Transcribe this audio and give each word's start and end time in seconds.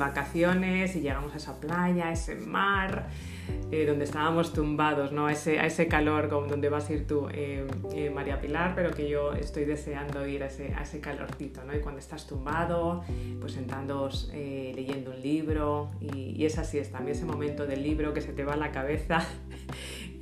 vacaciones 0.00 0.96
y 0.96 1.00
llegamos 1.00 1.32
a 1.34 1.36
esa 1.36 1.60
playa, 1.60 2.08
a 2.08 2.12
ese 2.12 2.34
mar, 2.34 3.08
eh, 3.70 3.86
donde 3.86 4.04
estábamos 4.04 4.52
tumbados, 4.52 5.12
¿no? 5.12 5.26
A 5.26 5.32
ese, 5.32 5.60
a 5.60 5.66
ese 5.66 5.86
calor 5.86 6.28
donde 6.28 6.68
vas 6.68 6.90
a 6.90 6.92
ir 6.94 7.06
tú, 7.06 7.28
eh, 7.32 7.64
eh, 7.92 8.10
María 8.10 8.40
Pilar, 8.40 8.74
pero 8.74 8.90
que 8.90 9.08
yo 9.08 9.32
estoy 9.34 9.64
deseando 9.64 10.26
ir 10.26 10.42
a 10.42 10.46
ese, 10.46 10.74
a 10.74 10.82
ese 10.82 11.00
calorcito, 11.00 11.62
¿no? 11.62 11.76
Y 11.76 11.80
cuando 11.80 12.00
estás 12.00 12.26
tumbado, 12.26 13.04
pues 13.40 13.52
sentando, 13.52 14.08
leyendo 14.32 15.12
un 15.12 15.20
libro, 15.20 15.90
y, 16.00 16.34
y 16.36 16.46
esa 16.46 16.64
siesta, 16.64 16.98
también 16.98 17.16
ese 17.16 17.26
momento 17.26 17.66
del 17.66 17.82
libro 17.82 18.12
que 18.12 18.22
se 18.22 18.32
te 18.32 18.42
va 18.42 18.54
a 18.54 18.56
la 18.56 18.72
cabeza 18.72 19.24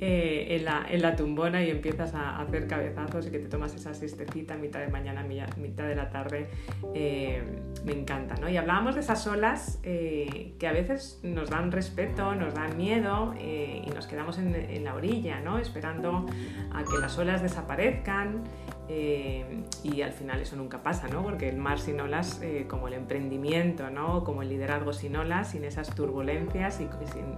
eh, 0.01 0.55
en, 0.55 0.63
la, 0.63 0.85
en, 0.89 1.01
la, 1.01 1.17
tumbona 1.17 1.61
y 1.61 1.69
empiezas 1.69 2.13
a 2.13 2.39
hacer 2.39 2.67
cabezazos 2.67 3.27
y 3.27 3.31
que 3.31 3.39
te 3.39 3.49
tomas 3.49 3.75
esa 3.75 3.93
siestecita 3.93 4.55
mitad 4.55 4.79
de 4.79 4.87
mañana, 4.87 5.25
mitad 5.57 5.87
de 5.89 5.95
la 5.95 6.09
tarde, 6.09 6.47
eh, 6.95 7.43
me 7.83 7.91
encanta. 7.91 8.35
¿no? 8.35 8.47
Y 8.47 8.55
hablábamos 8.55 8.95
de 8.95 9.01
esas 9.01 9.27
olas 9.27 9.77
eh, 9.83 10.55
que 10.57 10.67
a 10.69 10.71
veces 10.71 11.19
nos 11.23 11.49
dan 11.49 11.73
respeto, 11.73 12.33
nos 12.33 12.53
dan 12.53 12.77
miedo 12.77 13.33
y 13.37 13.89
nos 13.93 14.07
quedamos 14.07 14.37
en, 14.37 14.83
la 14.85 14.95
orilla, 14.95 15.41
¿no? 15.41 15.57
esperando 15.59 16.25
a 16.73 16.83
que 16.85 16.97
las 17.01 17.17
olas 17.17 17.41
desaparezcan. 17.41 18.45
y 18.87 20.01
al 20.01 20.13
final 20.13 20.39
eso 20.39 20.55
nunca 20.55 20.81
pasa, 20.81 21.09
¿no? 21.09 21.23
porque 21.23 21.49
el 21.49 21.57
mar 21.57 21.77
sin 21.77 21.99
olas, 21.99 22.41
como 22.69 22.87
el 22.87 22.93
emprendimiento, 22.93 23.89
¿no? 23.89 24.23
como 24.23 24.43
el 24.43 24.49
liderazgo 24.49 24.93
sin 24.93 25.17
olas, 25.17 25.51
sin 25.51 25.65
esas 25.65 25.93
turbulencias 25.93 26.79
y 26.79 26.87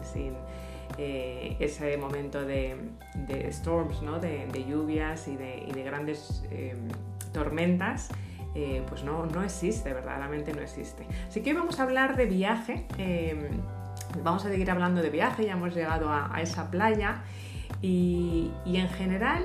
sin 0.04 0.35
eh, 1.04 1.55
ese 1.60 1.98
momento 1.98 2.46
de, 2.46 2.78
storms, 3.50 4.04
¿no? 4.04 4.20
de, 4.20 4.66
lluvias 4.70 5.27
y 5.27 5.36
de, 5.36 5.84
grandes 5.84 6.44
eh, 6.52 6.76
tormentas, 7.34 8.10
eh, 8.54 8.84
pues 8.88 9.04
no, 9.04 9.26
no 9.26 9.41
existe, 9.41 9.91
verdaderamente 9.94 10.54
no 10.54 10.62
existe. 10.62 11.08
Así 11.27 11.41
que 11.41 11.49
hoy 11.49 11.55
vamos 11.55 11.80
a 11.80 11.84
hablar 11.84 12.18
de 12.18 12.27
viaje, 12.27 12.85
vamos 14.24 14.46
a 14.46 14.49
seguir 14.49 14.70
hablando 14.70 15.02
de 15.02 15.10
viaje, 15.10 15.43
ya 15.43 15.54
hemos 15.54 15.74
llegado 15.74 16.08
a, 16.12 16.40
esa 16.40 16.70
playa 16.70 17.24
y, 17.82 18.52
y 18.63 18.77
en 18.77 18.90
general 18.90 19.43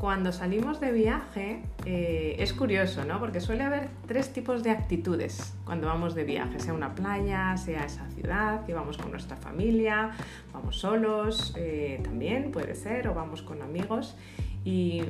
cuando 0.00 0.32
salimos 0.32 0.80
de 0.80 0.92
viaje 0.92 1.62
eh, 1.84 2.36
es 2.38 2.54
curioso, 2.54 3.04
¿no? 3.04 3.20
Porque 3.20 3.38
suele 3.38 3.64
haber 3.64 3.90
tres 4.08 4.32
tipos 4.32 4.62
de 4.62 4.70
actitudes 4.70 5.52
cuando 5.66 5.88
vamos 5.88 6.14
de 6.14 6.24
viaje, 6.24 6.58
sea 6.58 6.72
una 6.72 6.94
playa, 6.94 7.54
sea 7.58 7.84
esa 7.84 8.08
ciudad, 8.08 8.64
que 8.64 8.72
vamos 8.72 8.96
con 8.96 9.10
nuestra 9.10 9.36
familia, 9.36 10.12
vamos 10.54 10.78
solos, 10.78 11.52
eh, 11.54 12.00
también 12.02 12.50
puede 12.50 12.74
ser, 12.76 13.08
o 13.08 13.14
vamos 13.14 13.42
con 13.42 13.60
amigos. 13.60 14.16
Y, 14.64 15.02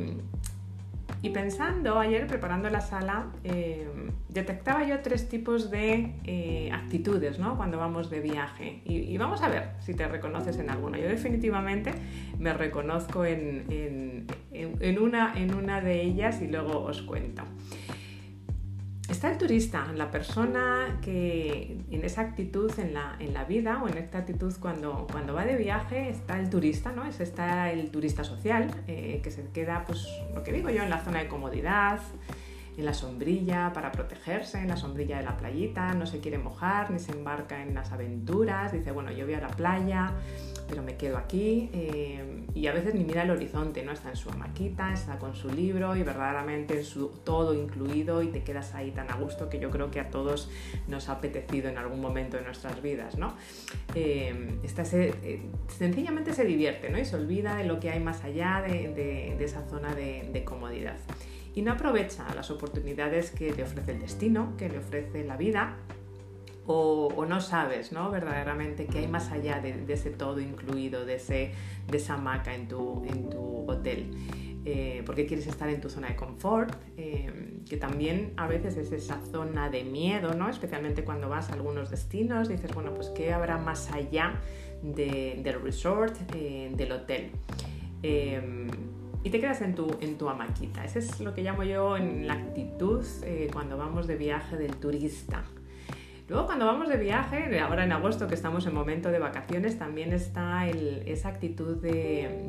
y 1.22 1.30
pensando 1.30 1.98
ayer, 1.98 2.26
preparando 2.26 2.70
la 2.70 2.80
sala, 2.80 3.26
eh, 3.44 3.86
detectaba 4.28 4.86
yo 4.86 5.00
tres 5.00 5.28
tipos 5.28 5.70
de 5.70 6.14
eh, 6.24 6.70
actitudes 6.72 7.38
¿no? 7.38 7.56
cuando 7.56 7.78
vamos 7.78 8.10
de 8.10 8.20
viaje. 8.20 8.82
Y, 8.84 9.16
vamos 9.18 9.42
a 9.42 9.48
ver 9.48 9.70
si 9.80 9.94
te 9.94 10.08
reconoces 10.08 10.58
en 10.58 10.70
alguna. 10.70 10.98
Yo 10.98 11.08
definitivamente 11.08 11.92
me 12.38 12.54
reconozco 12.54 13.24
en, 13.24 14.26
en, 14.52 14.98
una, 14.98 15.34
en 15.36 15.54
una 15.54 15.80
de 15.80 16.02
ellas 16.02 16.40
y 16.40 16.48
luego 16.48 16.80
os 16.80 17.02
cuento. 17.02 17.42
Está 19.10 19.32
el 19.32 19.38
turista, 19.38 19.92
la 19.96 20.08
persona 20.12 21.00
que 21.02 21.76
en 21.90 22.04
esa 22.04 22.20
actitud 22.20 22.70
en 22.78 22.94
la, 22.94 23.16
en 23.18 23.34
la 23.34 23.44
vida 23.44 23.82
o 23.82 23.88
en 23.88 23.98
esta 23.98 24.18
actitud 24.18 24.54
cuando, 24.60 25.08
cuando 25.10 25.34
va 25.34 25.44
de 25.44 25.56
viaje 25.56 26.10
está 26.10 26.38
el 26.38 26.48
turista, 26.48 26.92
¿no? 26.92 27.04
Es, 27.04 27.18
está 27.18 27.72
el 27.72 27.90
turista 27.90 28.22
social 28.22 28.70
eh, 28.86 29.20
que 29.22 29.32
se 29.32 29.42
queda, 29.48 29.84
pues 29.84 30.06
lo 30.32 30.44
que 30.44 30.52
digo 30.52 30.70
yo, 30.70 30.84
en 30.84 30.90
la 30.90 31.04
zona 31.04 31.18
de 31.18 31.28
comodidad, 31.28 31.98
en 32.78 32.84
la 32.84 32.94
sombrilla 32.94 33.72
para 33.74 33.90
protegerse, 33.90 34.58
en 34.58 34.68
la 34.68 34.76
sombrilla 34.76 35.18
de 35.18 35.24
la 35.24 35.36
playita, 35.36 35.92
no 35.94 36.06
se 36.06 36.20
quiere 36.20 36.38
mojar 36.38 36.92
ni 36.92 37.00
se 37.00 37.10
embarca 37.10 37.62
en 37.62 37.74
las 37.74 37.90
aventuras, 37.90 38.72
dice, 38.72 38.92
bueno, 38.92 39.10
yo 39.10 39.24
voy 39.24 39.34
a 39.34 39.40
la 39.40 39.48
playa, 39.48 40.12
pero 40.68 40.82
me 40.82 40.96
quedo 40.96 41.18
aquí 41.18 41.68
eh, 41.72 42.39
y 42.54 42.66
a 42.66 42.72
veces 42.72 42.94
ni 42.94 43.04
mira 43.04 43.22
el 43.22 43.30
horizonte, 43.30 43.82
¿no? 43.82 43.92
Está 43.92 44.10
en 44.10 44.16
su 44.16 44.30
hamaquita, 44.30 44.92
está 44.92 45.18
con 45.18 45.34
su 45.34 45.48
libro 45.50 45.96
y 45.96 46.02
verdaderamente 46.02 46.78
en 46.78 46.84
su 46.84 47.08
todo 47.24 47.54
incluido 47.54 48.22
y 48.22 48.28
te 48.28 48.42
quedas 48.42 48.74
ahí 48.74 48.90
tan 48.90 49.10
a 49.10 49.16
gusto 49.16 49.48
que 49.48 49.58
yo 49.58 49.70
creo 49.70 49.90
que 49.90 50.00
a 50.00 50.10
todos 50.10 50.50
nos 50.88 51.08
ha 51.08 51.12
apetecido 51.12 51.68
en 51.68 51.78
algún 51.78 52.00
momento 52.00 52.36
de 52.36 52.44
nuestras 52.44 52.82
vidas, 52.82 53.18
¿no? 53.18 53.34
Eh, 53.94 54.58
eh, 54.62 55.42
sencillamente 55.68 56.32
se 56.32 56.44
divierte, 56.44 56.90
¿no? 56.90 56.98
Y 56.98 57.04
se 57.04 57.16
olvida 57.16 57.56
de 57.56 57.64
lo 57.64 57.80
que 57.80 57.90
hay 57.90 58.00
más 58.00 58.24
allá 58.24 58.62
de, 58.66 59.36
esa 59.40 59.66
zona 59.68 59.94
de 59.94 60.44
comodidad 60.44 60.96
y 61.54 61.62
no 61.62 61.72
aprovecha 61.72 62.26
las 62.34 62.50
oportunidades 62.50 63.30
que 63.30 63.52
le 63.52 63.62
ofrece 63.62 63.92
el 63.92 64.00
destino, 64.00 64.54
que 64.56 64.68
le 64.68 64.78
ofrece 64.78 65.24
la 65.24 65.36
vida 65.36 65.76
o, 66.72 67.26
no 67.26 67.40
sabes 67.40 67.92
¿no? 67.92 68.10
verdaderamente 68.10 68.86
qué 68.86 69.00
hay 69.00 69.08
más 69.08 69.30
allá 69.30 69.60
de, 69.60 69.84
ese 69.88 70.10
todo 70.10 70.40
incluido, 70.40 71.04
de, 71.04 71.16
ese, 71.16 71.52
de 71.88 71.96
esa 71.96 72.14
hamaca 72.14 72.54
en 72.54 72.68
tu, 72.68 73.04
en 73.06 73.28
tu 73.28 73.68
hotel. 73.68 74.10
Eh, 74.66 75.02
porque 75.06 75.24
quieres 75.24 75.46
estar 75.46 75.70
en 75.70 75.80
tu 75.80 75.88
zona 75.88 76.08
de 76.08 76.16
confort, 76.16 76.74
eh, 76.98 77.60
que 77.68 77.78
también 77.78 78.34
a 78.36 78.46
veces 78.46 78.76
es 78.76 78.92
esa 78.92 79.18
zona 79.32 79.70
de 79.70 79.84
miedo, 79.84 80.34
¿no? 80.34 80.50
especialmente 80.50 81.02
cuando 81.02 81.30
vas 81.30 81.48
a 81.48 81.54
algunos 81.54 81.90
destinos, 81.90 82.48
dices, 82.48 82.70
bueno, 82.74 82.92
pues 82.94 83.08
¿qué 83.08 83.32
habrá 83.32 83.56
más 83.56 83.90
allá 83.90 84.34
del 84.82 85.62
resort, 85.62 86.14
eh, 86.34 86.70
del 86.74 86.92
hotel? 86.92 87.30
y 89.22 89.28
te 89.28 89.38
quedas 89.38 89.60
en 89.60 89.74
tu, 89.74 89.86
en 90.00 90.16
tu 90.16 90.28
hamaquita. 90.30 90.82
Ese 90.82 91.00
es 91.00 91.20
lo 91.20 91.34
que 91.34 91.42
llamo 91.42 91.62
yo 91.64 91.98
en 91.98 92.26
la 92.26 92.32
actitud 92.32 93.04
cuando 93.52 93.76
vamos 93.76 94.06
de 94.06 94.16
viaje 94.16 94.56
del 94.56 94.76
turista. 94.76 95.44
Luego 96.30 96.46
cuando 96.46 96.66
vamos 96.66 96.88
de 96.88 96.96
viaje, 96.96 97.58
ahora 97.58 97.82
en 97.82 97.90
agosto 97.90 98.28
que 98.28 98.36
estamos 98.36 98.64
en 98.64 98.72
momento 98.72 99.10
de 99.10 99.18
vacaciones, 99.18 99.76
también 99.80 100.12
está 100.12 100.68
esa 100.68 101.28
actitud 101.28 101.78
de, 101.78 102.46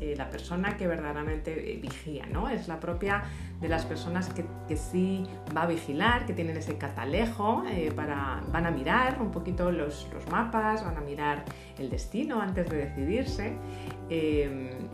eh, 0.00 0.14
la 0.18 0.28
persona 0.28 0.76
que 0.76 0.86
verdaderamente 0.86 1.72
eh, 1.72 1.78
vigía, 1.80 2.26
¿no? 2.26 2.50
Es 2.50 2.68
la 2.68 2.78
propia 2.78 3.22
de 3.58 3.70
las 3.70 3.86
personas 3.86 4.28
que, 4.28 4.76
sí 4.76 5.24
va 5.56 5.62
a 5.62 5.66
vigilar, 5.66 6.26
que 6.26 6.34
tienen 6.34 6.58
ese 6.58 6.76
catalejo, 6.76 7.64
eh, 7.70 7.90
para, 7.96 8.42
van 8.52 8.66
a 8.66 8.70
mirar 8.70 9.16
un 9.18 9.30
poquito 9.30 9.72
los, 9.72 10.06
mapas, 10.30 10.84
van 10.84 10.98
a 10.98 11.00
mirar 11.00 11.46
el 11.78 11.88
destino 11.88 12.42
antes 12.42 12.68
de 12.68 12.76
decidirse, 12.76 13.56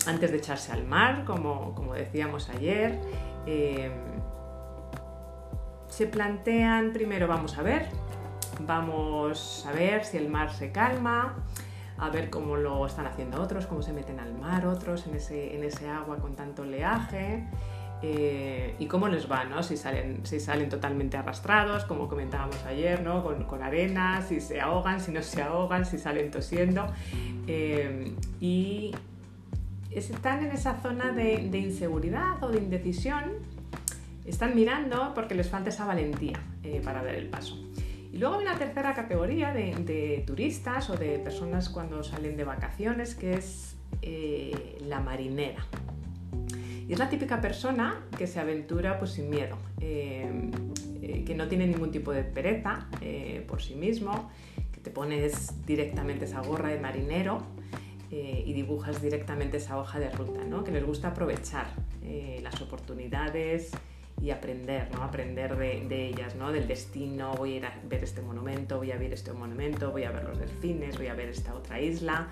antes 0.07 0.31
de 0.31 0.37
echarse 0.37 0.71
al 0.71 0.87
mar, 0.87 1.25
como, 1.25 1.75
como 1.75 1.95
decíamos 1.95 2.49
ayer 2.51 3.01
se 5.95 6.09
plantean, 6.09 6.93
primero 6.93 7.29
vamos 7.29 7.57
a 7.57 7.63
ver, 7.63 7.87
vamos 8.67 9.65
a 9.65 9.71
ver 9.71 10.05
si 10.05 10.17
el 10.17 10.29
mar 10.29 10.53
se 10.53 10.73
calma, 10.73 11.37
a 11.99 12.11
ver 12.11 12.31
cómo 12.31 12.57
lo 12.57 12.85
están 12.85 13.07
haciendo 13.07 13.41
otros, 13.41 13.67
cómo 13.67 13.81
se 13.81 13.93
meten 13.93 14.19
al 14.19 14.35
mar 14.35 14.67
otros 14.67 15.07
en 15.07 15.15
ese, 15.15 15.55
en 15.55 15.63
ese 15.63 15.89
agua 15.89 16.17
con 16.17 16.35
tanto 16.35 16.63
oleaje. 16.63 17.45
Eh, 18.03 18.75
y 18.81 18.87
cómo 18.87 19.07
les 19.07 19.31
va, 19.31 19.45
¿no? 19.45 19.63
Si 19.63 19.77
salen, 19.77 20.27
si 20.27 20.41
salen 20.41 20.69
totalmente 20.69 21.17
arrastrados, 21.17 21.85
como 21.85 22.09
comentábamos 22.09 22.63
ayer, 22.65 23.01
¿no? 23.01 23.23
Con, 23.23 23.45
con 23.45 23.63
arena, 23.63 24.21
si 24.21 24.41
se 24.41 24.61
ahogan, 24.61 25.01
si 25.01 25.13
no 25.13 25.23
se 25.23 25.43
ahogan, 25.43 25.87
si 25.87 25.97
salen 25.99 26.33
tosiendo. 26.33 26.89
Eh, 27.47 28.13
y 28.41 28.95
están 29.93 30.45
en 30.45 30.51
esa 30.51 30.75
zona 30.83 31.13
de, 31.13 31.49
de 31.49 31.59
inseguridad 31.59 32.43
o 32.43 32.49
de 32.49 32.59
indecisión 32.59 33.54
están 34.25 34.55
mirando 34.55 35.13
porque 35.15 35.35
les 35.35 35.49
falta 35.49 35.71
esa 35.71 35.85
valentía 35.85 36.41
eh, 36.63 36.81
para 36.83 37.03
dar 37.03 37.15
el 37.15 37.29
paso. 37.29 37.59
Y 38.13 38.19
luego 38.19 38.37
hay 38.37 38.43
una 38.43 38.57
tercera 38.57 38.95
categoría 38.95 39.53
de, 39.53 40.23
turistas 40.27 40.89
o 40.89 40.97
de 40.97 41.19
personas 41.19 41.69
cuando 41.69 42.03
salen 42.05 42.37
de 42.37 42.45
vacaciones, 42.45 43.15
que 43.15 43.35
es 43.35 43.77
eh, 44.03 44.79
la 44.87 45.01
marinera. 45.01 45.67
Y 46.89 46.93
es 46.93 46.99
la 46.99 47.09
típica 47.09 47.41
persona 47.41 48.05
que 48.17 48.27
se 48.27 48.39
aventura 48.39 48.99
pues, 48.99 49.13
sin 49.13 49.31
miedo, 49.31 49.59
eh, 49.81 50.51
que 51.27 51.35
no 51.35 51.49
tiene 51.49 51.67
ningún 51.67 51.91
tipo 51.91 52.13
de 52.13 52.23
pereza 52.23 52.87
por 53.49 53.63
sí 53.63 53.75
mismo, 53.75 54.31
que 54.71 54.81
te 54.81 54.91
pones 54.91 55.67
directamente 55.67 56.27
esa 56.27 56.41
gorra 56.41 56.69
de 56.69 56.79
marinero 56.79 57.43
y 58.11 58.53
dibujas 58.53 59.03
directamente 59.03 59.57
esa 59.57 59.79
hoja 59.79 59.99
de 59.99 60.11
ruta, 60.11 60.45
¿no? 60.45 60.63
que 60.63 60.71
les 60.71 60.85
gusta 60.85 61.09
aprovechar 61.09 61.67
las 62.43 62.61
oportunidades, 62.61 63.73
y 64.21 64.31
aprender, 64.31 64.89
¿no? 64.93 65.03
Aprender 65.03 65.57
de, 65.57 66.07
ellas, 66.09 66.35
¿no? 66.35 66.53
Del 66.53 66.67
destino, 66.67 67.35
voy 67.35 67.55
a 67.55 67.57
ir 67.57 67.67
a 67.67 67.75
ver 67.85 68.05
este 68.05 68.23
monumento, 68.23 68.79
voy 68.79 68.93
a 68.93 68.97
ver 68.97 69.13
este 69.13 69.33
monumento, 69.33 69.91
voy 69.91 70.05
a 70.05 70.11
ver 70.11 70.25
los 70.25 70.39
delfines, 70.39 70.97
voy 70.97 71.09
a 71.09 71.15
ver 71.15 71.29
esta 71.29 71.55
otra 71.55 71.81
isla. 71.81 72.29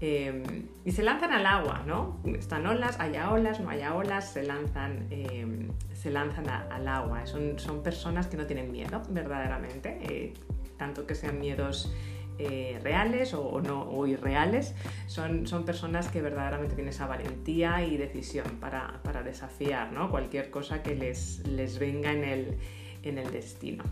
Em, 0.00 0.66
y 0.84 0.92
se 0.92 1.02
lanzan 1.02 1.32
al 1.32 1.46
agua, 1.46 1.82
¿no? 1.86 2.20
Están 2.24 2.66
olas, 2.66 2.98
haya 3.00 3.30
olas, 3.30 3.60
no 3.60 3.70
haya 3.70 3.94
olas, 3.94 4.32
se 4.32 4.42
lanzan, 4.42 5.06
em, 5.10 5.68
se 5.92 6.10
lanzan 6.10 6.48
al 6.48 6.88
agua. 6.88 7.26
Son, 7.26 7.58
son 7.58 7.82
personas 7.82 8.26
que 8.26 8.36
no 8.36 8.46
tienen 8.46 8.70
miedo, 8.70 9.02
verdaderamente, 9.10 9.98
eh, 10.02 10.34
tanto 10.76 11.06
que 11.06 11.14
sean 11.14 11.40
miedos 11.40 11.92
eh, 12.38 12.78
reales 12.82 13.34
o, 13.34 13.60
no, 13.60 13.82
o 13.82 14.06
irreales, 14.06 14.74
son, 15.06 15.46
son, 15.46 15.64
personas 15.64 16.08
que 16.08 16.20
verdaderamente 16.20 16.74
tienen 16.74 16.90
esa 16.90 17.06
valentía 17.06 17.84
y 17.84 17.96
decisión 17.96 18.46
para, 18.60 19.00
desafiar 19.24 19.90
cualquier 20.10 20.50
cosa 20.50 20.82
que 20.82 20.94
les, 20.94 21.46
les 21.48 21.78
venga 21.78 22.12
en 22.12 22.24
el, 22.24 22.56
en 23.02 23.18
el 23.18 23.30
destino. 23.30 23.84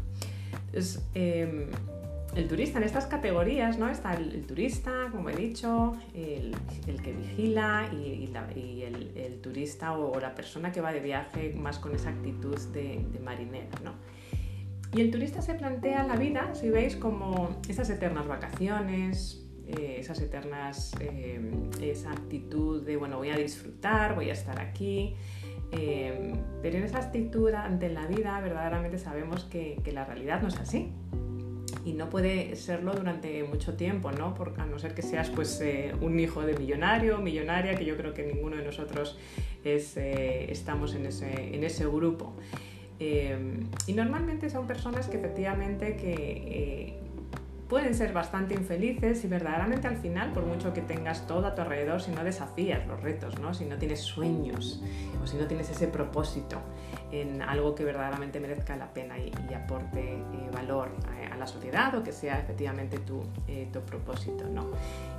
Entonces, 0.66 1.04
em, 1.14 1.66
el 2.34 2.48
turista 2.48 2.78
en 2.78 2.84
estas 2.84 3.06
categorías, 3.06 3.78
¿no? 3.78 3.88
Está 3.88 4.14
el, 4.14 4.44
turista, 4.44 5.08
como 5.12 5.30
he 5.30 5.36
dicho, 5.36 5.96
el, 6.14 6.54
que 7.02 7.12
vigila 7.12 7.88
y, 7.92 8.28
el, 9.16 9.40
turista 9.40 9.96
o, 9.96 10.18
la 10.18 10.34
persona 10.34 10.72
que 10.72 10.80
va 10.80 10.92
de 10.92 11.00
viaje 11.00 11.54
más 11.54 11.78
con 11.78 11.94
esa 11.94 12.10
actitud 12.10 12.58
de, 12.72 13.04
marinera, 13.22 13.68
¿no? 13.84 13.92
Y 14.94 15.00
el 15.00 15.10
turista 15.10 15.42
se 15.42 15.54
plantea 15.54 16.04
la 16.04 16.14
vida, 16.14 16.54
si 16.54 16.70
veis, 16.70 16.94
como 16.94 17.60
esas 17.68 17.90
eternas 17.90 18.28
vacaciones, 18.28 19.44
eh, 19.66 19.96
esas 19.98 20.20
eternas, 20.20 20.92
eh, 21.00 21.40
esa 21.80 22.12
actitud 22.12 22.82
de, 22.82 22.96
bueno, 22.96 23.16
voy 23.18 23.30
a 23.30 23.36
disfrutar, 23.36 24.14
voy 24.14 24.30
a 24.30 24.34
estar 24.34 24.60
aquí. 24.60 25.16
Eh, 25.72 26.34
pero 26.62 26.76
en 26.78 26.84
esa 26.84 26.98
actitud 26.98 27.52
ante 27.52 27.88
la 27.88 28.06
vida 28.06 28.40
verdaderamente 28.40 28.98
sabemos 28.98 29.44
que, 29.44 29.82
la 29.92 30.04
realidad 30.04 30.40
no 30.40 30.48
es 30.48 30.56
así 30.58 30.92
y 31.84 31.94
no 31.94 32.08
puede 32.08 32.54
serlo 32.54 32.92
durante 32.92 33.42
mucho 33.42 33.74
tiempo, 33.74 34.12
¿no? 34.12 34.34
Porque 34.34 34.60
a 34.60 34.66
no 34.66 34.78
ser 34.78 34.94
que 34.94 35.02
seas 35.02 35.28
pues 35.30 35.60
eh, 35.60 35.92
un 36.00 36.20
hijo 36.20 36.42
de 36.42 36.56
millonario, 36.56 37.18
millonaria, 37.18 37.74
que 37.74 37.84
yo 37.84 37.96
creo 37.96 38.14
que 38.14 38.22
ninguno 38.22 38.56
de 38.56 38.64
nosotros 38.64 39.18
es, 39.64 39.96
estamos 39.96 40.94
en 40.94 41.06
ese, 41.06 41.54
en 41.54 41.64
ese 41.64 41.84
grupo. 41.86 42.36
Eh, 43.00 43.60
y 43.86 43.92
normalmente 43.92 44.48
son 44.50 44.66
personas 44.66 45.08
que 45.08 45.16
efectivamente 45.16 45.96
que 45.96 47.03
pueden 47.68 47.94
ser 47.94 48.12
bastante 48.12 48.54
infelices 48.54 49.24
y 49.24 49.28
verdaderamente 49.28 49.86
al 49.88 49.96
final, 49.96 50.32
por 50.32 50.44
mucho 50.44 50.72
que 50.72 50.82
tengas 50.82 51.26
todo 51.26 51.46
a 51.46 51.54
tu 51.54 51.62
alrededor, 51.62 52.00
si 52.00 52.10
no 52.10 52.22
desafías 52.22 52.86
los 52.86 53.00
retos, 53.00 53.38
¿no? 53.40 53.54
si 53.54 53.64
no 53.64 53.76
tienes 53.76 54.00
sueños 54.00 54.82
o 55.22 55.26
si 55.26 55.36
no 55.36 55.46
tienes 55.46 55.70
ese 55.70 55.88
propósito 55.88 56.58
en 57.10 57.42
algo 57.42 57.74
que 57.74 57.84
verdaderamente 57.84 58.40
merezca 58.40 58.76
la 58.76 58.92
pena 58.92 59.18
y, 59.18 59.32
aporte 59.54 60.00
eh, 60.00 60.50
valor 60.52 60.88
a, 61.30 61.36
la 61.36 61.46
sociedad 61.46 61.94
o 61.94 62.02
que 62.02 62.12
sea 62.12 62.38
efectivamente 62.38 62.98
tu, 62.98 63.22
eh, 63.48 63.68
tu 63.72 63.80
propósito. 63.80 64.44
¿no? 64.44 64.66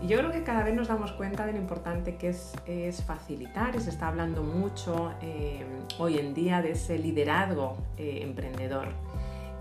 Y 0.01 0.07
yo 0.07 0.17
creo 0.17 0.31
que 0.31 0.43
cada 0.43 0.63
vez 0.63 0.73
nos 0.73 0.87
damos 0.87 1.11
cuenta 1.13 1.45
de 1.45 1.53
lo 1.53 1.57
importante 1.57 2.15
que 2.15 2.29
es, 2.29 2.53
es 2.65 3.03
facilitar 3.03 3.75
y 3.75 3.79
se 3.79 3.89
está 3.89 4.07
hablando 4.07 4.43
mucho 4.43 5.13
eh, 5.21 5.65
hoy 5.99 6.17
en 6.19 6.33
día 6.33 6.61
de 6.61 6.71
ese 6.71 6.97
liderazgo 6.97 7.77
emprendedor. 7.97 8.87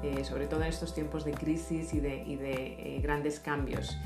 Eh, 0.02 0.24
sobre 0.24 0.46
todo 0.46 0.60
en 0.62 0.68
estos 0.68 0.94
tiempos 0.94 1.24
de 1.24 1.32
crisis 1.32 1.94
y 1.94 2.00
de, 2.00 2.24
eh, 2.26 3.00
grandes 3.02 3.40
cambios. 3.40 3.96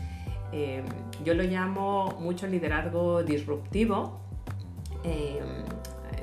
Eh, 0.53 0.83
yo 1.25 1.35
lo 1.35 1.43
llamo 1.43 2.17
mucho 2.21 2.47
liderazgo 2.47 3.23
disruptivo. 3.23 4.21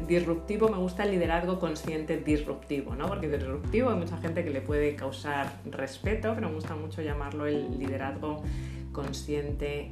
disruptivo 0.08 0.70
me 0.70 0.78
gusta 0.78 1.04
el 1.04 1.12
liderazgo 1.12 1.60
consciente 1.60 2.18
disruptivo, 2.18 2.96
¿no? 2.96 3.08
porque 3.08 3.28
disruptivo 3.28 3.90
hay 3.90 3.98
mucha 3.98 4.18
gente 4.18 4.44
que 4.44 4.52
le 4.52 4.62
puede 4.62 4.96
causar 4.96 5.52
respeto, 5.66 6.34
pero 6.36 6.50
me 6.50 6.56
gusta 6.56 6.76
mucho 6.76 7.02
llamarlo 7.02 7.48
el 7.48 7.80
liderazgo 7.80 8.44
consciente 8.92 9.92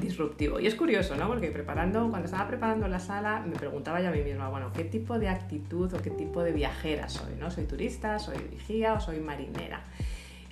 disruptivo. 0.00 0.60
Y 0.60 0.66
es 0.66 0.74
curioso, 0.74 1.16
¿no? 1.16 1.28
Porque 1.28 1.50
preparando, 1.50 2.08
cuando 2.10 2.26
estaba 2.26 2.46
preparando 2.48 2.88
la 2.88 3.00
sala, 3.00 3.44
me 3.46 3.56
preguntaba 3.56 4.00
yo 4.00 4.08
a 4.08 4.12
mí 4.12 4.22
misma, 4.22 4.48
bueno, 4.48 4.72
¿qué 4.72 4.84
tipo 4.84 5.18
de 5.18 5.28
actitud 5.28 5.92
o 5.94 5.98
qué 5.98 6.10
tipo 6.10 6.42
de 6.42 6.52
viajera 6.52 7.08
soy? 7.08 7.34
¿no? 7.38 7.50
¿Soy 7.50 7.64
turista, 7.64 8.18
soy 8.18 8.36
vigía 8.50 8.94
o 8.94 9.00
soy 9.00 9.20
marinera? 9.20 9.82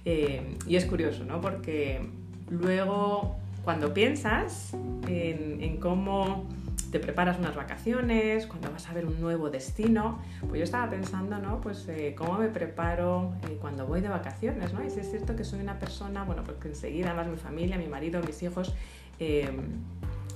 Eh, 0.05 0.57
y 0.67 0.77
es 0.77 0.85
curioso, 0.85 1.25
¿no? 1.25 1.41
Porque 1.41 2.07
luego, 2.51 3.37
cuando 3.65 3.95
piensas 3.95 4.75
en, 5.09 5.79
cómo 5.79 6.47
te 6.91 7.01
preparas 7.01 7.39
unas 7.39 7.57
vacaciones, 7.57 8.47
cuando 8.47 8.71
vas 8.71 8.89
a 8.89 8.93
ver 8.93 9.07
un 9.07 9.21
nuevo 9.21 9.51
destino, 9.51 10.21
pues 10.49 10.59
yo 10.59 10.65
estaba 10.65 10.89
pensando, 10.89 11.39
¿no? 11.39 11.61
Pues 11.61 11.89
eh, 11.89 12.15
cómo 12.17 12.39
me 12.39 12.49
preparo 12.49 13.33
eh, 13.49 13.59
cuando 13.61 13.87
voy 13.87 14.01
de 14.01 14.09
vacaciones, 14.09 14.73
¿no? 14.73 14.85
Y 14.85 14.91
si 14.91 15.01
es 15.01 15.11
cierto 15.11 15.35
que 15.35 15.43
soy 15.45 15.61
una 15.61 15.79
persona, 15.79 16.23
bueno, 16.23 16.45
pues 16.45 16.59
que 16.59 16.69
enseguida, 16.69 17.09
además 17.09 17.29
mi 17.29 17.37
familia, 17.37 17.79
mi 17.79 17.89
marido, 17.89 18.21
mis 18.23 18.41
hijos, 18.43 18.75
Em, 19.19 19.83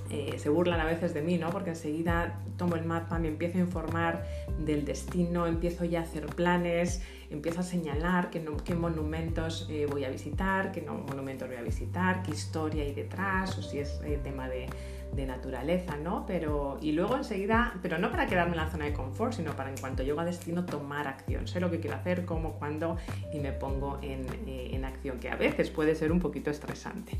eh, 0.09 0.39
se 0.39 0.49
burlan 0.49 0.79
a 0.79 0.85
veces 0.85 1.13
de 1.13 1.21
mí, 1.21 1.37
¿no? 1.37 1.51
Porque 1.51 1.69
enseguida 1.69 2.39
tomo 2.57 2.75
el 2.75 2.83
mapa, 2.83 3.19
me 3.19 3.27
empiezo 3.27 3.59
a 3.59 3.61
informar 3.61 4.25
del 4.57 4.83
destino, 4.83 5.45
empiezo 5.45 5.85
ya 5.85 5.99
a 5.99 6.03
hacer 6.03 6.25
planes, 6.25 7.03
empiezo 7.29 7.59
a 7.59 7.63
señalar 7.63 8.31
qué, 8.31 8.75
monumentos 8.75 9.67
eh, 9.69 9.85
voy 9.85 10.05
a 10.05 10.09
visitar, 10.09 10.71
qué 10.71 10.81
monumentos 10.81 11.47
voy 11.47 11.57
a 11.57 11.61
visitar, 11.61 12.23
qué 12.23 12.31
historia 12.31 12.83
hay 12.83 12.93
detrás, 12.93 13.55
o 13.59 13.61
si 13.61 13.79
es 13.79 14.01
eh, 14.03 14.19
tema 14.23 14.49
de, 14.49 14.65
de, 15.13 15.25
naturaleza, 15.25 15.97
¿no? 15.97 16.25
Pero, 16.25 16.77
y 16.81 16.91
luego 16.91 17.15
enseguida, 17.15 17.75
pero 17.81 17.97
no 17.97 18.11
para 18.11 18.27
quedarme 18.27 18.53
en 18.53 18.57
la 18.57 18.69
zona 18.69 18.85
de 18.85 18.93
confort, 18.93 19.33
sino 19.33 19.55
para 19.55 19.69
en 19.69 19.77
cuanto 19.77 20.03
llego 20.03 20.19
a 20.19 20.25
destino 20.25 20.65
tomar 20.65 21.07
acción. 21.07 21.47
Sé 21.47 21.59
lo 21.59 21.69
que 21.69 21.79
quiero 21.79 21.95
hacer, 21.95 22.25
cómo, 22.25 22.53
cuándo 22.53 22.97
y 23.33 23.39
me 23.39 23.51
pongo 23.51 23.99
en, 24.01 24.25
en 24.47 24.85
acción, 24.85 25.19
que 25.19 25.29
a 25.29 25.35
veces 25.35 25.69
puede 25.69 25.95
ser 25.95 26.11
un 26.11 26.19
poquito 26.19 26.49
estresante. 26.49 27.17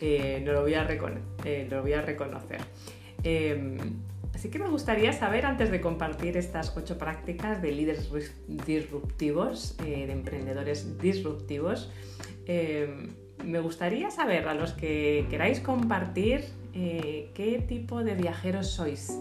Eh, 0.00 0.42
no 0.44 0.52
lo 0.52 0.62
voy 0.62 0.74
a, 0.74 0.88
eh, 1.44 1.68
lo 1.70 1.82
voy 1.82 1.92
a 1.92 2.00
reconocer. 2.00 2.60
Em, 3.22 3.76
así 4.34 4.48
que 4.48 4.58
me 4.58 4.68
gustaría 4.68 5.12
saber, 5.12 5.44
antes 5.44 5.70
de 5.70 5.80
compartir 5.80 6.38
estas 6.38 6.74
ocho 6.76 6.96
prácticas 6.96 7.60
de 7.60 7.72
líderes 7.72 8.10
disruptivos, 8.48 9.76
eh, 9.84 10.06
de 10.06 10.12
emprendedores 10.12 10.98
disruptivos, 10.98 11.92
em, 12.46 13.10
me 13.44 13.60
gustaría 13.60 14.10
saber 14.10 14.48
a 14.48 14.54
los 14.54 14.72
que 14.72 15.26
queráis 15.28 15.60
compartir 15.60 16.44
qué 16.72 17.64
tipo 17.66 18.02
de 18.02 18.14
viajeros 18.14 18.68
sois. 18.68 19.18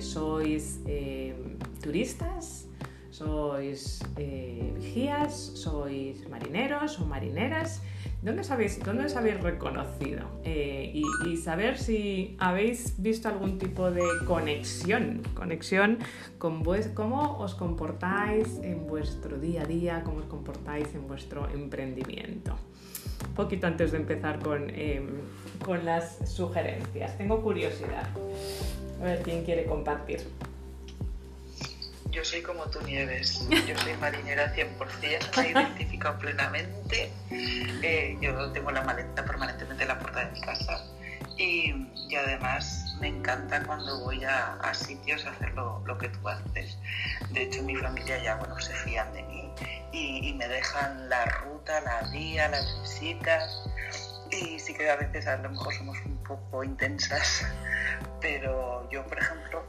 ¿Sois 0.00 0.80
em, 0.86 1.58
turistas? 1.82 2.68
¿Sois 3.10 4.00
vigías? 4.74 5.34
¿Sois 5.34 6.28
marineros 6.28 6.98
o 6.98 7.06
marineras? 7.06 7.82
¿Dónde 8.22 8.42
dónde 8.84 9.06
os 9.06 9.16
habéis 9.16 9.40
reconocido? 9.40 10.22
Eh, 10.44 10.92
y, 11.26 11.36
saber 11.38 11.76
si 11.76 12.36
habéis 12.38 13.02
visto 13.02 13.28
algún 13.28 13.58
tipo 13.58 13.90
de 13.90 14.04
conexión, 14.28 15.22
conexión 15.34 15.98
con 16.38 16.62
cómo 16.86 17.38
os 17.38 17.56
comportáis 17.56 18.60
en 18.62 18.86
vuestro 18.86 19.40
día 19.40 19.62
a 19.62 19.64
día, 19.64 20.02
cómo 20.04 20.18
os 20.18 20.26
comportáis 20.26 20.94
en 20.94 21.08
vuestro 21.08 21.48
emprendimiento. 21.50 22.56
Poquito 23.36 23.66
antes 23.66 23.92
de 23.92 23.98
empezar 23.98 24.38
con, 24.40 24.70
em, 24.70 25.08
con 25.64 25.84
las 25.84 26.18
sugerencias. 26.28 27.16
Tengo 27.18 27.42
curiosidad. 27.42 28.08
A 29.00 29.04
ver 29.04 29.22
quién 29.22 29.44
quiere 29.44 29.64
compartir 29.64 30.20
yo 32.12 32.22
soy 32.24 32.42
como 32.42 32.64
tú 32.66 32.80
nieves, 32.82 33.44
yo 33.66 33.76
soy 33.78 33.94
marinera 33.94 34.54
100%, 34.54 35.36
me 35.36 35.50
identificado 35.50 36.18
plenamente, 36.18 37.10
eh, 37.30 38.16
yo 38.20 38.52
tengo 38.52 38.70
la 38.70 38.82
maleta 38.82 39.24
permanentemente 39.24 39.82
en 39.82 39.88
la 39.88 39.98
puerta 39.98 40.26
de 40.26 40.32
mi 40.32 40.40
casa 40.40 40.84
y, 41.38 41.74
además 42.14 42.94
me 43.00 43.08
encanta 43.08 43.62
cuando 43.62 44.00
voy 44.00 44.22
a, 44.22 44.58
sitios 44.74 45.24
a 45.24 45.30
hacer 45.30 45.54
lo, 45.54 45.98
que 45.98 46.10
tú 46.10 46.28
haces. 46.28 46.78
De 47.30 47.44
hecho 47.44 47.62
mi 47.62 47.74
familia 47.74 48.22
ya 48.22 48.36
bueno, 48.36 48.60
se 48.60 48.74
fían 48.74 49.10
de 49.14 49.22
mí 49.22 49.41
y, 49.92 50.32
me 50.34 50.48
dejan 50.48 51.08
la 51.08 51.24
ruta, 51.24 51.80
la 51.82 52.02
vía, 52.10 52.48
las 52.48 52.80
visitas 52.82 53.64
y 54.30 54.58
sí 54.58 54.74
que 54.74 54.88
a 54.88 54.96
veces 54.96 55.26
a 55.26 55.36
lo 55.36 55.50
mejor 55.50 55.74
somos 55.74 55.98
un 56.06 56.16
poco 56.22 56.64
intensas, 56.64 57.44
pero 58.20 58.88
yo 58.90 59.04
por 59.06 59.18
ejemplo 59.18 59.62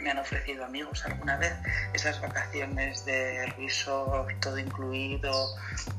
me 0.00 0.10
han 0.10 0.18
ofrecido 0.18 0.64
amigos 0.64 1.04
alguna 1.04 1.36
vez 1.36 1.52
esas 1.92 2.20
vacaciones 2.20 3.04
de 3.04 3.46
resort, 3.58 4.28
todo 4.40 4.58
incluido 4.58 5.32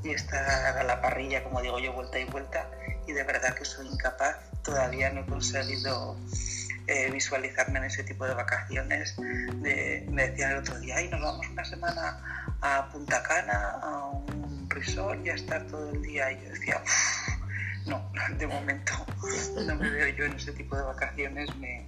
y 0.04 0.12
estar 0.12 0.78
a 0.78 0.84
la 0.84 1.02
parrilla, 1.02 1.44
como 1.44 1.62
digo 1.62 1.80
yo, 1.80 1.94
vuelta 1.94 2.20
y 2.20 2.26
vuelta. 2.26 2.70
Y 3.08 3.14
de 3.14 3.24
verdad 3.24 3.56
que 3.56 3.66
soy 3.66 3.88
incapaz, 3.88 4.38
todavía 4.64 5.10
no 5.10 5.22
he 5.22 5.26
conseguido 5.26 6.16
eh, 6.90 7.12
visualizarme 7.12 7.78
en 7.78 7.86
ese 7.86 8.04
tipo 8.04 8.26
de 8.26 8.34
vacaciones. 8.34 9.16
me 9.20 10.28
decían 10.28 10.52
el 10.52 10.58
otro 10.58 10.80
día, 10.80 10.96
ay, 10.98 11.08
nos 11.10 11.22
vamos 11.22 11.48
una 11.48 11.64
semana 11.64 12.56
a 12.62 12.90
Punta 12.90 13.22
Cana, 13.22 13.80
a 13.82 14.06
un 14.08 14.68
resort 14.70 15.24
y 15.24 15.30
a 15.30 15.36
estar 15.36 15.68
todo 15.68 15.92
el 15.92 16.02
día. 16.02 16.32
Y 16.32 16.44
yo 16.44 16.50
decía, 16.50 16.82
no, 17.86 18.12
de 18.38 18.48
momento 18.48 18.94
no 19.66 19.76
me 19.76 19.90
veo 19.90 20.10
yo 20.16 20.26
en 20.26 20.34
ese 20.34 20.52
tipo 20.54 20.76
de 20.76 20.84
vacaciones. 20.84 21.56
Me, 21.58 21.86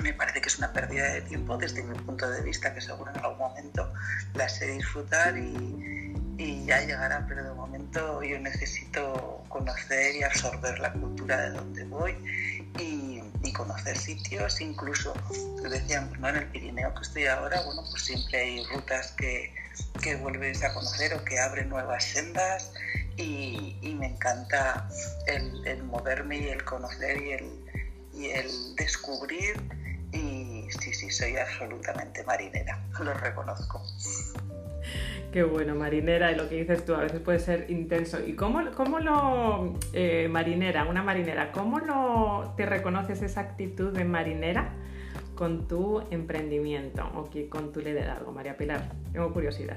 me 0.00 0.12
parece 0.12 0.40
que 0.40 0.48
es 0.48 0.58
una 0.58 0.72
pérdida 0.72 1.12
de 1.12 1.22
tiempo 1.22 1.56
desde 1.56 1.82
mi 1.82 1.96
punto 1.98 2.28
de 2.30 2.42
vista, 2.42 2.72
que 2.74 2.80
seguro 2.80 3.10
en 3.10 3.18
algún 3.18 3.38
momento 3.38 3.92
la 4.34 4.48
sé 4.48 4.66
disfrutar 4.66 5.36
y, 5.36 6.64
ya 6.66 6.80
llegará, 6.80 7.24
pero 7.28 7.44
de 7.44 7.54
momento 7.54 8.22
yo 8.22 8.40
necesito 8.40 9.44
conocer 9.48 10.16
y 10.16 10.24
absorber 10.24 10.78
la 10.80 10.92
cultura 10.92 11.42
de 11.42 11.50
donde 11.50 11.84
voy 11.84 12.14
y, 12.78 13.15
conocer 13.52 13.96
sitios, 13.96 14.60
incluso, 14.60 15.14
decíamos, 15.62 16.18
¿no? 16.18 16.28
en 16.28 16.36
el 16.36 16.46
Pirineo 16.46 16.94
que 16.94 17.02
estoy 17.02 17.26
ahora, 17.26 17.60
bueno, 17.62 17.82
pues 17.90 18.04
siempre 18.04 18.40
hay 18.40 18.64
rutas 18.66 19.12
que, 19.12 19.54
que 20.02 20.16
vuelves 20.16 20.62
a 20.62 20.72
conocer 20.74 21.14
o 21.14 21.24
que 21.24 21.38
abren 21.38 21.68
nuevas 21.68 22.04
sendas 22.04 22.72
y, 23.16 23.96
me 23.98 24.08
encanta 24.08 24.88
el, 25.26 25.66
el, 25.66 25.82
moverme 25.84 26.38
y 26.38 26.48
el 26.48 26.62
conocer 26.64 27.16
y 27.22 27.32
el, 27.32 27.64
y 28.12 28.26
el 28.26 28.76
descubrir 28.76 29.56
y 30.12 30.68
sí, 30.80 30.92
sí, 30.92 31.10
soy 31.10 31.36
absolutamente 31.36 32.22
marinera, 32.24 32.78
lo 32.98 33.14
reconozco. 33.14 33.82
Qué 35.32 35.42
bueno, 35.42 35.74
marinera, 35.74 36.32
y 36.32 36.36
lo 36.36 36.48
que 36.48 36.56
dices 36.56 36.84
tú, 36.84 36.94
a 36.94 37.00
veces 37.00 37.20
puede 37.20 37.38
ser 37.38 37.70
intenso. 37.70 38.18
¿Y 38.24 38.34
cómo, 38.34 38.60
cómo 38.74 39.00
lo, 39.00 39.78
eh, 39.92 40.28
marinera, 40.30 40.84
una 40.84 41.02
marinera, 41.02 41.52
cómo 41.52 41.78
lo, 41.78 42.54
te 42.56 42.66
reconoces 42.66 43.22
esa 43.22 43.40
actitud 43.40 43.92
de 43.92 44.04
marinera 44.04 44.72
con 45.34 45.68
tu 45.68 46.02
emprendimiento 46.10 47.04
o 47.14 47.28
con 47.50 47.72
tu 47.72 47.80
liderazgo, 47.80 48.32
María 48.32 48.56
Pilar? 48.56 48.90
Tengo 49.12 49.32
curiosidad. 49.32 49.76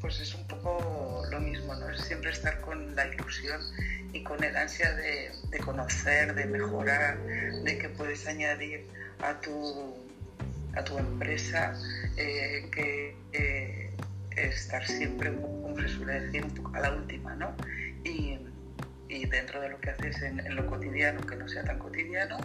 Pues 0.00 0.20
es 0.20 0.34
un 0.34 0.46
poco 0.46 1.22
lo 1.30 1.40
mismo, 1.40 1.74
¿no? 1.74 1.88
Es 1.90 2.00
siempre 2.00 2.30
estar 2.30 2.60
con 2.60 2.94
la 2.94 3.06
ilusión 3.06 3.60
y 4.12 4.22
con 4.22 4.42
el 4.42 4.56
ansia 4.56 4.94
de 4.94 5.58
conocer, 5.64 6.34
de 6.34 6.46
mejorar, 6.46 7.18
de 7.22 7.78
que 7.78 7.88
puedes 7.90 8.26
añadir 8.26 8.86
a 9.22 9.40
tu, 9.40 9.94
a 10.74 10.84
tu 10.84 10.98
empresa 10.98 11.74
eh, 12.16 12.68
que 12.72 13.16
eh, 13.32 13.90
estar 14.36 14.86
siempre, 14.86 15.32
como 15.34 15.76
se 15.78 15.88
suele 15.88 16.20
decir, 16.20 16.46
a 16.72 16.80
la 16.80 16.92
última, 16.92 17.34
¿no? 17.34 17.54
Y, 18.04 18.38
dentro 19.28 19.60
de 19.60 19.68
lo 19.68 19.80
que 19.80 19.90
haces 19.90 20.22
en, 20.22 20.54
lo 20.54 20.66
cotidiano, 20.66 21.20
que 21.26 21.34
no 21.34 21.48
sea 21.48 21.64
tan 21.64 21.78
cotidiano, 21.78 22.38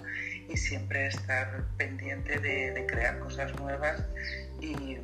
y 0.50 0.58
siempre 0.58 1.08
estar 1.08 1.64
pendiente 1.78 2.40
de, 2.40 2.86
crear 2.88 3.20
cosas 3.20 3.54
nuevas 3.60 4.04
y, 4.62 4.98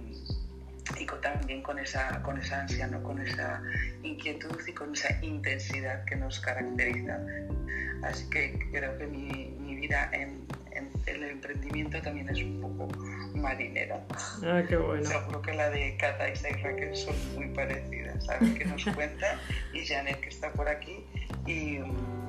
y 0.99 1.05
también 1.21 1.61
con 1.61 1.77
esa, 1.77 2.21
con 2.23 2.39
esa 2.39 2.61
ansia, 2.61 2.87
¿no? 2.87 3.01
con 3.03 3.21
esa 3.21 3.61
inquietud 4.01 4.59
y 4.67 4.73
con 4.73 4.93
esa 4.93 5.23
intensidad 5.23 6.03
que 6.05 6.15
nos 6.15 6.39
caracteriza. 6.39 7.19
Así 8.03 8.27
que 8.29 8.59
creo 8.71 8.97
que 8.97 9.05
mi, 9.05 9.55
mi 9.59 9.75
vida 9.75 10.09
en, 10.13 10.45
el 11.05 11.23
emprendimiento 11.23 12.01
también 12.01 12.29
es 12.29 12.41
un 12.43 12.61
poco 12.61 12.87
marinera. 13.35 14.01
Ah, 14.43 14.61
qué 14.67 14.77
bueno. 14.77 15.03
Seguro 15.03 15.41
que 15.41 15.53
la 15.53 15.69
de 15.69 15.97
Cata 15.97 16.29
y 16.29 16.33
Raquel 16.33 16.95
son 16.95 17.15
muy 17.35 17.47
parecidas. 17.49 18.25
¿Sabes 18.25 18.57
qué 18.57 18.65
nos 18.65 18.85
cuenta? 18.95 19.39
y 19.73 19.85
Janet, 19.85 20.19
que 20.19 20.29
está 20.29 20.51
por 20.51 20.67
aquí, 20.67 21.05
y, 21.45 21.79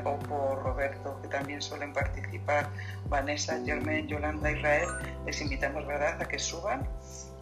o 0.05 0.19
por 0.19 0.63
Roberto, 0.63 1.21
que 1.23 1.29
también 1.29 1.61
suelen 1.61 1.93
participar, 1.93 2.69
Vanessa, 3.09 3.61
Germain, 3.65 4.09
Yolanda, 4.09 4.51
Israel. 4.51 4.89
Les 5.27 5.41
invitamos, 5.41 5.87
¿verdad?, 5.87 6.21
a 6.21 6.29
que 6.29 6.39
suban 6.39 6.89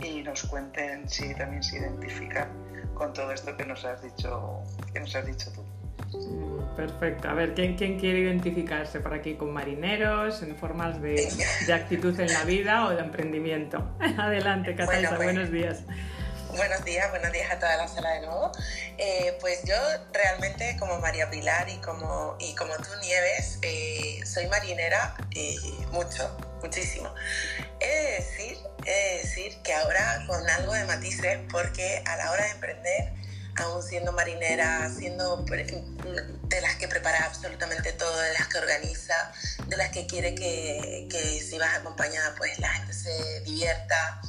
y 0.03 0.23
nos 0.23 0.43
cuenten 0.45 1.09
si 1.09 1.35
también 1.35 1.63
se 1.63 1.79
identifican 1.79 2.49
con 2.95 3.13
todo 3.13 3.33
esto 3.33 3.57
que 3.57 3.65
nos 3.65 3.85
has 3.85 4.03
dicho, 4.03 4.63
que 4.93 5.01
nos 5.01 5.15
has 5.15 5.27
dicho 5.27 5.51
tú. 5.53 5.65
Mm, 6.13 6.75
perfecto. 6.77 7.29
A 7.29 7.35
ver, 7.35 7.55
¿quién, 7.55 7.77
¿quién, 7.77 7.99
quiere 7.99 8.21
identificarse 8.21 9.01
por 9.01 9.15
aquí 9.15 9.35
con 9.35 9.53
marineros, 9.53 10.43
en 10.43 10.57
formas 10.57 11.01
de, 11.01 11.33
de 11.67 11.73
actitud 11.73 12.19
en 12.19 12.33
la 12.33 12.45
vida 12.45 12.87
o 12.87 12.91
de 12.91 13.01
emprendimiento? 13.01 13.89
Adelante, 14.19 14.75
Catalina, 14.75 15.11
pues, 15.11 15.23
buenos 15.23 15.51
días. 15.51 15.85
Buenos 16.57 16.85
días, 16.85 17.09
buenos 17.11 17.33
días 17.33 17.51
a 17.53 17.59
toda 17.61 17.77
la 17.77 17.87
sala 17.87 18.11
de 18.11 18.21
nuevo. 18.23 18.51
Eh, 18.99 19.37
pues 19.41 19.63
yo 19.65 19.77
realmente 20.13 20.77
como 20.81 20.99
María 20.99 21.31
Pilar 21.31 21.69
y 21.69 21.77
como, 21.77 22.37
y 22.41 22.55
como 22.57 22.75
tú 22.77 22.89
Nieves, 23.01 23.59
eh, 23.63 24.21
soy 24.27 24.47
marinera 24.49 25.15
eh, 25.37 25.55
mucho, 25.93 26.37
muchísimo. 26.61 27.15
He 27.79 27.87
de, 27.87 28.11
decir, 28.13 28.59
he 28.85 28.91
de 28.91 29.19
decir 29.23 29.63
que 29.63 29.73
ahora 29.73 30.25
con 30.27 30.49
algo 30.51 30.73
de 30.75 30.85
matices 30.87 31.39
porque 31.53 32.03
a 32.05 32.17
la 32.17 32.33
hora 32.33 32.45
de 32.45 32.51
emprender 32.51 33.13
aún 33.57 33.83
siendo 33.83 34.13
marinera, 34.13 34.91
siendo 34.91 35.45
de 35.45 36.61
las 36.61 36.77
que 36.77 36.89
prepara 36.89 37.25
absolutamente 37.27 37.93
todo, 37.93 38.19
de 38.21 38.33
las 38.33 38.49
que 38.49 38.59
organiza, 38.59 39.33
de 39.67 39.77
las 39.77 39.91
que 39.91 40.07
quiere 40.07 40.35
que, 40.35 41.07
que 41.11 41.41
si 41.41 41.59
vas 41.59 41.77
acompañada, 41.77 42.35
pues 42.37 42.59
la 42.59 42.71
gente 42.71 42.93
se 42.93 43.41
divierta, 43.41 44.21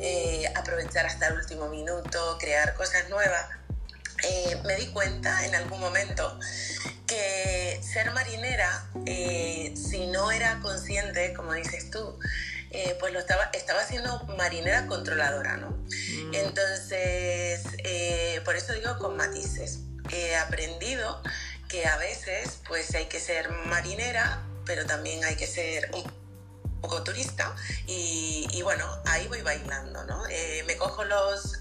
eh, 0.00 0.50
aprovechar 0.54 1.06
hasta 1.06 1.28
el 1.28 1.34
último 1.34 1.68
minuto, 1.68 2.36
crear 2.38 2.74
cosas 2.74 3.08
nuevas. 3.08 3.46
Eh, 4.22 4.56
me 4.64 4.76
di 4.76 4.86
cuenta 4.88 5.44
en 5.44 5.54
algún 5.54 5.78
momento 5.78 6.38
que 7.06 7.80
ser 7.82 8.10
marinera, 8.12 8.88
eh, 9.04 9.74
si 9.76 10.06
no 10.06 10.32
era 10.32 10.58
consciente, 10.60 11.34
como 11.34 11.52
dices 11.52 11.90
tú, 11.90 12.18
eh, 12.70 12.96
pues 12.98 13.12
lo 13.12 13.18
estaba, 13.18 13.50
estaba 13.52 13.80
haciendo 13.80 14.24
marinera 14.36 14.86
controladora, 14.86 15.56
¿no? 15.56 15.70
Mm. 15.70 16.34
Entonces, 16.34 17.62
eh, 17.84 18.40
por 18.44 18.56
eso 18.56 18.72
digo 18.72 18.98
con 18.98 19.16
matices. 19.16 19.80
He 20.12 20.36
aprendido 20.36 21.22
que 21.68 21.86
a 21.86 21.96
veces 21.96 22.60
pues 22.68 22.94
hay 22.94 23.06
que 23.06 23.20
ser 23.20 23.50
marinera, 23.66 24.42
pero 24.64 24.86
también 24.86 25.24
hay 25.24 25.36
que 25.36 25.46
ser 25.46 25.90
un 25.92 26.04
poco 26.80 27.02
turista 27.02 27.54
y, 27.86 28.60
bueno, 28.62 28.86
ahí 29.06 29.26
voy 29.26 29.42
bailando, 29.42 30.04
¿no? 30.04 30.22
Eh, 30.28 30.62
me 30.66 30.76
cojo 30.76 31.04
los, 31.04 31.58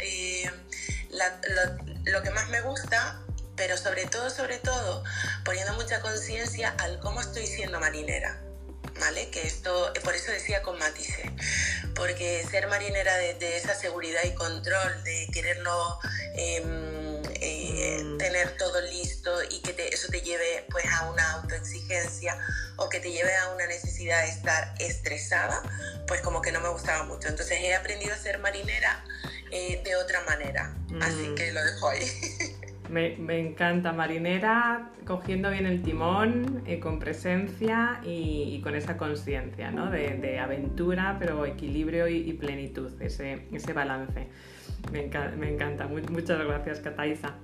lo, 1.10 2.12
lo 2.12 2.24
que 2.24 2.30
más 2.32 2.50
me 2.50 2.62
gusta 2.62 3.22
pero 3.56 3.78
sobre 3.78 4.06
todo, 4.06 4.30
sobre 4.30 4.58
todo, 4.58 5.04
poniendo 5.44 5.74
mucha 5.74 6.02
conciencia 6.02 6.76
al 6.78 7.00
cómo 7.00 7.22
estoy 7.22 7.48
siendo 7.48 7.80
marinera. 7.80 8.45
¿Vale? 9.00 9.30
Que 9.30 9.46
esto, 9.46 9.92
por 10.04 10.16
eso 10.16 10.32
decía 10.32 10.62
con 10.62 10.78
matices, 10.78 11.25
porque 11.96 12.46
ser 12.50 12.68
marinera 12.68 13.16
de, 13.18 13.58
esa 13.58 13.75
seguridad 13.75 14.22
y 14.24 14.34
control, 14.34 15.04
de 15.04 15.28
quererlo 15.34 16.00
em, 16.36 17.22
eh, 17.42 18.04
mm. 18.04 18.18
tener 18.18 18.58
todo 18.58 18.82
listo 18.82 19.32
y 19.50 19.60
que 19.62 19.90
eso 19.92 20.08
te 20.10 20.22
lleve 20.22 20.66
pues 20.70 20.86
a 20.86 21.10
una 21.10 21.32
autoexigencia 21.34 22.38
o 22.78 22.90
que 22.90 23.00
te 23.00 23.12
lleve 23.12 23.36
a 23.36 23.50
una 23.50 23.68
necesidad 23.68 24.24
de 24.24 24.30
estar 24.30 24.74
estresada, 24.80 25.62
pues 26.08 26.22
como 26.22 26.42
que 26.42 26.52
no 26.52 26.62
me 26.62 26.70
gustaba 26.70 27.04
mucho. 27.04 27.28
Entonces 27.28 27.60
he 27.62 27.74
aprendido 27.75 28.14
a 28.14 28.18
ser 28.18 28.40
marinera 28.40 29.04
eh, 29.52 29.82
de 29.84 29.96
otra 29.96 30.22
manera, 30.22 30.74
así 31.02 31.30
mm. 31.30 31.36
que 31.36 31.52
lo 31.52 31.64
dejo 31.64 31.90
ahí. 31.90 32.12
Me, 32.89 33.39
encanta 33.39 33.94
marinera, 33.94 34.92
cogiendo 35.06 35.50
bien 35.50 35.65
el 35.65 35.82
timón, 35.82 36.62
eh, 36.65 36.80
con 36.80 37.00
presencia 37.00 38.00
y, 38.04 38.62
con 38.62 38.75
esa 38.75 38.98
conciencia 38.98 39.72
¿no? 39.72 39.89
de, 39.89 40.39
aventura, 40.39 41.18
pero 41.20 41.46
equilibrio 41.46 42.08
y, 42.08 42.34
plenitud, 42.34 42.92
ese, 43.01 43.48
ese 43.51 43.74
balance. 43.74 44.27
Me, 44.92 45.10
me 45.38 45.54
encanta. 45.54 45.88
muchas 45.88 46.39
gracias, 46.39 46.80
Cataiza. 46.80 47.36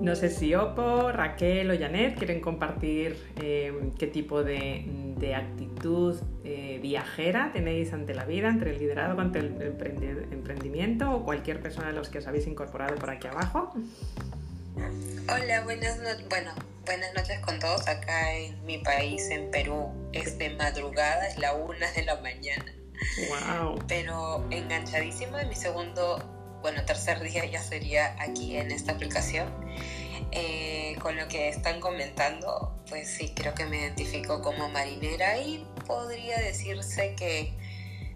No 0.00 0.14
sé 0.14 0.30
si 0.30 0.54
Opo, 0.54 1.10
Raquel 1.10 1.70
o 1.70 1.78
Janet 1.78 2.16
quieren 2.16 2.40
compartir 2.40 3.16
eh, 3.42 3.90
qué 3.98 4.06
tipo 4.06 4.44
de, 4.44 4.84
actitud 5.36 6.16
eh, 6.44 6.78
viajera 6.80 7.50
tenéis 7.52 7.92
ante 7.92 8.14
la 8.14 8.24
vida, 8.24 8.48
entre 8.48 8.70
el 8.70 8.78
liderazgo, 8.78 9.20
ante 9.20 9.40
el 9.40 9.60
emprendimiento 10.30 11.10
o 11.10 11.24
cualquier 11.24 11.60
persona 11.60 11.88
de 11.88 11.94
los 11.94 12.08
que 12.08 12.18
os 12.18 12.26
habéis 12.28 12.46
incorporado 12.46 12.94
por 12.94 13.10
aquí 13.10 13.26
abajo. 13.26 13.74
Hola, 15.28 15.62
buenas 15.64 15.98
noches. 15.98 16.28
Bueno, 16.28 16.52
buenas 16.86 17.12
noches 17.14 17.40
con 17.40 17.58
todos. 17.58 17.88
Acá 17.88 18.32
en 18.34 18.64
mi 18.64 18.78
país, 18.78 19.28
en 19.30 19.50
Perú, 19.50 19.88
es 20.12 20.38
de 20.38 20.50
madrugada, 20.50 21.26
es 21.26 21.38
la 21.38 21.54
una 21.54 21.90
de 21.92 22.04
la 22.04 22.20
mañana. 22.20 22.72
Wow. 23.28 23.84
Pero 23.88 24.44
enganchadísimo 24.50 25.38
en 25.38 25.48
mi 25.48 25.56
segundo 25.56 26.37
bueno, 26.60 26.84
tercer 26.84 27.20
día 27.20 27.44
ya 27.44 27.62
sería 27.62 28.16
aquí 28.18 28.56
en 28.56 28.70
esta 28.70 28.92
aplicación. 28.92 29.48
Eh, 30.30 30.96
con 31.00 31.16
lo 31.16 31.26
que 31.28 31.48
están 31.48 31.80
comentando, 31.80 32.76
pues 32.88 33.08
sí, 33.08 33.32
creo 33.34 33.54
que 33.54 33.64
me 33.64 33.78
identifico 33.78 34.42
como 34.42 34.68
marinera 34.68 35.38
y 35.38 35.66
podría 35.86 36.38
decirse 36.38 37.14
que 37.14 37.54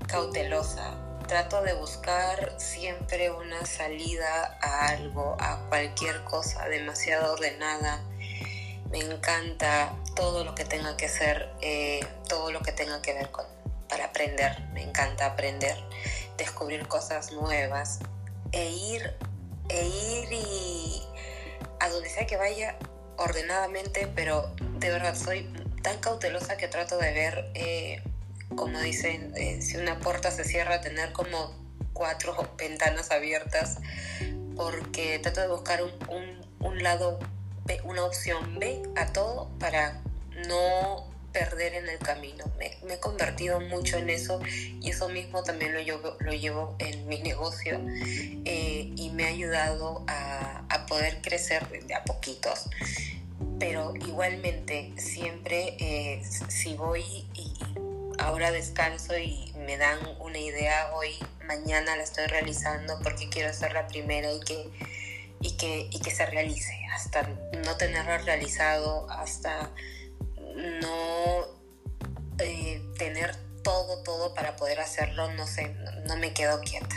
cautelosa. 0.07 0.99
Trato 1.27 1.63
de 1.63 1.73
buscar 1.75 2.55
siempre 2.59 3.31
una 3.31 3.65
salida 3.65 4.59
a 4.61 4.89
algo, 4.89 5.37
a 5.41 5.67
cualquier 5.69 6.23
cosa 6.25 6.69
demasiado 6.69 7.33
ordenada. 7.33 8.03
Me 8.91 8.99
encanta 8.99 9.97
todo 10.15 10.45
lo 10.45 10.55
que 10.55 10.67
tenga 10.67 10.97
que 10.97 11.09
ser, 11.09 11.49
eh, 11.63 12.01
todo 12.29 12.51
lo 12.53 12.61
que 12.61 12.73
tenga 12.73 13.01
que 13.01 13.15
ver 13.15 13.31
con 13.31 13.47
para 13.93 14.07
aprender. 14.07 14.59
Me 14.73 14.83
encanta 14.83 15.27
aprender, 15.27 15.77
descubrir 16.39 16.89
cosas 16.89 17.33
nuevas, 17.33 17.99
e 18.53 18.71
ir, 18.71 19.15
e 19.69 19.87
ir 19.87 20.33
y 20.33 21.03
a 21.81 21.89
donde 21.89 22.09
sea 22.09 22.27
que 22.27 22.37
vaya 22.37 22.77
ordenadamente, 23.17 24.09
pero 24.15 24.55
de 24.79 24.91
verdad 24.91 25.15
soy 25.15 25.53
tan 25.83 25.99
cautelosa 25.99 26.57
que 26.57 26.69
trato 26.69 26.99
de 26.99 27.13
ver, 27.13 27.51
eh, 27.55 28.03
como 28.55 28.79
dicen, 28.81 29.33
eh, 29.37 29.61
si 29.63 29.77
una 29.77 29.99
puerta 29.99 30.31
se 30.31 30.45
cierra, 30.45 30.81
tener 30.81 31.13
como 31.13 31.57
cuatro 31.93 32.37
ventanas 32.59 33.11
abiertas, 33.11 33.79
porque 34.57 35.19
trato 35.19 35.41
de 35.41 35.49
buscar 35.49 35.83
un, 35.83 35.93
un, 36.61 36.83
lado 36.83 37.19
una 37.85 38.05
opción 38.05 38.59
B 38.59 38.83
a 38.97 39.13
todo 39.13 39.49
para 39.59 40.03
no 40.49 41.12
perder 41.33 41.75
en 41.75 41.89
el 41.89 41.99
camino. 41.99 42.45
Me, 42.59 42.79
he 42.93 43.01
convertido 43.01 43.61
mucho 43.61 43.97
en 43.97 44.11
eso 44.11 44.41
y 44.81 44.91
eso 44.91 45.09
mismo 45.09 45.43
también 45.43 45.75
lo 45.75 45.81
llevo, 45.81 46.17
lo 46.21 46.33
llevo 46.33 46.77
en 46.79 47.07
mi 47.09 47.21
negocio 47.21 47.81
eh, 48.45 48.93
y 48.97 49.11
me 49.11 49.25
ha 49.25 49.29
ayudado 49.29 50.05
a, 50.07 50.59
poder 50.89 51.23
crecer 51.23 51.67
de 51.87 51.95
a 51.95 52.05
poquitos. 52.05 52.69
Pero 53.59 53.95
igualmente, 53.97 54.93
siempre 54.99 55.77
eh, 55.79 56.23
si 56.49 56.75
voy 56.75 57.03
ahora 58.19 58.51
descanso 58.51 59.17
y 59.17 59.53
me 59.65 59.77
dan 59.77 59.99
una 60.21 60.39
idea 60.39 60.93
hoy, 60.95 61.17
mañana 61.47 61.97
la 61.97 62.03
estoy 62.03 62.27
realizando 62.27 62.99
porque 63.03 63.29
quiero 63.29 63.53
ser 63.55 63.73
la 63.73 63.87
primera 63.89 64.31
y 64.33 64.41
que, 64.41 64.71
y 65.41 65.57
que, 65.57 65.89
y 65.91 66.01
que 66.01 66.11
se 66.11 66.27
realice, 66.27 66.75
hasta 66.93 67.23
no 67.65 67.77
tenerlo 67.77 68.19
realizado, 68.19 69.11
hasta 69.11 69.71
no 70.55 71.63
eh, 72.39 72.83
tener 72.99 73.31
todo, 73.63 74.03
todo 74.03 74.35
para 74.35 74.57
poder 74.57 74.81
hacerlo, 74.81 75.33
no 75.35 75.47
sé, 75.47 75.75
no, 76.07 76.17
me 76.17 76.33
quedo 76.33 76.61
quieta. 76.61 76.97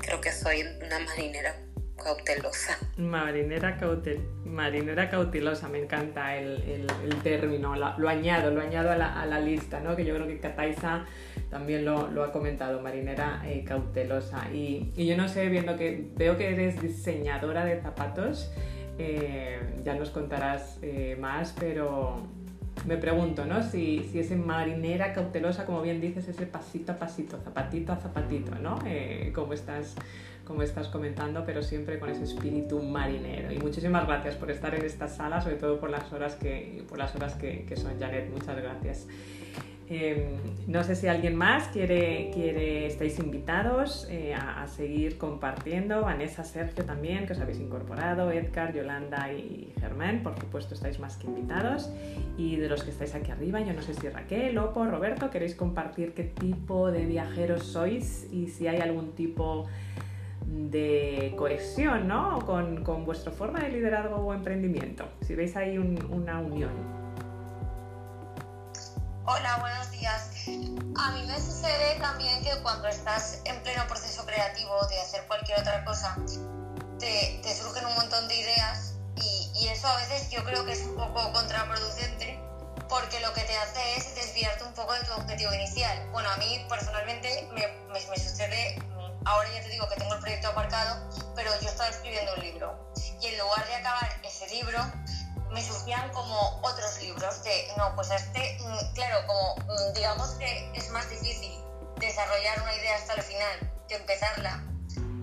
Creo 0.00 0.20
que 0.20 0.32
soy 0.32 0.62
una 0.84 0.98
marinera 1.00 1.56
cautelosa. 1.96 2.78
Marinera, 2.96 3.76
cautel, 3.76 4.20
marinera 4.44 5.10
cautelosa, 5.10 5.68
me 5.68 5.80
encanta 5.80 6.36
el, 6.36 6.86
término, 7.22 7.74
lo, 7.74 8.08
añado, 8.08 8.50
lo 8.50 8.60
añado 8.60 8.90
a 8.90 8.96
la, 8.96 9.40
lista, 9.40 9.80
¿no? 9.80 9.96
que 9.96 10.04
yo 10.04 10.14
creo 10.14 10.28
que 10.28 10.38
Cataiza 10.38 11.04
también 11.50 11.84
lo, 11.84 12.22
ha 12.22 12.32
comentado, 12.32 12.80
marinera 12.80 13.42
eh, 13.44 13.64
cautelosa. 13.64 14.48
Y, 14.52 14.92
yo 14.96 15.16
no 15.16 15.28
sé, 15.28 15.48
viendo 15.48 15.76
que 15.76 16.08
veo 16.14 16.38
que 16.38 16.52
eres 16.52 16.80
diseñadora 16.80 17.64
de 17.64 17.80
zapatos, 17.80 18.52
eh, 18.98 19.60
ya 19.82 19.94
nos 19.94 20.10
contarás 20.10 20.78
más, 21.18 21.54
pero 21.58 22.37
me 22.88 22.96
pregunto, 22.96 23.44
¿no? 23.44 23.62
Si, 23.62 24.02
si 24.10 24.18
ese 24.18 24.34
marinera 24.34 25.12
cautelosa, 25.12 25.66
como 25.66 25.82
bien 25.82 26.00
dices, 26.00 26.26
ese 26.26 26.46
pasito 26.46 26.92
a 26.92 26.96
pasito, 26.96 27.38
zapatito 27.38 27.92
a 27.92 27.96
zapatito, 27.96 28.54
¿no? 28.56 28.78
como 29.34 29.52
estás 29.52 29.94
como 30.48 30.62
estás 30.62 30.88
comentando, 30.88 31.44
pero 31.44 31.62
siempre 31.62 31.98
con 31.98 32.08
ese 32.08 32.24
espíritu 32.24 32.82
marinero. 32.82 33.52
Y 33.52 33.58
muchísimas 33.58 34.06
gracias 34.06 34.34
por 34.34 34.50
estar 34.50 34.74
en 34.74 34.82
esta 34.82 35.06
sala, 35.06 35.42
sobre 35.42 35.56
todo 35.56 35.78
por 35.78 35.90
las 35.90 36.10
horas 36.10 36.36
que, 36.36 36.84
por 36.88 36.96
las 36.96 37.14
horas 37.14 37.34
que, 37.34 37.70
son, 37.76 38.00
Janet. 38.00 38.30
Muchas 38.32 38.56
gracias. 38.56 39.06
Em, 39.90 40.36
no 40.66 40.84
sé 40.84 40.94
si 40.94 41.06
alguien 41.06 41.34
más 41.34 41.68
quiere, 41.68 42.30
quiere 42.34 42.86
estáis 42.86 43.18
invitados 43.18 44.06
eh, 44.10 44.34
a, 44.34 44.66
seguir 44.68 45.16
compartiendo. 45.16 46.02
Vanessa, 46.02 46.44
Sergio 46.44 46.84
también, 46.84 47.26
que 47.26 47.32
os 47.32 47.40
habéis 47.40 47.58
incorporado, 47.58 48.30
Edgar, 48.30 48.74
Yolanda 48.74 49.32
y 49.32 49.72
Germán, 49.80 50.22
por 50.22 50.38
supuesto 50.38 50.74
estáis 50.74 51.00
más 51.00 51.16
que 51.16 51.26
invitados. 51.26 51.90
Y 52.36 52.56
de 52.56 52.68
los 52.68 52.84
que 52.84 52.90
estáis 52.90 53.14
aquí 53.14 53.30
arriba, 53.30 53.60
yo 53.60 53.72
no 53.72 53.80
sé 53.80 53.94
si 53.94 54.08
Raquel, 54.10 54.54
Lopo, 54.54 54.84
Roberto, 54.84 55.30
queréis 55.30 55.54
compartir 55.54 56.12
qué 56.12 56.24
tipo 56.24 56.90
de 56.90 57.06
viajeros 57.06 57.62
sois 57.62 58.28
y 58.30 58.48
si 58.48 58.68
hay 58.68 58.80
algún 58.80 59.12
tipo 59.12 59.66
de 60.46 61.34
cohesión 61.36 62.08
¿no? 62.08 62.40
con, 62.44 62.84
con 62.84 63.06
vuestra 63.06 63.32
forma 63.32 63.60
de 63.60 63.70
liderazgo 63.70 64.16
o 64.16 64.34
emprendimiento. 64.34 65.06
Si 65.22 65.34
veis 65.34 65.56
ahí 65.56 65.78
una 65.78 66.40
unión. 66.40 66.97
Hola, 69.30 69.58
buenos 69.58 69.90
días. 69.90 70.30
A 70.96 71.10
mí 71.10 71.22
me 71.26 71.38
sucede 71.38 71.96
también 72.00 72.42
que 72.42 72.50
cuando 72.62 72.88
estás 72.88 73.42
en 73.44 73.62
pleno 73.62 73.86
proceso 73.86 74.24
creativo 74.24 74.86
de 74.86 74.98
hacer 75.02 75.22
cualquier 75.26 75.60
otra 75.60 75.84
cosa, 75.84 76.16
te, 76.98 77.38
te 77.42 77.54
surgen 77.54 77.84
un 77.84 77.94
montón 77.96 78.26
de 78.26 78.36
ideas 78.36 78.94
y, 79.16 79.52
y, 79.54 79.68
eso 79.68 79.86
a 79.86 79.96
veces 79.98 80.30
yo 80.30 80.42
creo 80.44 80.64
que 80.64 80.72
es 80.72 80.80
un 80.80 80.96
poco 80.96 81.30
contraproducente 81.34 82.40
porque 82.88 83.20
lo 83.20 83.30
que 83.34 83.42
te 83.42 83.54
hace 83.58 83.96
es 83.98 84.14
desviarte 84.14 84.64
un 84.64 84.72
poco 84.72 84.94
de 84.94 85.04
tu 85.04 85.12
objetivo 85.12 85.52
inicial. 85.52 86.08
Bueno, 86.10 86.30
a 86.30 86.38
mí 86.38 86.64
personalmente 86.66 87.50
me, 87.52 87.68
me, 87.92 88.06
me 88.06 88.18
sucede 88.18 88.82
ahora 89.26 89.48
ya 89.52 89.60
te 89.60 89.68
digo 89.68 89.86
que 89.90 89.96
tengo 89.96 90.14
el 90.14 90.20
proyecto 90.20 90.48
aparcado, 90.48 91.06
pero 91.36 91.50
yo 91.60 91.68
estaba 91.68 91.90
escribiendo 91.90 92.32
un 92.34 92.40
libro 92.40 92.92
y 93.20 93.26
en 93.26 93.38
lugar 93.38 93.66
de 93.66 93.74
acabar 93.74 94.08
ese 94.22 94.46
libro, 94.48 94.78
me 95.52 95.62
surgían 95.62 96.10
como 96.10 96.60
otros 96.62 97.00
libros 97.02 97.42
de, 97.44 97.68
no, 97.76 97.94
pues 97.94 98.10
este, 98.10 98.58
mm, 98.60 98.94
claro, 98.94 99.26
como 99.26 99.56
mm, 99.56 99.94
digamos 99.94 100.30
que 100.32 100.70
es 100.74 100.90
más 100.90 101.08
difícil 101.10 101.52
desarrollar 101.98 102.60
una 102.62 102.74
idea 102.74 102.96
hasta 102.96 103.14
el 103.14 103.22
final 103.22 103.72
que 103.88 103.96
empezarla. 103.96 104.62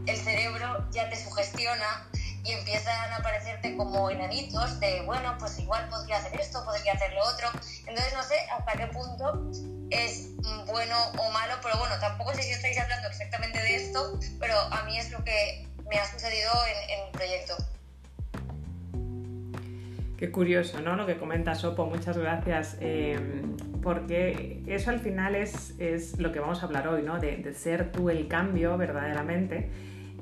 El 0.06 0.18
cerebro 0.18 0.88
ya 0.92 1.10
te 1.10 1.24
sugestiona 1.24 2.08
y 2.44 2.52
empiezan 2.52 3.12
a 3.12 3.18
aparecerte 3.18 3.76
como 3.76 4.10
enanitos 4.10 4.80
de, 4.80 5.02
bueno, 5.02 5.36
pues 5.40 5.58
igual 5.58 5.90
podría 5.90 6.18
hacer 6.18 6.40
esto, 6.40 6.64
podría 6.64 6.94
hacer 6.94 7.12
lo 7.14 7.24
otro. 7.26 7.50
Entonces 7.88 8.14
no 8.14 8.24
sé 8.24 8.40
hasta 8.52 8.74
qué 8.74 8.88
punto 8.88 9.52
es 9.90 10.36
bueno 10.68 10.96
o 11.18 11.32
malo, 11.32 11.56
pero 11.62 11.78
bueno, 11.78 11.96
tampoco 12.00 12.34
sé 12.34 12.44
si 12.44 12.52
estáis 12.52 12.80
hablando 12.80 13.08
exactamente 13.08 13.60
de 13.60 13.76
esto, 13.76 14.20
pero 14.40 14.60
a 14.60 14.84
mí 14.84 14.98
es 14.98 15.10
lo 15.12 15.24
que 15.24 15.68
me 15.90 15.98
ha 15.98 16.12
sucedido 16.12 16.52
en, 16.68 17.00
el 17.00 17.12
proyecto. 17.12 17.58
Qué 20.26 20.32
curioso, 20.32 20.82
¿no? 20.82 20.96
Lo 20.96 21.06
que 21.06 21.18
comenta 21.18 21.54
Sopo, 21.54 21.86
muchas 21.86 22.18
gracias. 22.18 22.80
Eh, 22.82 23.16
porque 23.84 24.64
eso 24.66 24.90
al 24.90 25.00
final 25.00 25.36
es, 25.36 25.80
es, 25.80 26.20
lo 26.20 26.32
que 26.32 26.40
vamos 26.40 26.64
a 26.64 26.66
hablar 26.66 26.88
hoy, 26.88 27.04
¿no? 27.04 27.20
De, 27.20 27.54
ser 27.54 27.92
tú 27.92 28.10
el 28.10 28.28
cambio 28.28 28.76
verdaderamente 28.76 29.70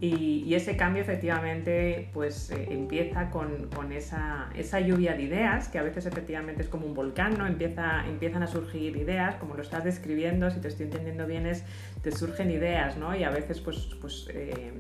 y, 0.01 0.53
ese 0.53 0.75
cambio 0.75 1.01
efectivamente 1.01 2.09
pues 2.11 2.51
eh, 2.51 2.67
empieza 2.71 3.29
con, 3.29 3.69
con 3.73 3.93
esa, 3.93 4.49
esa, 4.55 4.81
lluvia 4.81 5.13
de 5.13 5.23
ideas, 5.23 5.69
que 5.69 5.79
a 5.79 5.83
veces 5.83 6.05
efectivamente 6.05 6.63
es 6.63 6.67
como 6.67 6.85
un 6.85 6.93
volcán, 6.93 7.37
¿no? 7.37 7.47
Empieza, 7.47 8.05
empiezan 8.05 8.43
a 8.43 8.47
surgir 8.47 8.97
ideas, 8.97 9.35
como 9.35 9.55
lo 9.55 9.61
estás 9.61 9.85
describiendo, 9.85 10.51
si 10.51 10.59
te 10.59 10.67
estoy 10.67 10.87
entendiendo 10.87 11.25
bien, 11.25 11.45
es, 11.45 11.63
te 12.01 12.11
surgen 12.11 12.51
ideas, 12.51 12.97
¿no? 12.97 13.15
Y 13.15 13.23
a 13.23 13.29
veces 13.29 13.61
pues, 13.61 13.95
pues 14.01 14.27
eh, 14.33 14.73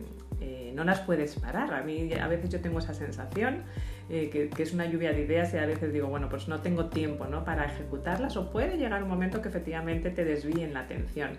eh, 0.43 0.73
no 0.75 0.83
las 0.83 0.99
puedes 0.99 1.35
parar. 1.35 1.73
A 1.73 1.83
mí 1.83 2.11
a 2.13 2.27
veces 2.27 2.49
yo 2.49 2.59
tengo 2.59 2.79
esa 2.79 2.93
sensación 2.93 3.63
eh, 4.09 4.29
que, 4.29 4.61
es 4.61 4.73
una 4.73 4.85
lluvia 4.85 5.13
de 5.13 5.21
ideas 5.21 5.53
y 5.53 5.57
a 5.57 5.65
veces 5.65 5.93
digo, 5.93 6.07
bueno, 6.07 6.27
pues 6.27 6.49
no 6.49 6.59
tengo 6.59 6.87
tiempo 6.87 7.27
¿no? 7.27 7.45
para 7.45 7.65
ejecutarlas 7.65 8.35
o 8.35 8.51
puede 8.51 8.77
llegar 8.77 9.01
un 9.01 9.09
momento 9.09 9.41
que 9.41 9.47
efectivamente 9.47 10.09
te 10.09 10.25
desvíen 10.25 10.73
la 10.73 10.81
atención. 10.81 11.31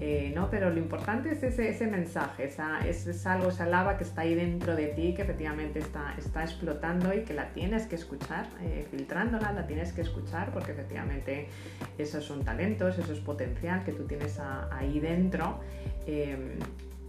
Eh, 0.00 0.32
¿no? 0.34 0.50
Pero 0.50 0.68
lo 0.68 0.78
importante 0.78 1.32
es 1.32 1.42
ese, 1.42 1.86
mensaje, 1.86 2.44
esa, 2.44 2.86
es, 2.86 3.26
algo, 3.26 3.48
esa 3.48 3.66
lava 3.66 3.96
que 3.96 4.04
está 4.04 4.22
ahí 4.22 4.34
dentro 4.34 4.76
de 4.76 4.88
ti, 4.88 5.14
que 5.14 5.22
efectivamente 5.22 5.78
está, 5.78 6.14
está 6.18 6.42
explotando 6.42 7.14
y 7.14 7.22
que 7.22 7.32
la 7.32 7.48
tienes 7.54 7.86
que 7.86 7.94
escuchar, 7.94 8.46
filtrándola, 8.90 9.52
la 9.52 9.66
tienes 9.66 9.92
que 9.92 10.02
escuchar 10.02 10.52
porque 10.52 10.72
efectivamente 10.72 11.48
esos 11.96 12.24
son 12.24 12.44
talentos, 12.44 12.98
eso 12.98 13.12
es 13.12 13.20
potencial 13.20 13.84
que 13.84 13.92
tú 13.92 14.04
tienes 14.04 14.38
ahí 14.70 15.00
dentro 15.00 15.60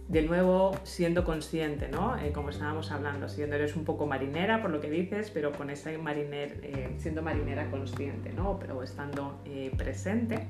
de 0.08 0.22
nuevo 0.22 0.76
siendo 0.82 1.24
consciente, 1.24 1.88
¿no? 1.88 2.18
Eh, 2.18 2.32
como 2.32 2.50
estábamos 2.50 2.90
hablando, 2.90 3.28
siendo 3.28 3.56
eres 3.56 3.74
un 3.74 3.84
poco 3.84 4.06
marinera 4.06 4.60
por 4.60 4.70
lo 4.70 4.80
que 4.80 4.90
dices, 4.90 5.30
pero 5.30 5.52
con 5.52 5.70
esa 5.70 5.90
mariner, 5.98 6.60
eh, 6.62 6.94
siendo 6.98 7.22
marinera 7.22 7.70
consciente, 7.70 8.30
¿no? 8.32 8.58
Pero 8.58 8.82
estando 8.82 9.40
eh, 9.46 9.72
presente 9.76 10.46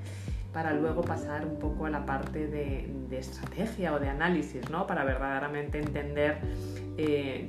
para 0.53 0.73
luego 0.73 1.03
pasar 1.03 1.47
un 1.47 1.59
poco 1.59 1.87
a 1.87 1.91
la 1.91 2.05
parte 2.05 2.47
de, 2.47 2.91
estrategia 3.13 3.95
o 3.95 4.01
de 4.01 4.09
análisis, 4.09 4.69
¿no? 4.71 4.89
Para 4.89 5.05
verdaderamente 5.05 5.79
entender 5.79 6.39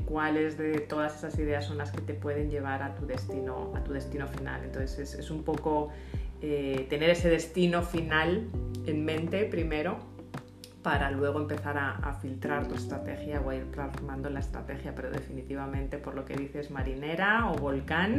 cuáles 0.05 0.59
de 0.59 0.79
todas 0.79 1.17
esas 1.17 1.37
ideas 1.39 1.65
son 1.65 1.79
las 1.79 1.91
que 1.91 2.01
te 2.01 2.13
pueden 2.13 2.51
llevar 2.51 2.83
a 2.83 2.93
tu 2.93 3.07
destino, 3.07 3.73
a 3.75 3.83
tu 3.83 3.93
destino 3.93 4.27
final. 4.27 4.61
Entonces 4.63 4.99
es, 4.99 5.19
es 5.19 5.31
un 5.31 5.43
poco 5.43 5.89
tener 6.39 7.09
ese 7.09 7.29
destino 7.29 7.81
final 7.81 8.47
en 8.85 9.05
mente 9.05 9.45
primero 9.45 10.14
para 10.85 11.09
luego 11.09 11.39
empezar 11.39 11.79
a, 11.79 12.13
filtrar 12.21 12.67
tu 12.67 12.75
estrategia 12.75 13.41
o 13.41 13.49
a 13.49 13.55
ir 13.55 13.65
plasmando 13.71 14.29
la 14.29 14.39
estrategia, 14.39 14.93
pero 14.93 15.09
definitivamente 15.09 15.97
por 15.97 16.13
lo 16.13 16.25
que 16.25 16.35
dices 16.35 16.69
marinera 16.69 17.49
o 17.49 17.55
volcán, 17.55 18.17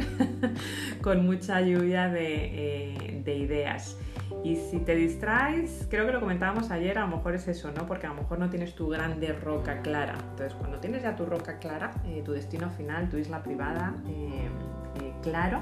con 1.01 1.25
mucha 1.25 1.61
lluvia 1.61 2.09
de, 2.09 3.21
eh, 3.25 3.37
ideas. 3.37 3.97
Y 4.43 4.57
si 4.57 4.79
te 4.79 4.95
distraes, 4.95 5.87
creo 5.89 6.05
que 6.07 6.11
lo 6.11 6.19
comentábamos 6.19 6.69
ayer, 6.69 6.97
a 6.97 7.07
lo 7.07 7.15
mejor 7.15 7.35
es 7.35 7.47
eso, 7.47 7.71
¿no? 7.71 7.85
Porque 7.85 8.05
a 8.05 8.09
lo 8.09 8.15
mejor 8.15 8.37
no 8.37 8.49
tienes 8.49 8.75
tu 8.75 8.89
grande 8.89 9.31
roca 9.31 9.81
clara. 9.81 10.15
Entonces, 10.31 10.53
cuando 10.53 10.79
tienes 10.79 11.03
ya 11.03 11.15
tu 11.15 11.25
roca 11.25 11.59
clara, 11.59 11.91
eh, 12.03 12.21
tu 12.25 12.33
destino 12.33 12.69
final, 12.69 13.07
tu 13.07 13.15
isla 13.15 13.43
privada, 13.43 13.95
eh, 14.09 14.49
claro, 15.23 15.61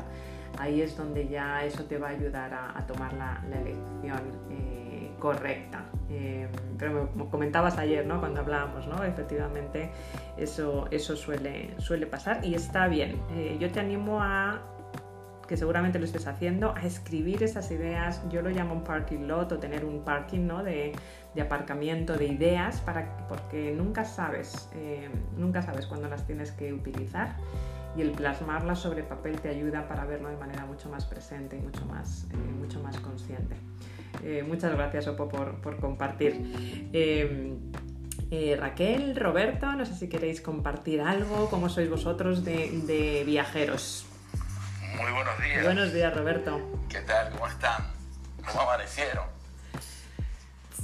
ahí 0.57 0.81
es 0.81 0.97
donde 0.97 1.27
ya 1.27 1.63
eso 1.63 1.83
te 1.83 1.99
va 1.99 2.07
a 2.07 2.11
ayudar 2.11 2.51
a, 2.51 2.83
tomar 2.87 3.13
la 3.13 3.43
elección 3.59 4.84
correcta. 5.25 5.85
Eh, 6.07 6.47
pero 6.77 7.09
como 7.09 7.31
comentabas 7.31 7.79
ayer, 7.79 8.05
¿no? 8.05 8.19
Cuando 8.19 8.41
hablábamos, 8.41 8.85
¿no? 8.85 9.03
Efectivamente, 9.03 9.89
eso, 10.37 10.87
eso 10.91 11.15
suele, 11.15 11.73
suele 11.79 12.05
pasar 12.05 12.45
y 12.45 12.53
está 12.53 12.87
bien. 12.87 13.19
Eh, 13.31 13.57
yo 13.59 13.71
te 13.71 13.79
animo 13.79 14.21
a 14.21 14.61
que 15.47 15.57
seguramente 15.57 15.97
lo 15.97 16.05
estés 16.05 16.27
haciendo, 16.27 16.75
a 16.75 16.85
escribir 16.85 17.41
esas 17.41 17.71
ideas. 17.71 18.21
Yo 18.29 18.43
lo 18.43 18.51
llamo 18.51 18.75
un 18.75 18.83
parking 18.83 19.27
lot 19.27 19.51
o 19.51 19.57
tener 19.57 19.83
un 19.83 20.03
parking 20.03 20.45
¿no? 20.45 20.63
de, 20.63 20.93
de 21.33 21.41
aparcamiento 21.41 22.15
de 22.17 22.25
ideas, 22.27 22.81
para, 22.81 23.27
porque 23.27 23.73
nunca 23.75 24.05
sabes, 24.05 24.69
eh, 24.75 25.09
nunca 25.37 25.63
sabes 25.63 25.87
cuándo 25.87 26.07
las 26.07 26.27
tienes 26.27 26.51
que 26.51 26.71
utilizar 26.71 27.35
y 27.97 28.01
el 28.01 28.11
plasmarlas 28.11 28.77
sobre 28.79 29.01
papel 29.01 29.39
te 29.39 29.49
ayuda 29.49 29.87
para 29.87 30.05
verlo 30.05 30.29
de 30.29 30.37
manera 30.37 30.65
mucho 30.65 30.87
más 30.89 31.05
presente 31.05 31.57
y 31.57 31.61
mucho 31.61 31.83
más, 31.85 32.27
mucho 32.59 32.79
más 32.81 32.99
consciente. 32.99 33.55
Eh, 34.23 34.43
muchas 34.47 34.71
gracias, 34.73 35.07
Opo, 35.07 35.27
por, 35.29 35.77
compartir. 35.79 36.33
Em, 36.93 37.57
eh, 38.31 38.57
Raquel, 38.59 39.15
Roberto, 39.15 39.71
no 39.73 39.85
sé 39.85 39.93
si 39.93 40.09
queréis 40.09 40.41
compartir 40.41 41.01
algo, 41.01 41.49
cómo 41.49 41.69
sois 41.69 41.89
vosotros 41.89 42.43
de, 42.43 43.23
viajeros. 43.25 44.05
Muy 44.97 45.11
buenos 45.11 45.41
días. 45.41 45.63
Buenos 45.63 45.93
días, 45.93 46.15
Roberto. 46.15 46.59
¿Qué 46.89 47.01
tal? 47.01 47.31
¿Cómo 47.31 47.47
están? 47.47 47.83
¿Cómo 48.45 48.61
amanecieron? 48.61 49.34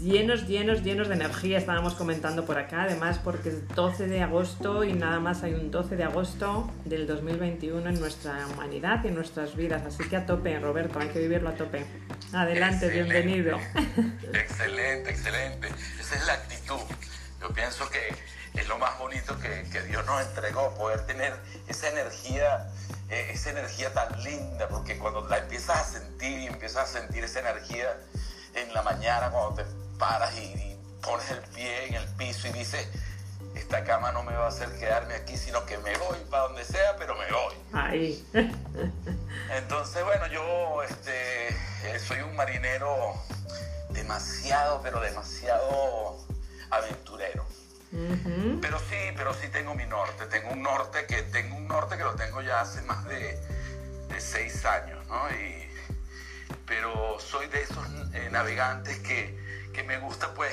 Llenos, 0.02 0.48
llenos, 0.48 0.82
llenos 0.82 1.10
de 1.10 1.14
energía, 1.14 1.60
estábamos 1.60 1.94
comentando 1.94 2.44
por 2.44 2.58
acá, 2.58 2.84
además 2.86 3.20
porque 3.24 3.50
es 3.50 3.68
12 3.76 4.08
de 4.08 4.24
agosto 4.24 4.84
y 4.84 4.94
nada 4.94 5.20
más 5.20 5.44
hay 5.44 5.54
un 5.54 5.70
12 5.70 5.96
de 5.96 6.04
agosto 6.04 6.72
del 6.86 7.06
2021 7.06 7.88
en 7.88 8.00
nuestra 8.00 8.48
humanidad 8.48 9.04
y 9.04 9.10
en 9.10 9.14
nuestras 9.14 9.56
vidas, 9.56 9.84
así 9.86 10.04
que 10.10 10.16
a 10.16 10.26
tope, 10.26 10.60
Roberto, 10.60 10.98
hay 10.98 11.10
que 11.10 11.20
vivirlo 11.20 11.50
a 11.50 11.52
tope. 11.54 11.86
Adelante, 12.34 12.90
bienvenido. 12.90 13.60
Excelente, 14.34 15.12
excelente. 15.12 15.68
Esa 16.00 16.16
es 16.16 16.26
la 16.26 16.34
actitud. 16.34 16.82
Yo 17.40 17.50
pienso 17.54 17.88
que 17.92 18.60
es 18.60 18.68
lo 18.68 18.80
más 18.80 18.98
bonito 18.98 19.38
que, 19.38 19.70
que 19.72 19.84
Dios 19.84 20.04
nos 20.08 20.26
entregó, 20.26 20.74
poder 20.80 21.06
tener 21.06 21.32
esa 21.68 21.90
energía, 21.90 22.72
eh, 23.08 23.30
esa 23.34 23.52
energía 23.52 23.94
tan 23.94 24.20
linda, 24.24 24.68
porque 24.68 24.98
cuando 24.98 25.28
la 25.28 25.38
empiezas 25.38 25.78
a 25.78 25.84
sentir 25.84 26.40
y 26.40 26.48
empiezas 26.48 26.90
a 26.90 27.02
sentir 27.02 27.24
esa 27.24 27.42
energía 27.42 27.96
en 28.56 28.74
la 28.74 28.82
mañana, 28.82 29.30
cuando 29.30 29.62
te 29.62 29.81
paras 30.02 30.36
y, 30.36 30.46
y 30.46 30.80
pones 31.04 31.30
el 31.30 31.42
pie 31.54 31.86
en 31.86 31.94
el 31.94 32.08
piso 32.16 32.48
y 32.48 32.54
dices, 32.54 32.88
esta 33.56 33.84
cama 33.84 34.12
no 34.12 34.24
me 34.24 34.34
va 34.34 34.46
a 34.46 34.50
hacer 34.50 34.68
quedarme 34.80 35.14
aquí, 35.14 35.38
sino 35.38 35.64
que 35.68 35.78
me 35.78 35.96
voy 36.00 36.18
para 36.32 36.44
donde 36.44 36.66
sea, 36.66 36.96
pero 36.98 37.16
me 37.16 37.32
voy. 37.32 37.54
Ahí. 37.72 38.28
Entonces, 39.52 40.04
bueno, 40.04 40.26
yo 40.26 40.82
este, 40.82 41.50
eh, 41.50 42.00
soy 42.00 42.20
un 42.22 42.36
marinero 42.36 43.14
demasiado, 43.90 44.82
pero 44.82 45.00
demasiado 45.02 46.18
aventurero. 46.72 47.46
Ujú. 47.94 48.60
Pero 48.60 48.80
sí, 48.80 49.14
pero 49.16 49.36
sí 49.36 49.50
tengo 49.50 49.76
mi 49.76 49.86
norte. 49.86 50.26
Tengo 50.26 50.50
un 50.52 50.64
norte 50.64 51.06
que 51.06 51.22
tengo 51.24 51.58
un 51.58 51.68
norte 51.68 51.96
que 51.96 52.04
lo 52.04 52.16
tengo 52.16 52.42
ya 52.42 52.62
hace 52.62 52.82
más 52.84 53.06
de, 53.06 53.40
de 54.08 54.20
seis 54.20 54.66
años, 54.66 55.06
¿no? 55.08 55.30
Y, 55.30 55.70
pero 56.66 57.20
soy 57.20 57.48
de 57.48 57.62
esos 57.62 57.86
eh, 58.14 58.30
navegantes 58.32 58.98
que, 59.00 59.41
que 59.74 59.84
me 59.84 59.98
gusta 60.00 60.34
pues 60.34 60.52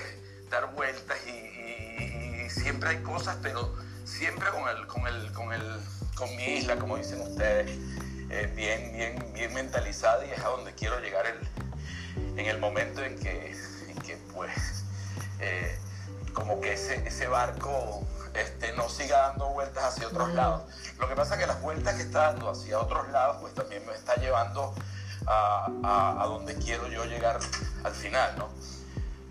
dar 0.50 0.72
vueltas 0.72 1.18
y, 1.26 1.31
y- 1.31 2.42
y 2.46 2.50
siempre 2.50 2.90
hay 2.90 2.98
cosas, 3.02 3.37
pero 3.42 3.74
siempre 4.04 4.48
con 4.50 4.68
el, 4.68 4.87
con 4.87 5.07
el, 5.07 5.33
con 5.33 5.52
el, 5.52 5.81
con 6.14 6.35
mi 6.37 6.44
isla, 6.57 6.76
como 6.76 6.96
dicen 6.96 7.20
ustedes, 7.20 7.70
eh, 8.31 8.52
bien, 8.54 8.92
bien, 8.92 9.33
bien 9.35 9.52
mentalizada 9.54 10.24
y 10.26 10.31
es 10.31 10.38
a 10.40 10.48
donde 10.48 10.72
quiero 10.74 10.98
llegar 11.00 11.24
el, 11.26 12.38
en 12.38 12.46
el 12.46 12.59
momento 12.59 13.02
en 13.02 13.18
que, 13.18 13.50
en 13.88 13.96
que 13.98 14.16
pues 14.35 14.85
eh, 15.40 15.78
como 16.33 16.61
que 16.61 16.72
ese, 16.72 17.07
ese 17.07 17.26
barco 17.26 18.07
este, 18.35 18.72
no 18.74 18.88
siga 18.88 19.18
dando 19.28 19.48
vueltas 19.50 19.85
hacia 19.85 20.07
otros 20.09 20.33
lados. 20.35 20.62
Lo 20.98 21.09
que 21.09 21.14
pasa 21.16 21.35
es 21.35 21.40
que 21.40 21.46
las 21.46 21.61
vueltas 21.61 21.94
que 21.96 22.02
está 22.02 22.33
dando 22.33 22.50
hacia 22.50 22.78
otros 22.78 23.09
lados, 23.11 23.38
pues 23.40 23.54
también 23.54 23.85
me 23.87 23.92
está 23.94 24.14
llevando 24.16 24.74
a, 25.26 25.66
a- 25.83 26.22
a 26.22 26.26
donde 26.26 26.54
quiero 26.57 26.87
yo 26.88 27.04
llegar 27.04 27.38
al 27.85 27.92
final, 27.94 28.37
¿no? 28.38 28.48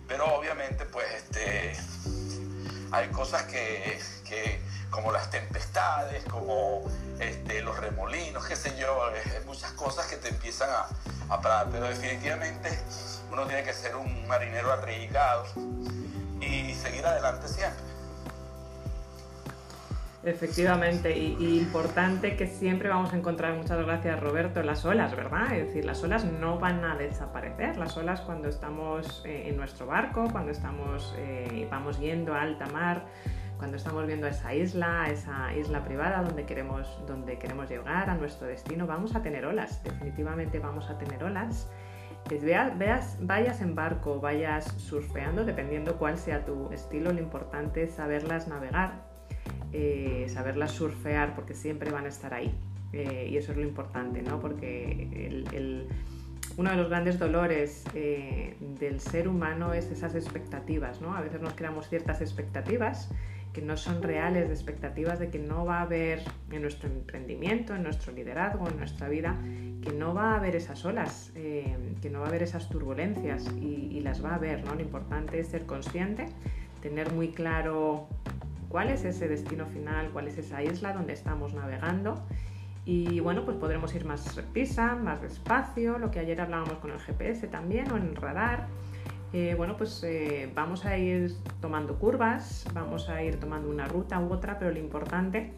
Pero 0.08 0.26
obviamente, 0.36 0.86
pues, 0.86 1.06
este, 1.14 1.78
hay 2.92 3.10
cosas 3.10 3.44
que, 3.44 4.00
que, 4.28 4.62
como 4.90 5.12
las 5.12 5.30
tempestades, 5.30 6.24
como 6.26 6.84
este, 7.20 7.62
los 7.62 7.78
remolinos, 7.78 8.46
qué 8.46 8.56
sé 8.56 8.78
yo, 8.78 9.12
muchas 9.46 9.72
cosas 9.74 10.08
que 10.08 10.16
te 10.18 10.30
empiezan 10.30 10.70
a, 10.70 10.88
a 11.34 11.42
parar. 11.42 11.68
Pero 11.72 11.88
definitivamente 11.88 12.70
uno 13.32 13.46
tiene 13.46 13.64
que 13.64 13.74
ser 13.74 13.96
un 13.96 14.28
marinero 14.28 14.72
arriesgado 14.72 15.46
y 16.40 16.74
seguir 16.76 17.06
adelante 17.06 17.48
siempre. 17.48 17.97
Efectivamente, 20.24 21.16
y, 21.18 21.60
importante 21.60 22.36
que 22.36 22.48
siempre 22.48 22.90
vamos 22.90 23.14
a 23.14 23.18
encontrar, 23.18 23.54
muchas 23.56 23.78
gracias 23.86 24.20
Roberto, 24.20 24.64
las 24.64 24.84
olas, 24.84 25.16
¿verdad? 25.16 25.54
Es 25.56 25.68
decir, 25.68 25.86
las 25.86 26.04
olas 26.04 26.26
no 26.26 26.58
van 26.60 26.84
a 26.84 26.96
desaparecer, 26.96 27.78
las 27.78 27.96
olas 27.98 28.22
cuando 28.22 28.50
estamos 28.50 29.24
eh, 29.26 29.48
en 29.48 29.58
nuestro 29.58 29.86
barco, 29.86 30.28
cuando 30.32 30.52
estamos, 30.52 31.14
eh, 31.18 31.68
vamos 31.70 32.00
yendo 32.00 32.34
a 32.34 32.42
alta 32.42 32.66
mar, 32.68 33.06
cuando 33.58 33.78
estamos 33.78 34.06
viendo 34.06 34.28
esa 34.28 34.54
isla, 34.54 35.08
esa 35.10 35.54
isla 35.56 35.84
privada 35.84 36.22
donde 36.24 36.46
queremos, 36.46 37.00
donde 37.08 37.38
queremos 37.38 37.70
llegar, 37.70 38.10
a 38.10 38.16
nuestro 38.16 38.48
destino, 38.48 38.86
vamos 38.88 39.16
a 39.16 39.22
tener 39.22 39.46
olas, 39.46 39.84
definitivamente 39.84 40.60
vamos 40.60 40.90
a 40.90 40.98
tener 40.98 41.24
olas. 41.24 41.70
Pues 42.26 42.44
vea- 42.44 42.74
veas, 42.78 43.18
vayas 43.22 43.62
en 43.62 43.74
barco, 43.76 44.20
vayas 44.20 44.66
surfeando, 44.78 45.46
dependiendo 45.46 45.98
cuál 45.98 46.18
sea 46.18 46.44
tu 46.44 46.70
estilo, 46.74 47.14
lo 47.14 47.20
importante 47.20 47.84
es 47.84 47.92
saberlas 47.94 48.48
navegar, 48.50 49.07
eh, 49.80 50.26
saberlas 50.28 50.72
surfear, 50.72 51.36
porque 51.36 51.54
siempre 51.54 51.92
van 51.92 52.06
a 52.06 52.10
estar 52.10 52.34
ahí. 52.34 52.52
Eh, 52.94 53.30
y 53.32 53.38
eso 53.38 53.52
es 53.52 53.58
lo 53.58 53.64
importante, 53.64 54.24
¿no? 54.24 54.40
Porque 54.40 55.44
el- 55.54 55.88
uno 56.58 56.72
de 56.72 56.78
los 56.78 56.90
grandes 56.90 57.20
dolores 57.20 57.84
eh, 57.94 58.56
del 58.80 59.00
ser 59.00 59.28
humano 59.28 59.74
es 59.74 59.92
esas 59.92 60.16
expectativas, 60.16 61.00
¿no? 61.02 61.16
A 61.16 61.22
veces 61.22 61.40
nos 61.42 61.54
creamos 61.54 61.88
ciertas 61.90 62.20
expectativas 62.22 63.12
que 63.54 63.62
no 63.62 63.78
son 63.78 64.02
reales, 64.02 64.48
de 64.48 64.54
expectativas 64.56 65.20
de 65.20 65.30
que 65.30 65.38
no 65.38 65.66
va 65.66 65.80
a 65.80 65.82
haber 65.84 66.24
en 66.52 66.62
nuestro 66.64 66.90
emprendimiento, 66.90 67.76
en 67.76 67.84
nuestro 67.84 68.12
liderazgo, 68.14 68.68
en 68.68 68.78
nuestra 68.78 69.08
vida, 69.10 69.36
que 69.84 69.92
no 69.94 70.16
va 70.16 70.34
a 70.34 70.38
haber 70.38 70.56
esas 70.56 70.84
olas, 70.86 71.32
que 71.36 72.10
no 72.12 72.20
va 72.22 72.26
a 72.26 72.30
haber 72.30 72.42
esas 72.44 72.70
turbulencias 72.70 73.48
y, 73.60 73.90
y 73.92 74.00
las 74.02 74.24
va 74.24 74.32
a 74.32 74.36
haber, 74.36 74.64
¿no? 74.66 74.74
Lo 74.76 74.82
importante 74.82 75.40
es 75.40 75.48
ser 75.48 75.66
consciente, 75.66 76.26
tener 76.82 77.12
muy 77.14 77.30
claro 77.30 78.08
cuál 78.70 78.90
es 78.90 79.06
ese 79.06 79.28
destino 79.28 79.66
final, 79.66 80.12
cuál 80.12 80.28
es 80.28 80.38
esa 80.38 80.64
isla 80.64 80.94
donde 80.94 81.14
estamos 81.14 81.54
navegando 81.54 82.24
y 82.88 83.20
bueno, 83.20 83.44
pues 83.44 83.58
podremos 83.58 83.94
ir 83.96 84.06
más 84.06 84.40
prisa, 84.54 84.96
más 84.96 85.22
despacio, 85.22 85.98
lo 85.98 86.10
que 86.10 86.20
ayer 86.20 86.40
hablábamos 86.40 86.78
con 86.78 86.92
el 86.92 87.00
GPS 87.00 87.46
también 87.48 87.92
o 87.92 87.98
en 87.98 88.04
el 88.04 88.16
radar. 88.16 88.68
Eh, 89.34 89.56
bueno, 89.58 89.76
pues 89.76 90.02
eh, 90.06 90.50
vamos 90.56 90.86
a 90.86 90.98
ir 90.98 91.36
tomando 91.60 92.00
curvas, 92.00 92.66
vamos 92.74 93.10
a 93.10 93.22
ir 93.22 93.42
tomando 93.42 93.70
una 93.70 93.90
ruta 93.90 94.22
u 94.22 94.32
otra, 94.32 94.58
pero 94.58 94.72
lo 94.72 94.80
importante, 94.80 95.52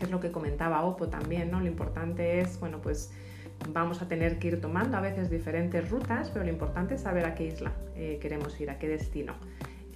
es 0.00 0.08
lo 0.08 0.20
que 0.20 0.30
comentaba 0.30 0.84
Opo 0.84 1.08
también, 1.08 1.50
¿no? 1.50 1.58
Lo 1.58 1.66
importante 1.66 2.38
es, 2.38 2.60
bueno, 2.60 2.80
pues 2.80 3.12
vamos 3.70 4.00
a 4.00 4.06
tener 4.06 4.38
que 4.38 4.46
ir 4.46 4.60
tomando 4.60 4.96
a 4.96 5.00
veces 5.00 5.30
diferentes 5.30 5.90
rutas, 5.90 6.30
pero 6.30 6.44
lo 6.44 6.52
importante 6.52 6.94
es 6.94 7.00
saber 7.00 7.26
a 7.26 7.34
qué 7.34 7.46
isla 7.46 7.72
eh, 7.96 8.20
queremos 8.22 8.60
ir, 8.60 8.70
a 8.70 8.78
qué 8.78 8.86
destino 8.86 9.34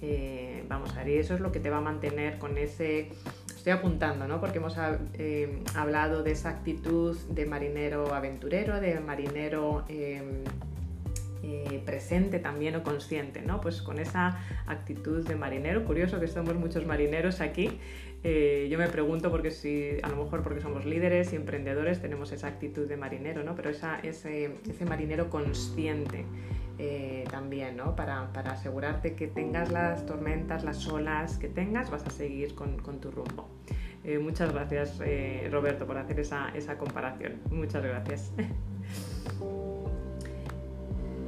eh, 0.01 0.63
vamos 0.67 0.95
a 0.95 1.03
ver, 1.03 1.09
y 1.09 1.17
eso 1.17 1.33
es 1.33 1.39
lo 1.39 1.51
que 1.51 1.59
te 1.59 1.69
va 1.69 1.77
a 1.77 1.81
mantener 1.81 2.37
con 2.37 2.57
ese, 2.57 3.09
estoy 3.47 3.73
apuntando, 3.73 4.27
¿no? 4.27 4.39
Porque 4.39 4.59
hemos 4.59 4.75
eh, 5.13 5.59
hablado 5.75 6.23
de 6.23 6.31
esa 6.31 6.49
actitud 6.49 7.17
de 7.29 7.45
marinero 7.45 8.13
aventurero, 8.13 8.79
de 8.79 8.99
marinero 8.99 9.85
eh, 9.89 10.43
eh, 11.43 11.81
presente 11.85 12.39
también 12.39 12.75
o 12.75 12.83
consciente, 12.83 13.41
¿no? 13.41 13.61
Pues 13.61 13.81
con 13.81 13.99
esa 13.99 14.39
actitud 14.65 15.25
de 15.25 15.35
marinero, 15.35 15.85
curioso 15.85 16.19
que 16.19 16.27
somos 16.27 16.55
muchos 16.55 16.85
marineros 16.85 17.41
aquí, 17.41 17.79
eh, 18.23 18.67
yo 18.69 18.77
me 18.77 18.87
pregunto 18.87 19.29
porque 19.29 19.51
si 19.51 19.97
a 20.01 20.09
lo 20.09 20.23
mejor 20.23 20.43
porque 20.43 20.61
somos 20.61 20.85
líderes 20.85 21.33
y 21.33 21.35
emprendedores 21.35 22.01
tenemos 22.01 22.31
esa 22.31 22.47
actitud 22.47 22.87
de 22.87 22.97
marinero, 22.97 23.43
¿no? 23.43 23.55
Pero 23.55 23.69
esa, 23.69 23.99
ese, 23.99 24.51
ese 24.69 24.85
marinero 24.85 25.29
consciente 25.29 26.25
eh, 26.79 27.25
también, 27.29 27.77
¿no? 27.77 27.95
Para, 27.95 28.31
para, 28.33 28.51
asegurarte 28.51 29.13
que 29.13 29.27
tengas 29.27 29.71
las 29.71 30.05
tormentas, 30.05 30.63
las 30.63 30.87
olas 30.87 31.37
que 31.37 31.47
tengas, 31.47 31.89
vas 31.89 32.05
a 32.05 32.09
seguir 32.09 32.55
con, 32.55 32.77
con 32.79 32.99
tu 32.99 33.11
rumbo. 33.11 33.49
Eh, 34.03 34.19
muchas 34.19 34.53
gracias, 34.53 34.99
Roberto, 35.51 35.85
por 35.85 35.97
hacer 35.97 36.19
esa, 36.19 36.49
esa 36.55 36.77
comparación. 36.77 37.41
Muchas 37.51 37.83
gracias. 37.83 38.31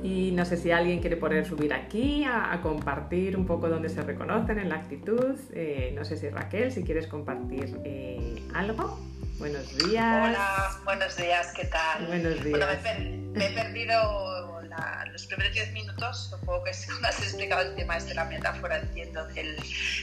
Y 0.01 0.31
no 0.31 0.45
sé 0.45 0.57
si 0.57 0.71
alguien 0.71 1.01
quiere 1.01 1.17
poder 1.17 1.45
subir 1.45 1.73
aquí 1.73 2.23
a, 2.23 2.53
a, 2.53 2.61
compartir 2.61 3.35
un 3.35 3.45
poco 3.45 3.67
donde 3.67 3.89
se 3.89 4.01
reconocen 4.01 4.59
en 4.59 4.69
la 4.69 4.75
actitud. 4.75 5.35
Eh, 5.53 5.91
no 5.95 6.05
sé 6.05 6.17
si 6.17 6.29
Raquel, 6.29 6.71
si 6.71 6.83
quieres 6.83 7.07
compartir 7.07 7.79
eh, 7.83 8.41
algo. 8.53 8.99
Buenos 9.39 9.77
días. 9.77 10.29
Hola, 10.29 10.79
buenos 10.83 11.15
días, 11.15 11.53
¿qué 11.55 11.65
tal? 11.65 12.07
Buenos 12.07 12.43
días. 12.43 12.51
Bueno, 12.51 12.65
me, 12.67 12.75
per 12.75 12.99
me 12.99 13.45
he 13.45 13.51
perdido 13.51 14.61
la, 14.63 15.05
los 15.11 15.25
primeros 15.27 15.53
10 15.53 15.73
minutos, 15.73 16.29
supongo 16.29 16.63
que 16.63 16.71
es 16.71 16.85
cuando 16.89 17.07
has 17.07 17.19
explicado 17.21 17.61
el 17.61 17.75
tema 17.75 17.97
este, 17.97 18.13
la 18.13 18.25
metáfora, 18.25 18.79
entiendo, 18.79 19.25
del, 19.27 19.55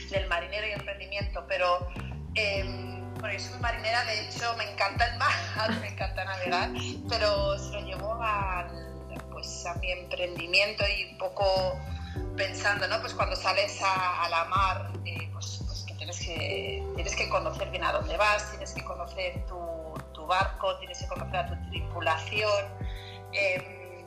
del 0.09 0.27
marinero 0.27 0.67
y 0.67 0.71
emprendimiento, 0.71 1.45
pero 1.47 1.87
eh, 2.35 2.63
bueno, 3.19 3.33
yo 3.33 3.39
soy 3.39 3.59
marinera, 3.59 4.03
de 4.05 4.27
hecho 4.27 4.55
me 4.57 4.71
encanta 4.71 5.05
el 5.05 5.19
mar, 5.19 5.79
me 5.81 5.89
encanta 5.89 6.25
navegar, 6.25 6.69
pero 7.09 7.57
se 7.57 7.73
lo 7.73 7.81
llevo 7.81 8.13
al 8.21 8.96
pues 9.47 9.65
a 9.65 9.75
mi 9.75 9.91
emprendimiento 9.91 10.83
y 10.87 11.11
un 11.11 11.17
poco 11.17 11.79
pensando, 12.35 12.87
¿no? 12.87 12.99
Pues 12.99 13.13
cuando 13.13 13.35
sales 13.35 13.81
a, 13.81 14.25
a 14.25 14.29
la 14.29 14.45
mar, 14.45 14.91
eh, 15.05 15.29
pues, 15.31 15.61
pues, 15.65 15.85
que, 15.87 15.93
tienes 15.93 16.19
que 16.19 16.83
tienes 16.95 17.15
que 17.15 17.29
conocer 17.29 17.69
bien 17.69 17.83
a 17.83 17.93
dónde 17.93 18.17
vas, 18.17 18.49
tienes 18.51 18.73
que 18.73 18.83
conocer 18.83 19.45
tu, 19.45 19.93
tu 20.13 20.25
barco, 20.27 20.77
tienes 20.79 20.99
que 20.99 21.07
conocer 21.07 21.37
a 21.37 21.47
tu 21.47 21.69
tripulación. 21.69 22.65
Eh, 23.31 24.05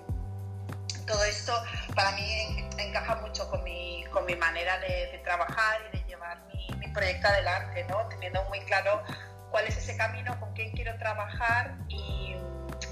todo 1.07 1.25
esto 1.25 1.53
para 1.95 2.13
mí 2.13 2.69
encaja 2.79 3.17
mucho 3.17 3.49
con 3.51 3.65
mi, 3.65 4.05
con 4.13 4.27
mi 4.27 4.37
manera 4.37 4.79
de, 4.79 5.11
de 5.11 5.19
trabajar 5.25 5.81
y 5.89 5.97
de 5.97 6.05
llevar 6.05 6.39
mi, 6.53 6.69
mi, 6.77 6.89
proyecto 6.89 7.29
adelante, 7.29 7.85
¿no? 7.89 8.07
Teniendo 8.09 8.45
muy 8.45 8.61
claro 8.61 9.03
cuál 9.51 9.67
es 9.67 9.77
ese 9.77 9.97
camino, 9.97 10.39
con 10.39 10.53
quién 10.53 10.71
quiero 10.73 10.97
trabajar 10.99 11.77
y, 11.89 12.37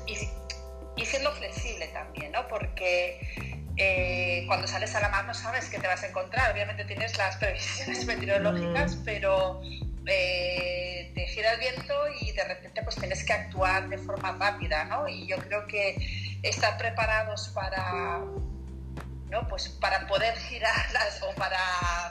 y 0.06 0.37
y 0.98 1.06
siendo 1.06 1.32
flexible 1.32 1.86
también, 1.88 2.32
¿no? 2.32 2.46
Porque 2.48 3.20
eh, 3.76 4.44
cuando 4.46 4.66
sales 4.66 4.94
a 4.94 5.00
la 5.00 5.08
mar 5.08 5.24
no 5.24 5.34
sabes 5.34 5.68
qué 5.68 5.78
te 5.78 5.86
vas 5.86 6.02
a 6.02 6.08
encontrar. 6.08 6.52
Obviamente 6.52 6.84
tienes 6.84 7.16
las 7.16 7.36
previsiones 7.36 8.04
meteorológicas, 8.06 8.96
mm. 8.96 9.04
pero 9.04 9.60
eh, 10.06 11.12
te 11.14 11.26
gira 11.26 11.52
el 11.52 11.60
viento 11.60 11.94
y 12.20 12.32
de 12.32 12.44
repente 12.44 12.82
pues 12.82 12.96
tienes 12.96 13.24
que 13.24 13.32
actuar 13.32 13.88
de 13.88 13.98
forma 13.98 14.36
rápida, 14.38 14.84
¿no? 14.84 15.08
Y 15.08 15.26
yo 15.26 15.36
creo 15.38 15.66
que 15.66 15.96
estar 16.42 16.76
preparados 16.76 17.48
para 17.54 18.20
¿no? 19.30 19.46
Pues 19.48 19.68
para 19.68 20.06
poder 20.06 20.34
girarlas 20.36 21.22
o 21.22 21.34
para, 21.34 21.58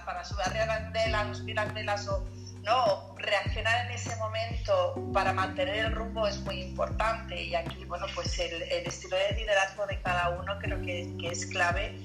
para 0.06 0.23
sudar 0.23 0.54
de 0.54 1.36
subir 1.36 1.60
andelas 1.60 2.08
o 2.08 2.23
¿no? 2.67 3.15
reaccionar 3.17 3.86
en 3.86 3.93
ese 3.93 4.15
momento 4.17 5.10
para 5.13 5.34
mantener 5.34 5.86
el 5.86 5.91
rumbo 5.93 6.27
es 6.27 6.39
muy 6.41 6.62
importante 6.62 7.41
y 7.41 7.56
aquí, 7.56 7.86
bueno, 7.86 8.06
pues 8.13 8.38
el, 8.39 8.62
estilo 8.86 9.15
de 9.15 9.36
liderazgo 9.38 9.88
de 9.88 9.99
cada 10.01 10.30
uno 10.38 10.58
creo 10.60 10.82
que, 10.82 11.15
es 11.23 11.45
clave 11.45 11.95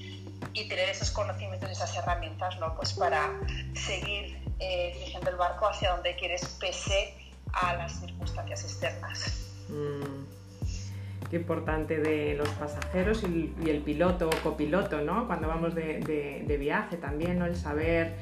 y 0.53 0.67
tener 0.67 0.89
esos 0.89 1.11
conocimientos, 1.11 1.69
esas 1.69 1.95
herramientas, 1.97 2.57
¿no? 2.59 2.75
Pues 2.75 2.93
para 2.93 3.29
seguir 3.73 4.37
eh, 4.59 4.91
dirigiendo 4.93 5.29
el 5.29 5.35
barco 5.35 5.67
hacia 5.67 5.91
donde 5.91 6.15
quieres 6.15 6.45
pese 6.59 7.13
a 7.51 7.75
las 7.75 7.99
circunstancias 7.99 8.63
externas. 8.63 9.49
Mm, 9.67 11.29
qué 11.29 11.35
importante 11.35 11.99
de 11.99 12.35
los 12.35 12.49
pasajeros 12.49 13.23
y, 13.23 13.53
el 13.67 13.81
piloto 13.81 14.29
o 14.29 14.43
copiloto, 14.43 15.01
¿no? 15.01 15.27
Cuando 15.27 15.47
vamos 15.49 15.75
de, 15.75 15.99
de, 15.99 16.43
de 16.47 16.57
viaje 16.57 16.97
también, 16.97 17.39
¿no? 17.39 17.45
El 17.45 17.55
saber 17.55 18.15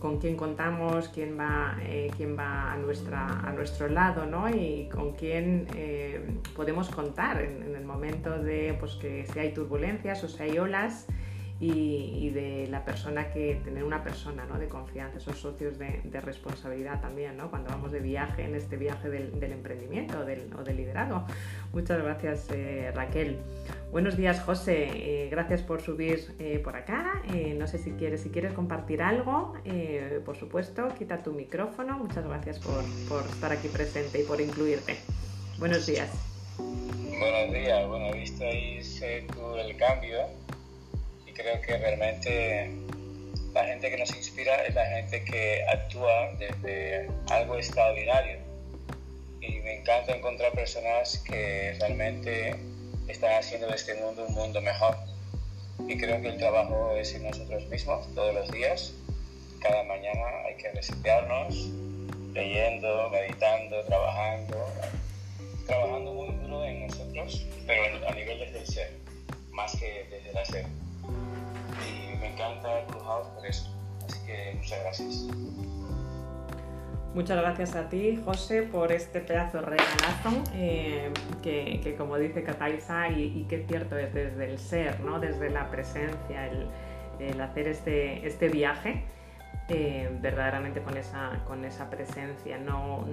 con 0.00 0.18
quién 0.18 0.34
contamos, 0.34 1.10
quién 1.10 1.38
va, 1.38 1.76
eh, 1.82 2.10
quién 2.16 2.36
va 2.36 2.72
a, 2.72 2.76
nuestra, 2.78 3.26
a 3.46 3.52
nuestro 3.52 3.86
lado 3.88 4.24
¿no? 4.24 4.48
y 4.48 4.88
con 4.90 5.12
quién 5.12 5.68
eh, 5.76 6.38
podemos 6.56 6.88
contar 6.88 7.42
en, 7.42 7.76
el 7.76 7.84
momento 7.84 8.42
de 8.42 8.76
pues, 8.80 8.94
que 8.94 9.26
si 9.30 9.38
hay 9.38 9.52
turbulencias 9.52 10.24
o 10.24 10.28
si 10.28 10.42
hay 10.42 10.58
olas 10.58 11.06
y, 11.60 12.30
de 12.30 12.68
la 12.70 12.84
persona 12.84 13.30
que, 13.30 13.60
tener 13.62 13.84
una 13.84 14.02
persona 14.02 14.46
¿no? 14.46 14.58
de 14.58 14.68
confianza, 14.68 15.18
esos 15.18 15.38
socios 15.38 15.78
de, 15.78 16.00
responsabilidad 16.20 17.00
también, 17.00 17.36
¿no? 17.36 17.50
cuando 17.50 17.70
vamos 17.70 17.92
de 17.92 18.00
viaje, 18.00 18.44
en 18.44 18.54
este 18.54 18.76
viaje 18.76 19.10
del, 19.10 19.42
emprendimiento 19.42 20.20
o 20.20 20.24
del 20.24 20.76
liderazgo. 20.76 21.24
Muchas 21.72 22.02
gracias 22.02 22.46
eh, 22.50 22.90
Raquel. 22.94 23.38
Buenos 23.92 24.16
días 24.16 24.40
José, 24.40 24.88
eh, 24.92 25.28
gracias 25.30 25.62
por 25.62 25.82
subir 25.82 26.34
eh, 26.38 26.60
por 26.60 26.76
acá. 26.76 27.22
no 27.58 27.66
sé 27.66 27.78
si 27.78 27.92
quieres, 27.92 28.22
si 28.22 28.30
quieres 28.30 28.52
compartir 28.52 29.02
algo, 29.02 29.54
por 30.24 30.36
supuesto, 30.36 30.88
quita 30.96 31.22
tu 31.22 31.32
micrófono. 31.32 31.98
Muchas 31.98 32.24
gracias 32.24 32.58
por, 32.58 32.84
por 33.08 33.28
estar 33.30 33.52
aquí 33.52 33.68
presente 33.68 34.20
y 34.20 34.24
por 34.24 34.40
incluirte. 34.40 34.96
Buenos 35.58 35.86
días. 35.86 36.08
Buenos 36.56 37.52
días, 37.52 37.86
bueno, 37.86 38.14
visto 38.14 38.44
ahí 38.44 38.80
el 39.02 39.76
cambio 39.76 40.16
creo 41.40 41.60
que 41.60 41.78
realmente 41.78 42.70
la 43.54 43.64
gente 43.64 43.90
que 43.90 43.96
nos 43.96 44.14
inspira 44.14 44.64
es 44.64 44.74
la 44.74 44.86
gente 44.86 45.24
que 45.24 45.64
actúa 45.64 46.32
desde 46.38 47.08
algo 47.30 47.56
extraordinario. 47.56 48.38
Y 49.40 49.60
me 49.60 49.80
encanta 49.80 50.14
encontrar 50.14 50.52
personas 50.52 51.18
que 51.26 51.74
realmente 51.80 52.56
están 53.08 53.32
haciendo 53.38 53.68
de 53.68 53.74
este 53.74 53.94
mundo 53.94 54.26
un 54.26 54.34
mundo 54.34 54.60
mejor. 54.60 54.96
Y 55.88 55.96
creo 55.96 56.20
que 56.20 56.28
el 56.28 56.38
trabajo 56.38 56.94
es 56.94 57.14
en 57.14 57.24
nosotros 57.24 57.66
mismos 57.68 58.14
todos 58.14 58.34
los 58.34 58.50
días. 58.50 58.92
Cada 59.60 59.82
mañana 59.84 60.44
hay 60.46 60.56
que 60.56 60.70
resetearnos, 60.70 61.54
leyendo, 62.34 63.08
meditando, 63.10 63.82
trabajando, 63.84 64.56
trabajando 65.66 66.12
muy 66.12 66.34
duro 66.36 66.64
en 66.64 66.86
nosotros, 66.86 67.46
pero 67.66 68.06
a 68.06 68.14
nivel 68.14 68.38
desde 68.40 68.58
el 68.58 68.66
ser, 68.66 68.90
más 69.50 69.72
que 69.76 70.06
desde 70.10 70.30
el 70.30 70.38
hacer 70.38 70.66
me 72.20 72.32
encanta 72.32 72.86
Clubhouse 72.86 73.28
por 73.28 73.46
eso. 73.46 73.70
Así 74.06 74.26
que 74.26 74.54
muchas 74.56 74.80
gracias. 74.80 75.26
Muchas 77.12 77.38
gracias 77.38 77.74
a 77.74 77.88
ti, 77.88 78.20
José, 78.24 78.62
por 78.62 78.92
este 78.92 79.20
pedazo 79.20 79.58
de 79.58 79.64
regalazo 79.64 80.44
eh, 80.54 81.10
que, 81.42 81.96
como 81.98 82.16
dice 82.16 82.44
Catalisa, 82.44 83.08
y, 83.08 83.46
que 83.48 83.66
cierto 83.66 83.98
es 83.98 84.14
desde 84.14 84.48
el 84.48 84.60
ser, 84.60 85.00
¿no? 85.00 85.18
desde 85.18 85.50
la 85.50 85.68
presencia, 85.70 86.46
el, 86.46 87.40
hacer 87.40 87.66
este, 87.66 88.24
este 88.26 88.48
viaje, 88.48 89.02
eh, 89.68 90.08
verdaderamente 90.20 90.82
con 90.82 90.96
esa, 90.96 91.90
presencia, 91.90 92.58
no, 92.58 93.04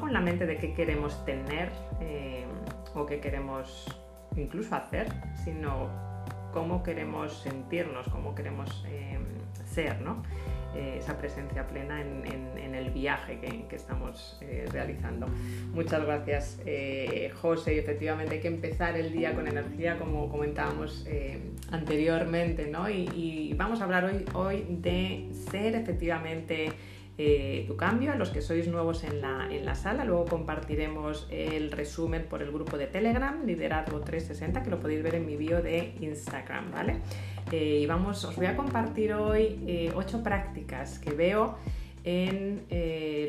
con 0.00 0.12
la 0.12 0.20
mente 0.20 0.46
de 0.46 0.56
qué 0.56 0.72
queremos 0.72 1.22
tener 1.26 1.70
eh, 2.00 2.46
o 2.94 3.04
qué 3.04 3.20
queremos 3.20 3.84
incluso 4.34 4.74
hacer, 4.74 5.08
sino 5.44 6.07
cómo 6.52 6.82
queremos 6.82 7.40
sentirnos, 7.40 8.08
cómo 8.08 8.34
queremos 8.34 8.84
em, 8.88 9.24
ser, 9.66 10.00
¿no? 10.00 10.22
Eh, 10.74 10.96
esa 10.98 11.16
presencia 11.16 11.66
plena 11.66 12.00
en, 12.00 12.18
el 12.74 12.90
viaje 12.90 13.40
que, 13.40 13.74
estamos 13.74 14.38
eh, 14.40 14.66
realizando. 14.70 15.26
Muchas 15.72 16.04
gracias, 16.04 16.60
eh, 16.64 17.32
José. 17.40 17.74
Y 17.74 17.78
efectivamente 17.78 18.36
hay 18.36 18.40
que 18.40 18.48
empezar 18.48 18.96
el 18.96 19.10
día 19.10 19.34
con 19.34 19.48
energía, 19.48 19.98
como 19.98 20.28
comentábamos 20.28 21.04
anteriormente, 21.72 22.68
¿no? 22.68 22.88
Y, 22.88 23.08
y, 23.16 23.54
vamos 23.54 23.80
a 23.80 23.84
hablar 23.84 24.04
hoy, 24.04 24.24
hoy 24.34 24.66
de 24.68 25.28
ser 25.50 25.74
efectivamente 25.74 26.70
eh, 27.20 27.64
tu 27.66 27.76
cambio, 27.76 28.12
a 28.12 28.14
los 28.14 28.30
que 28.30 28.40
sois 28.40 28.68
nuevos 28.68 29.02
en 29.02 29.20
la, 29.20 29.48
en 29.50 29.64
la, 29.64 29.74
sala. 29.74 30.04
Luego 30.04 30.24
compartiremos 30.26 31.26
el 31.30 31.72
resumen 31.72 32.26
por 32.30 32.42
el 32.42 32.52
grupo 32.52 32.78
de 32.78 32.86
Telegram, 32.86 33.44
Liderazgo 33.44 34.00
360, 34.00 34.62
que 34.62 34.70
lo 34.70 34.78
podéis 34.78 35.02
ver 35.02 35.16
en 35.16 35.26
mi 35.26 35.34
bio 35.34 35.60
de 35.60 35.94
Instagram, 36.00 36.70
¿vale? 36.70 36.98
Eh, 37.50 37.80
y 37.82 37.86
vamos, 37.86 38.24
os 38.24 38.36
voy 38.36 38.46
a 38.46 38.56
compartir 38.56 39.14
hoy 39.14 39.58
eh, 39.66 39.90
ocho 39.96 40.22
prácticas 40.22 41.00
que 41.00 41.10
veo 41.10 41.58
en 42.04 42.62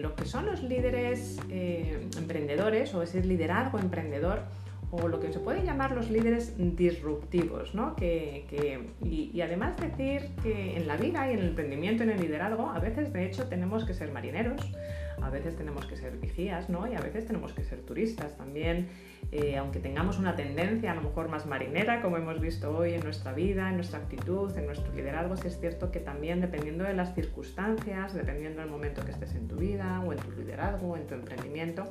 lo 0.01 0.15
que 0.15 0.23
son 0.23 0.45
los 0.45 0.63
líderes 0.63 1.37
emprendedores 1.49 2.93
o 2.93 3.01
ese 3.01 3.21
liderazgo 3.23 3.79
emprendedor 3.79 4.43
o 4.91 5.07
lo 5.07 5.19
que 5.19 5.31
se 5.31 5.39
puede 5.39 5.63
llamar 5.63 5.91
los 5.91 6.09
líderes 6.09 6.55
disruptivos, 6.57 7.75
¿no? 7.75 7.95
Que, 7.95 8.89
y, 9.03 9.39
además 9.41 9.77
decir 9.77 10.29
que 10.41 10.77
en 10.77 10.87
la 10.87 10.97
vida 10.97 11.29
y 11.29 11.33
en 11.33 11.39
el 11.39 11.47
emprendimiento, 11.49 12.03
en 12.03 12.09
el 12.09 12.19
liderazgo, 12.19 12.69
a 12.69 12.79
veces 12.79 13.13
de 13.13 13.25
hecho 13.25 13.47
tenemos 13.47 13.85
que 13.85 13.93
ser 13.93 14.11
marineros, 14.11 14.73
a 15.21 15.29
veces 15.29 15.55
tenemos 15.55 15.85
que 15.85 15.95
ser 15.95 16.17
vigías, 16.17 16.69
¿no? 16.69 16.91
Y 16.91 16.95
a 16.95 17.01
veces 17.01 17.25
tenemos 17.27 17.53
que 17.53 17.63
ser 17.63 17.81
turistas 17.81 18.35
también, 18.37 18.87
eh, 19.31 19.57
aunque 19.57 19.79
tengamos 19.79 20.17
una 20.17 20.35
tendencia 20.35 20.91
a 20.91 20.95
lo 20.95 21.01
mejor 21.01 21.29
más 21.29 21.45
marinera, 21.45 22.01
como 22.01 22.17
hemos 22.17 22.39
visto 22.39 22.75
hoy 22.75 22.93
en 22.93 23.01
nuestra 23.01 23.33
vida, 23.33 23.69
en 23.69 23.75
nuestra 23.75 23.99
actitud, 23.99 24.57
en 24.57 24.65
nuestro 24.65 24.91
liderazgo, 24.93 25.37
sí 25.37 25.47
es 25.47 25.59
cierto 25.59 25.91
que 25.91 25.99
también 25.99 26.41
dependiendo 26.41 26.83
de 26.83 26.95
las 26.95 27.13
circunstancias, 27.13 28.15
dependiendo 28.15 28.61
del 28.61 28.71
momento 28.71 29.05
que 29.05 29.11
estés 29.11 29.35
en 29.35 29.47
tu 29.47 29.57
vida 29.57 30.01
o 30.03 30.13
en 30.13 30.19
tu 30.19 30.31
liderazgo 30.31 30.87
o 30.87 30.97
en 30.97 31.05
tu 31.05 31.13
emprendimiento, 31.13 31.83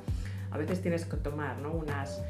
a 0.51 0.57
veces 0.57 0.81
tienes 0.81 1.05
que 1.05 1.17
tomar 1.17 1.59
¿no? 1.59 1.71
unas 1.71 2.21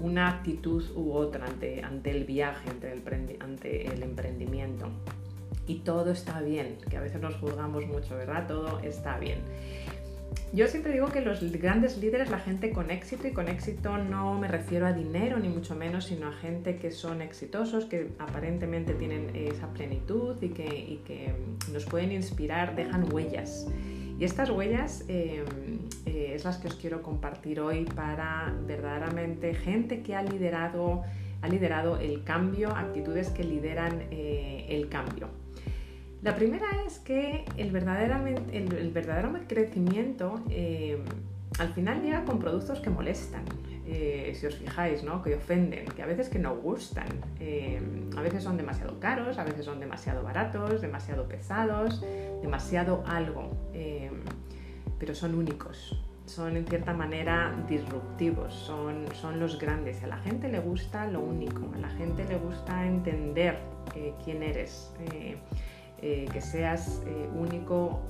una 0.00 0.28
actitud 0.28 0.84
u 0.94 1.12
otra 1.12 1.46
ante, 1.46 1.82
ante 1.82 2.10
el 2.10 2.24
viaje, 2.24 2.68
ante 3.40 3.86
el, 3.86 4.02
emprendimiento. 4.02 4.88
Y 5.66 5.80
todo 5.80 6.10
está 6.12 6.40
bien, 6.40 6.78
que 6.88 6.96
a 6.96 7.00
veces 7.00 7.20
nos 7.20 7.34
juzgamos 7.36 7.86
mucho, 7.86 8.16
¿verdad? 8.16 8.46
Todo 8.46 8.80
está 8.80 9.18
bien. 9.18 9.38
Yo 10.52 10.66
siempre 10.66 10.92
digo 10.92 11.08
que 11.08 11.20
los 11.20 11.42
grandes 11.52 11.98
líderes, 11.98 12.30
la 12.30 12.38
gente 12.38 12.70
con 12.70 12.90
éxito, 12.90 13.28
y 13.28 13.32
con 13.32 13.48
éxito 13.48 13.98
no 13.98 14.38
me 14.38 14.48
refiero 14.48 14.86
a 14.86 14.92
dinero 14.92 15.38
ni 15.38 15.48
mucho 15.48 15.74
menos, 15.74 16.06
sino 16.06 16.28
a 16.28 16.32
gente 16.32 16.76
que 16.76 16.90
son 16.90 17.20
exitosos, 17.20 17.84
que 17.84 18.12
aparentemente 18.18 18.94
tienen 18.94 19.30
esa 19.34 19.68
plenitud 19.74 20.36
y 20.40 20.48
que 20.48 21.34
nos 21.70 21.84
pueden 21.84 22.12
inspirar, 22.12 22.74
dejan 22.76 23.12
huellas. 23.12 23.66
Y 24.18 24.24
estas 24.24 24.50
huellas 24.50 25.04
eh, 25.06 25.44
eh, 26.04 26.32
es 26.34 26.44
las 26.44 26.58
que 26.58 26.66
os 26.66 26.74
quiero 26.74 27.02
compartir 27.02 27.60
hoy 27.60 27.84
para 27.84 28.52
verdaderamente 28.66 29.54
gente 29.54 30.02
que 30.02 30.16
ha 30.16 30.22
liderado, 30.24 31.04
ha 31.40 31.48
liderado 31.48 31.98
el 31.98 32.24
cambio, 32.24 32.70
actitudes 32.74 33.30
que 33.30 33.44
lideran 33.44 34.02
eh, 34.10 34.66
el 34.70 34.88
cambio. 34.88 35.28
La 36.22 36.34
primera 36.34 36.66
es 36.84 36.98
que 36.98 37.44
el, 37.56 37.68
el 37.76 38.90
verdadero 38.90 39.32
crecimiento 39.46 40.42
al 41.60 41.72
final 41.74 42.02
llega 42.02 42.24
con 42.24 42.40
productos 42.40 42.80
que 42.80 42.90
molestan. 42.90 43.44
Eh, 43.90 44.34
si 44.38 44.44
os 44.46 44.54
fijáis, 44.54 45.02
¿no? 45.02 45.22
que 45.22 45.34
ofenden, 45.34 45.86
que 45.86 46.02
a 46.02 46.06
veces 46.06 46.28
que 46.28 46.38
no 46.38 46.54
gustan, 46.56 47.08
eh, 47.40 47.80
a 48.14 48.20
veces 48.20 48.42
son 48.42 48.58
demasiado 48.58 49.00
caros, 49.00 49.38
a 49.38 49.44
veces 49.44 49.64
son 49.64 49.80
demasiado 49.80 50.22
baratos, 50.22 50.82
demasiado 50.82 51.26
pesados, 51.26 52.04
demasiado 52.42 53.02
algo, 53.06 53.50
eh, 53.72 54.10
pero 54.98 55.14
son 55.14 55.34
únicos, 55.34 55.98
son 56.26 56.58
en 56.58 56.66
cierta 56.66 56.92
manera 56.92 57.64
disruptivos, 57.66 58.52
son, 58.52 59.06
son 59.14 59.40
los 59.40 59.58
grandes. 59.58 60.02
A 60.02 60.06
la 60.06 60.18
gente 60.18 60.50
le 60.50 60.60
gusta 60.60 61.06
lo 61.06 61.20
único, 61.20 61.62
a 61.74 61.78
la 61.78 61.88
gente 61.88 62.26
le 62.26 62.36
gusta 62.36 62.84
entender 62.84 63.58
quién 64.22 64.42
eres, 64.42 64.92
que 65.98 66.40
seas 66.42 67.02
único 67.34 68.02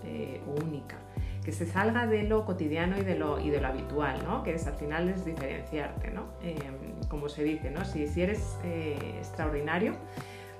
o 0.44 0.64
única 0.64 0.98
que 1.48 1.52
se 1.52 1.64
salga 1.64 2.06
de 2.06 2.24
lo 2.24 2.44
cotidiano 2.44 2.98
y 2.98 3.04
de 3.04 3.14
lo, 3.14 3.40
y 3.40 3.48
de 3.48 3.58
lo 3.58 3.68
habitual, 3.68 4.22
¿no? 4.22 4.42
que 4.42 4.52
al 4.52 4.74
final 4.74 5.08
es 5.08 5.24
diferenciarte. 5.24 6.10
¿no? 6.10 6.26
Em, 6.42 7.00
como 7.08 7.30
se 7.30 7.42
dice, 7.42 7.70
¿no? 7.70 7.86
Si, 7.86 8.02
eres 8.20 8.58
extraordinario, 8.62 9.94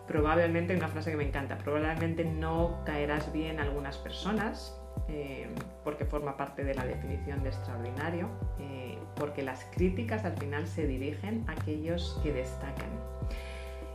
probablemente, 0.07 0.75
una 0.75 0.89
frase 0.89 1.11
que 1.11 1.19
me 1.19 1.29
encanta, 1.29 1.59
probablemente 1.59 2.25
no 2.25 2.81
caerás 2.87 3.31
bien 3.35 3.61
algunas 3.61 3.99
personas, 3.99 4.81
porque 5.85 6.07
forma 6.07 6.39
parte 6.39 6.65
de 6.65 6.75
la 6.75 6.87
definición 6.87 7.43
de 7.43 7.51
extraordinario, 7.51 8.31
porque 9.15 9.43
las 9.43 9.67
críticas 9.75 10.25
al 10.25 10.39
final 10.39 10.67
se 10.67 10.87
dirigen 10.87 11.45
a 11.49 11.53
aquellos 11.53 12.19
que 12.23 12.33
destacan. 12.33 12.89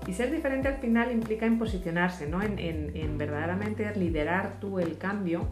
Y 0.05 0.13
ser 0.13 0.29
diferente 0.29 0.67
al 0.67 0.77
final 0.77 1.11
implica 1.11 1.47
en 1.47 1.57
posicionarse, 1.57 2.27
¿no? 2.27 2.43
en, 2.43 3.17
verdaderamente 3.17 3.91
liderar 3.95 4.59
tú 4.59 4.77
el 4.77 4.99
cambio 4.99 5.49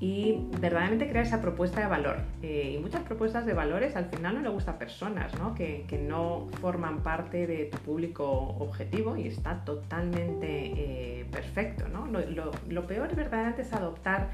y 0.00 0.48
verdaderamente 0.60 1.08
crear 1.08 1.24
esa 1.24 1.40
propuesta 1.40 1.80
de 1.80 1.86
valor. 1.86 2.16
Eh, 2.42 2.74
y 2.76 2.78
muchas 2.82 3.02
propuestas 3.02 3.46
de 3.46 3.54
valores 3.54 3.96
al 3.96 4.06
final 4.06 4.34
no 4.34 4.40
le 4.42 4.48
gustan 4.48 4.74
a 4.74 4.78
personas 4.78 5.32
¿no? 5.38 5.54
Que, 5.54 5.84
no 6.04 6.48
forman 6.60 7.02
parte 7.02 7.46
de 7.46 7.66
tu 7.66 7.78
público 7.78 8.24
objetivo 8.58 9.16
y 9.16 9.28
está 9.28 9.64
totalmente 9.64 10.46
eh, 10.76 11.26
perfecto. 11.30 11.88
¿no? 11.88 12.06
Lo, 12.06 12.86
peor 12.86 13.14
verdaderamente 13.14 13.62
es 13.62 13.72
adoptar 13.72 14.30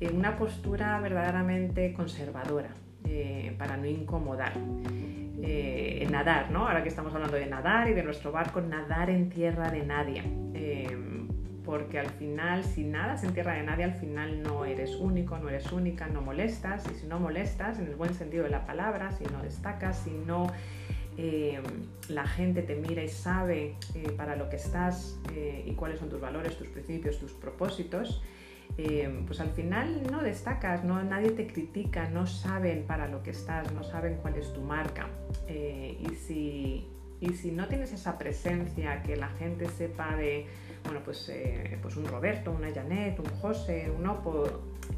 eh, 0.00 0.10
una 0.12 0.36
postura 0.36 1.00
verdaderamente 1.00 1.92
conservadora 1.94 2.70
para 3.56 3.76
no 3.76 3.86
incomodar. 3.86 4.52
Nadar, 6.10 6.50
¿no? 6.50 6.66
Ahora 6.66 6.82
que 6.82 6.88
estamos 6.88 7.14
hablando 7.14 7.36
de 7.36 7.46
nadar 7.46 7.88
y 7.88 7.92
de 7.92 8.02
nuestro 8.02 8.32
barco, 8.32 8.60
nadar 8.60 9.10
en 9.10 9.28
tierra 9.28 9.70
de 9.70 9.84
nadie. 9.84 10.22
Eh, 11.66 11.76
porque 11.76 11.98
al 11.98 12.10
final, 12.10 12.64
si 12.64 12.84
nadas 12.84 13.24
en 13.24 13.34
tierra 13.34 13.54
de 13.54 13.62
nadie, 13.62 13.84
al 13.84 13.94
final 13.94 14.42
no 14.42 14.64
eres 14.64 14.94
único, 14.96 15.38
no 15.38 15.48
eres 15.48 15.70
única, 15.72 16.06
no 16.06 16.20
molestas. 16.22 16.84
Y 16.90 16.94
si 16.94 17.06
no 17.06 17.18
molestas, 17.18 17.78
en 17.78 17.86
el 17.86 17.96
buen 17.96 18.14
sentido 18.14 18.44
de 18.44 18.50
la 18.50 18.66
palabra, 18.66 19.10
si 19.12 19.24
no 19.24 19.42
destacas, 19.42 19.98
si 19.98 20.10
no 20.10 20.46
eh, 21.18 21.60
la 22.08 22.26
gente 22.26 22.62
te 22.62 22.76
mira 22.76 23.02
y 23.02 23.08
sabe 23.08 23.76
para 24.16 24.36
lo 24.36 24.48
que 24.48 24.56
estás 24.56 25.18
y 25.64 25.72
cuáles 25.72 25.98
son 25.98 26.08
tus 26.08 26.20
valores, 26.20 26.56
tus 26.56 26.68
principios, 26.68 27.18
tus 27.18 27.32
propósitos, 27.32 28.22
eh, 28.78 29.22
pues 29.26 29.40
al 29.40 29.50
final 29.50 30.02
no 30.10 30.22
destacas, 30.22 30.84
no, 30.84 31.02
nadie 31.02 31.30
te 31.30 31.46
critica, 31.46 32.08
no 32.10 32.26
saben 32.26 32.84
para 32.86 33.08
lo 33.08 33.22
que 33.22 33.30
estás, 33.30 33.72
no 33.72 33.82
saben 33.82 34.18
cuál 34.20 34.36
es 34.36 34.52
tu 34.52 34.60
marca. 34.60 35.08
Eh, 35.48 35.96
y, 35.98 36.14
si, 36.14 36.86
y 37.20 37.30
si 37.30 37.52
no 37.52 37.68
tienes 37.68 37.92
esa 37.92 38.18
presencia, 38.18 39.02
que 39.02 39.16
la 39.16 39.28
gente 39.28 39.66
sepa 39.68 40.14
de, 40.16 40.46
bueno, 40.86 41.00
pues, 41.04 41.28
eh, 41.28 41.78
pues 41.82 41.96
un 41.96 42.06
Roberto, 42.06 42.50
una 42.50 42.72
Janet, 42.72 43.18
un 43.18 43.26
José, 43.40 43.90
un 43.90 44.06
Opo, 44.06 44.44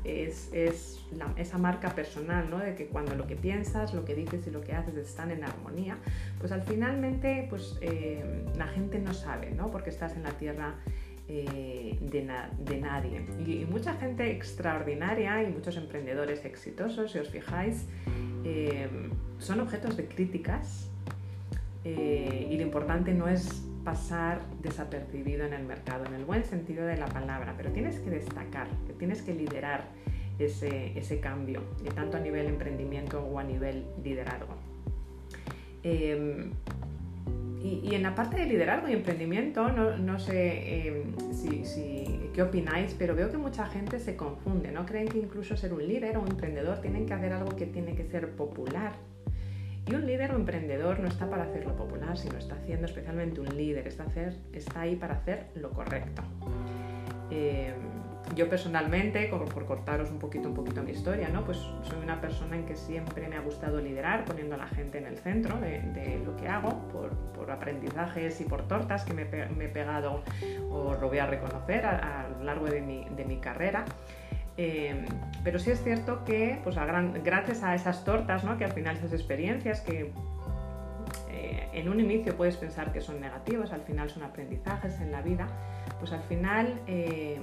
es, 0.05 0.53
es 0.53 1.01
esa 1.37 1.59
marca 1.59 1.90
personal, 1.94 2.48
¿no? 2.48 2.59
De 2.59 2.74
que 2.74 2.87
cuando 2.87 3.14
lo 3.14 3.27
que 3.27 3.37
piensas, 3.37 3.94
lo 3.94 4.05
que 4.05 4.14
dices 4.14 4.46
y 4.46 4.51
lo 4.51 4.61
que 4.61 4.74
haces 4.74 4.96
están 4.96 5.31
en 5.31 5.44
armonía, 5.44 5.96
pues 6.38 6.53
al 6.53 6.62
finalmente 6.62 7.46
pues, 7.48 7.81
la 8.57 8.66
gente 8.68 8.98
no 8.98 9.14
sabe, 9.14 9.51
¿no? 9.51 9.70
Porque 9.70 9.90
estás 9.90 10.14
en 10.14 10.22
la 10.22 10.33
tierra 10.33 10.74
eh, 11.31 11.98
de, 12.01 12.81
nadie. 12.81 13.27
Y, 13.46 13.66
mucha 13.66 13.92
gente 13.96 14.31
extraordinaria 14.31 15.42
y 15.42 15.53
muchos 15.53 15.77
emprendedores 15.77 16.42
exitosos, 16.46 17.12
si 17.12 17.18
os 17.18 17.29
fijáis, 17.29 17.85
eh, 18.44 18.88
son 19.38 19.61
objetos 19.61 19.94
de 19.98 20.07
críticas 20.07 20.88
eh, 21.85 22.48
y 22.51 22.57
lo 22.57 22.62
importante 22.62 23.12
no 23.12 23.29
es 23.29 23.62
pasar 23.88 24.42
desapercibido 24.61 25.46
en 25.46 25.55
el 25.55 25.64
mercado, 25.64 26.05
en 26.05 26.12
el 26.12 26.27
buen 26.27 26.44
sentido 26.44 26.85
de 26.85 26.98
la 26.98 27.07
palabra, 27.07 27.55
pero 27.57 27.70
tienes 27.70 27.98
que 28.01 28.11
destacar, 28.11 28.68
tienes 28.98 29.22
que 29.22 29.33
liderar 29.33 29.87
ese, 30.38 31.20
cambio, 31.22 31.62
tanto 31.94 32.18
a 32.18 32.20
nivel 32.20 32.48
emprendimiento 32.48 33.24
o 33.24 33.38
a 33.38 33.44
nivel 33.44 33.87
liderazgo. 34.05 34.57
Y, 35.83 37.94
en 37.94 38.03
la 38.03 38.14
parte 38.14 38.37
de 38.37 38.44
liderazgo 38.44 38.90
y 38.90 38.92
emprendimiento, 38.92 39.70
no, 39.70 40.18
sé 40.18 40.87
em, 40.87 41.14
si, 41.33 42.31
qué 42.35 42.42
opináis, 42.42 42.94
pero 42.98 43.14
veo 43.14 43.31
que 43.31 43.38
mucha 43.38 43.64
gente 43.64 44.01
se 44.01 44.16
confunde, 44.16 44.70
¿no? 44.70 44.85
Creen 44.85 45.09
que 45.09 45.18
incluso 45.18 45.57
ser 45.57 45.72
un 45.72 45.88
líder 45.88 46.18
o 46.18 46.20
un 46.20 46.29
emprendedor 46.29 46.83
tienen 46.83 47.07
que 47.07 47.14
hacer 47.14 47.33
algo 47.33 47.57
que 47.57 47.64
tiene 47.64 47.94
que 47.94 48.05
ser 48.05 48.33
popular. 48.33 48.92
Y 49.88 49.94
un 49.94 50.07
líder 50.07 50.33
o 50.33 50.37
emprendedor 50.37 51.01
no 51.01 51.09
está 51.09 51.31
para 51.31 51.44
hacerlo 51.44 51.74
popular, 51.74 52.18
sino 52.18 52.37
está 52.37 52.57
haciendo 52.57 52.87
especialmente 52.87 53.40
un 53.40 53.57
líder, 53.57 53.88
está, 53.88 54.03
hacer, 54.03 54.35
está 54.53 54.83
ahí 54.83 54.96
para 54.96 55.14
hacer 55.14 55.46
lo 55.55 55.70
correcto. 55.70 56.22
Em, 57.31 57.72
yo 58.35 58.51
personalmente, 58.51 59.31
como 59.31 59.46
por 59.46 59.64
cortaros 59.64 60.11
un 60.11 60.18
poquito, 60.18 60.48
un 60.48 60.55
poquito 60.55 60.83
mi 60.83 60.92
historia, 60.92 61.31
¿no? 61.31 61.44
pues 61.44 61.57
soy 61.57 62.03
una 62.03 62.20
persona 62.20 62.57
en 62.57 62.66
que 62.66 62.77
siempre 62.77 63.27
me 63.29 63.37
ha 63.37 63.40
gustado 63.40 63.81
liderar, 63.81 64.27
poniendo 64.27 64.57
a 64.57 64.59
la 64.59 64.66
gente 64.66 64.98
en 64.98 65.07
el 65.07 65.16
centro 65.16 65.59
de, 65.59 66.20
lo 66.22 66.37
que 66.37 66.48
hago, 66.48 66.88
por, 66.88 67.11
por, 67.33 67.51
aprendizajes 67.51 68.42
y 68.42 68.44
por 68.44 68.68
tortas 68.68 69.05
que 69.05 69.14
me, 69.14 69.24
me, 69.24 69.64
he 69.64 69.68
pegado, 69.68 70.22
o 70.70 70.94
lo 71.01 71.09
voy 71.09 71.18
a 71.18 71.27
reconocer 71.27 71.87
a, 71.87 72.29
lo 72.29 72.44
largo 72.44 72.66
de 72.66 72.83
mi, 72.83 73.07
de 73.16 73.24
mi 73.24 73.38
carrera. 73.38 73.87
Eh, 74.61 75.07
pero 75.44 75.61
sí 75.61 75.71
es 75.71 75.83
cierto 75.83 76.25
que, 76.25 76.61
pues 76.64 76.77
a 76.77 76.85
gran, 76.85 77.23
gracias 77.23 77.62
a 77.62 77.77
esas 77.77 78.05
tortas, 78.05 78.42
¿no? 78.42 78.59
que 78.59 78.64
al 78.64 78.73
final 78.73 78.97
esas 78.97 79.12
experiencias 79.12 79.81
que 79.81 80.12
eh, 81.31 81.68
en 81.73 81.88
un 81.88 82.01
inicio 82.01 82.37
puedes 82.37 82.57
pensar 82.57 82.92
que 82.92 83.01
son 83.01 83.21
negativas, 83.21 83.73
al 83.73 83.83
final 83.83 84.11
son 84.11 84.25
aprendizajes 84.25 85.01
en 85.01 85.12
la 85.12 85.23
vida, 85.23 85.47
pues 86.01 86.11
al 86.12 86.23
final 86.25 86.81
eh, 86.88 87.40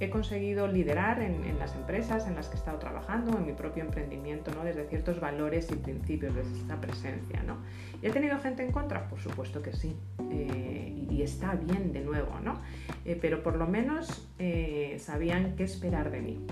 he 0.00 0.08
conseguido 0.08 0.66
liderar 0.66 1.20
en, 1.20 1.58
las 1.58 1.74
empresas 1.74 2.26
en 2.26 2.34
las 2.34 2.48
que 2.48 2.56
he 2.56 2.58
estado 2.58 2.78
trabajando, 2.78 3.36
en 3.36 3.46
mi 3.46 3.52
propio 3.52 3.84
emprendimiento, 3.84 4.50
¿no? 4.54 4.64
desde 4.64 4.86
ciertos 4.86 5.20
valores 5.20 5.70
y 5.70 5.76
principios, 5.76 6.34
desde 6.34 6.56
esta 6.56 6.80
presencia. 6.80 7.42
¿no? 7.42 7.58
¿Y 8.02 8.06
he 8.06 8.10
tenido 8.10 8.38
gente 8.38 8.64
en 8.64 8.72
contra? 8.72 9.08
Por 9.08 9.20
supuesto 9.20 9.62
que 9.62 9.74
sí. 9.74 9.94
Eh, 10.30 11.06
y, 11.10 11.20
está 11.20 11.54
bien 11.54 11.92
de 11.92 12.00
nuevo, 12.00 12.40
¿no? 12.42 12.62
Eh, 13.04 13.18
pero 13.20 13.42
por 13.42 13.56
lo 13.56 13.66
menos 13.66 14.26
eh, 14.38 14.96
sabían 14.98 15.54
qué 15.54 15.64
esperar 15.64 16.10
de 16.10 16.22
mí. 16.22 16.46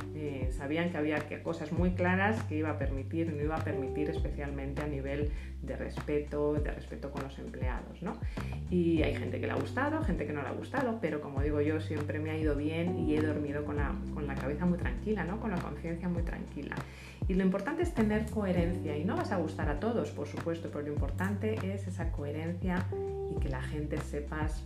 sabían 0.50 0.90
que 0.90 0.98
había 0.98 1.18
cosas 1.42 1.72
muy 1.72 1.92
claras 1.92 2.42
que 2.42 2.56
iba 2.56 2.68
a 2.68 2.78
permitir, 2.78 3.32
no 3.32 3.42
iba 3.42 3.56
a 3.56 3.64
permitir 3.64 4.11
especialmente 4.11 4.82
a 4.82 4.87
nivel 4.87 5.30
de 5.62 5.77
respeto, 5.77 6.55
de 6.55 6.71
respeto 6.71 7.11
con 7.11 7.25
los 7.25 7.38
empleados, 7.38 8.03
¿no? 8.03 8.18
Y 8.71 9.03
hay 9.03 9.14
gente 9.16 9.40
que 9.40 9.47
le 9.47 9.53
ha 9.53 9.57
gustado, 9.57 10.03
gente 10.05 10.27
que 10.27 10.33
no 10.33 10.42
le 10.42 10.49
ha 10.49 10.53
gustado, 10.53 10.99
pero 11.01 11.21
como 11.21 11.42
digo 11.42 11.61
yo, 11.61 11.81
siempre 11.81 12.18
me 12.18 12.31
ha 12.31 12.37
ido 12.37 12.55
bien 12.55 12.99
y 12.99 13.16
he 13.16 13.21
dormido 13.21 13.64
con 13.64 13.77
la, 13.77 13.94
con 14.14 14.27
la 14.27 14.35
cabeza 14.35 14.66
muy 14.66 14.79
tranquila, 14.79 15.25
¿no? 15.25 15.40
Con 15.40 15.51
la 15.51 15.59
conciencia 15.59 16.09
muy 16.09 16.23
tranquila. 16.23 16.77
Y 17.27 17.35
lo 17.35 17.44
importante 17.44 17.83
es 17.83 17.92
tener 17.92 18.27
coherencia 18.31 18.97
y 18.97 19.05
no 19.05 19.16
vas 19.16 19.33
a 19.33 19.37
gustar 19.37 19.68
a 19.68 19.81
todos, 19.81 20.11
por 20.11 20.27
supuesto, 20.27 20.71
pero 20.73 20.87
lo 20.87 20.92
importante 20.92 21.55
es 21.75 21.87
esa 21.87 22.11
coherencia 22.12 22.87
y 23.31 23.40
que 23.40 23.49
la 23.49 23.61
gente 23.61 23.99
sepas 23.99 24.64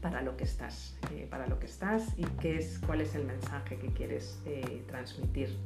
para 0.00 0.22
lo 0.22 0.36
que 0.36 0.44
estás, 0.44 0.96
eh, 1.12 1.26
para 1.30 1.46
lo 1.46 1.58
que 1.58 1.66
estás 1.66 2.08
y 2.16 2.24
qué 2.40 2.58
es, 2.58 2.78
cuál 2.84 3.00
es 3.00 3.14
el 3.14 3.24
mensaje 3.24 3.76
que 3.76 3.88
quieres 3.88 4.40
eh, 4.46 4.82
transmitir. 4.86 5.56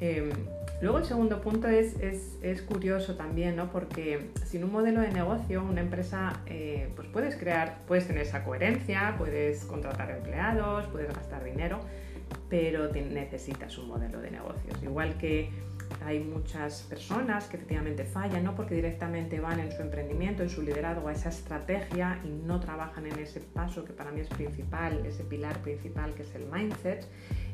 Em, 0.00 0.30
luego 0.82 0.98
el 0.98 1.04
segundo 1.04 1.40
punto 1.40 1.68
es, 1.68 1.96
es, 2.42 2.62
curioso 2.62 3.14
también, 3.14 3.56
¿no? 3.56 3.70
porque 3.70 4.30
sin 4.44 4.64
un 4.64 4.72
modelo 4.72 5.00
de 5.00 5.10
negocio, 5.10 5.62
una 5.62 5.80
empresa, 5.80 6.40
eh, 6.46 6.90
pues 6.94 7.08
puedes 7.08 7.36
crear, 7.36 7.78
puedes 7.86 8.06
tener 8.06 8.22
esa 8.22 8.44
coherencia, 8.44 9.14
puedes 9.16 9.64
contratar 9.64 10.10
empleados, 10.10 10.86
puedes 10.88 11.08
gastar 11.14 11.44
dinero, 11.44 11.80
pero 12.50 12.92
necesitas 12.92 13.78
un 13.78 13.88
modelo 13.88 14.20
de 14.20 14.30
negocios. 14.30 14.82
Igual 14.82 15.16
que 15.16 15.50
hay 16.04 16.20
muchas 16.20 16.82
personas 16.82 17.46
que 17.46 17.56
efectivamente 17.56 18.04
fallan, 18.04 18.44
no 18.44 18.54
porque 18.54 18.74
directamente 18.74 19.40
van 19.40 19.60
en 19.60 19.72
su 19.72 19.82
emprendimiento, 19.82 20.42
en 20.42 20.50
su 20.50 20.62
liderazgo 20.62 21.08
a 21.08 21.12
esa 21.12 21.28
estrategia 21.28 22.20
y 22.24 22.28
no 22.28 22.60
trabajan 22.60 23.06
en 23.06 23.18
ese 23.18 23.40
paso 23.40 23.84
que 23.84 23.92
para 23.92 24.10
mí 24.10 24.20
es 24.20 24.28
principal, 24.28 25.04
ese 25.06 25.24
pilar 25.24 25.58
principal 25.60 26.14
que 26.14 26.22
es 26.22 26.34
el 26.34 26.46
mindset. 26.46 27.06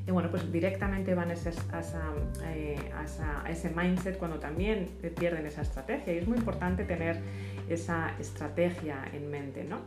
Y 0.09 0.11
bueno, 0.11 0.31
pues 0.31 0.51
directamente 0.51 1.15
van 1.15 1.31
a, 1.31 1.35
eh, 1.35 2.77
a 2.95 3.51
ese 3.51 3.69
mindset 3.69 4.17
cuando 4.17 4.39
también 4.39 4.87
pierden 5.19 5.45
esa 5.45 5.61
estrategia. 5.61 6.15
Y 6.15 6.17
es 6.17 6.27
muy 6.27 6.39
importante 6.39 6.85
tener 6.85 7.21
esa 7.69 8.15
estrategia 8.19 9.05
en 9.13 9.31
mente, 9.31 9.65
¿no? 9.65 9.81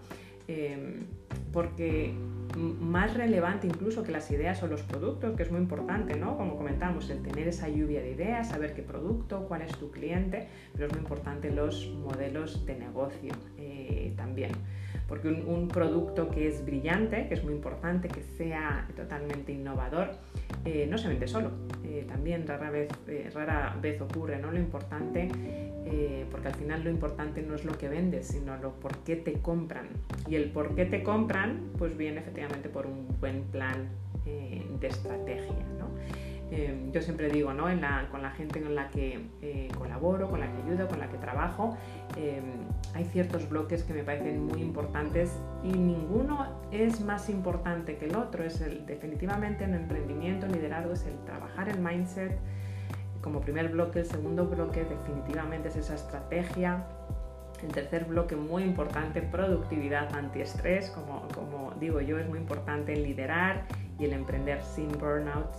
Em, 0.47 1.05
porque 1.51 2.13
más 2.55 3.15
relevante 3.15 3.65
incluso 3.65 4.03
que 4.03 4.11
las 4.11 4.29
ideas 4.29 4.61
o 4.61 4.67
los 4.67 4.83
productos, 4.83 5.35
que 5.35 5.41
es 5.41 5.51
muy 5.51 5.59
importante, 5.59 6.15
¿no? 6.15 6.37
Como 6.37 6.55
comentamos, 6.55 7.09
el 7.09 7.23
tener 7.23 7.47
esa 7.47 7.67
lluvia 7.67 8.01
de 8.01 8.11
ideas, 8.11 8.49
saber 8.49 8.75
qué 8.75 8.83
producto, 8.83 9.47
cuál 9.47 9.63
es 9.63 9.75
tu 9.77 9.89
cliente, 9.89 10.47
pero 10.73 10.85
es 10.85 10.91
muy 10.91 11.01
importante 11.01 11.49
los 11.49 11.87
modelos 11.95 12.63
de 12.67 12.75
negocio 12.75 13.33
eh, 13.57 14.13
también. 14.17 14.51
Porque 15.11 15.27
un, 15.27 15.67
producto 15.67 16.29
que 16.29 16.47
es 16.47 16.65
brillante, 16.65 17.27
que 17.27 17.33
es 17.33 17.43
muy 17.43 17.53
importante, 17.53 18.07
que 18.07 18.23
sea 18.23 18.87
totalmente 18.95 19.51
innovador, 19.51 20.11
eh, 20.63 20.87
no 20.89 20.97
se 20.97 21.09
vende 21.09 21.27
solo. 21.27 21.51
Eh, 21.83 22.05
también 22.07 22.47
rara 22.47 22.69
vez, 22.69 22.89
rara 23.33 23.77
vez 23.81 23.99
ocurre, 23.99 24.39
¿no? 24.39 24.51
Lo 24.51 24.59
importante 24.59 25.27
eh, 25.85 26.25
porque 26.31 26.47
al 26.47 26.55
final 26.55 26.83
lo 26.83 26.89
importante 26.89 27.41
no 27.41 27.55
es 27.55 27.65
lo 27.65 27.77
que 27.77 27.89
vendes, 27.89 28.27
sino 28.27 28.55
lo 28.57 28.73
por 28.73 28.97
qué 28.99 29.15
te 29.15 29.33
compran. 29.33 29.87
Y 30.27 30.35
el 30.35 30.51
por 30.51 30.75
qué 30.75 30.85
te 30.85 31.03
compran, 31.03 31.71
pues 31.77 31.97
viene 31.97 32.19
efectivamente 32.19 32.69
por 32.69 32.85
un 32.85 33.07
buen 33.19 33.43
plan 33.43 33.89
eh, 34.25 34.65
de 34.79 34.87
estrategia. 34.87 35.55
Eh, 36.51 36.89
yo 36.91 37.01
siempre 37.01 37.29
digo, 37.29 37.53
¿no? 37.53 37.63
con 38.11 38.21
la 38.21 38.31
gente 38.31 38.61
con 38.61 38.75
la 38.75 38.89
que 38.89 39.25
eh, 39.41 39.69
colaboro, 39.77 40.29
con 40.29 40.41
la 40.41 40.51
que 40.51 40.61
ayudo, 40.63 40.87
con 40.89 40.99
la 40.99 41.07
que 41.07 41.17
trabajo, 41.17 41.77
eh, 42.17 42.41
hay 42.93 43.05
ciertos 43.05 43.47
bloques 43.47 43.83
que 43.83 43.93
me 43.93 44.03
parecen 44.03 44.45
muy 44.45 44.61
importantes 44.61 45.31
y 45.63 45.71
ninguno 45.71 46.61
es 46.71 46.99
más 46.99 47.29
importante 47.29 47.95
que 47.97 48.05
el 48.05 48.17
otro. 48.17 48.43
Es 48.43 48.59
el, 48.59 48.85
definitivamente 48.85 49.63
en 49.63 49.75
emprendimiento, 49.75 50.45
en 50.45 50.51
liderazgo, 50.51 50.91
es 50.91 51.05
el 51.05 51.17
trabajar 51.23 51.69
el 51.69 51.79
mindset 51.79 52.37
como 53.21 53.39
primer 53.39 53.69
bloque. 53.69 53.99
El 53.99 54.05
segundo 54.05 54.45
bloque 54.45 54.83
definitivamente 54.83 55.69
es 55.69 55.77
esa 55.77 55.95
estrategia 55.95 56.85
el 57.63 57.71
tercer 57.71 58.05
bloque 58.05 58.35
muy 58.35 58.63
importante, 58.63 59.21
productividad 59.21 60.13
antiestrés, 60.15 60.89
como, 60.89 61.27
como 61.33 61.50
digo 61.81 61.99
yo, 61.99 62.19
es 62.19 62.29
muy 62.29 62.39
importante 62.39 62.93
el 62.93 63.03
liderar 63.03 63.65
y 63.99 64.05
el 64.05 64.13
emprender 64.13 64.63
sin 64.63 64.87
burnout, 64.87 65.53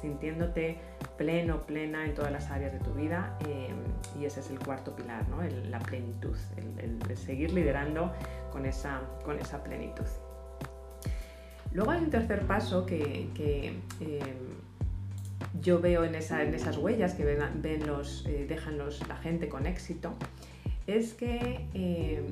sintiéndote 0.00 0.78
pleno, 1.16 1.62
plena 1.62 2.04
en 2.04 2.14
todas 2.14 2.32
las 2.32 2.50
áreas 2.50 2.72
de 2.72 2.80
tu 2.80 2.92
vida. 2.94 3.38
Em, 3.46 4.20
y 4.20 4.24
ese 4.24 4.40
es 4.40 4.50
el 4.50 4.58
cuarto 4.58 4.96
pilar, 4.96 5.28
¿no? 5.28 5.42
la 5.68 5.78
plenitud, 5.78 6.36
el, 6.56 7.16
seguir 7.16 7.52
liderando 7.52 8.12
con 8.50 8.66
esa, 8.66 9.02
con 9.24 9.38
esa 9.38 9.62
plenitud. 9.62 10.06
Luego 11.72 11.90
hay 11.90 12.02
un 12.02 12.10
tercer 12.10 12.46
paso 12.46 12.84
que, 12.84 13.30
em, 13.38 13.80
yo 15.60 15.80
veo 15.80 16.04
en, 16.04 16.14
esas 16.14 16.78
huellas 16.78 17.14
que 17.14 17.24
ven, 17.24 17.86
los, 17.86 18.26
eh, 18.26 18.46
dejan 18.48 18.78
los, 18.78 19.06
la 19.06 19.16
gente 19.16 19.48
con 19.48 19.66
éxito 19.66 20.14
es 20.86 21.14
que 21.14 21.66
eh, 21.74 22.22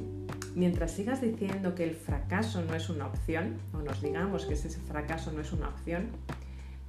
mientras 0.54 0.92
sigas 0.92 1.20
diciendo 1.20 1.74
que 1.74 1.84
el 1.84 1.94
fracaso 1.94 2.62
no 2.62 2.74
es 2.74 2.88
una 2.88 3.06
opción, 3.06 3.58
o 3.72 3.78
nos 3.78 4.02
digamos 4.02 4.46
que 4.46 4.54
ese 4.54 4.68
fracaso 4.68 5.32
no 5.32 5.40
es 5.40 5.52
una 5.52 5.68
opción, 5.68 6.08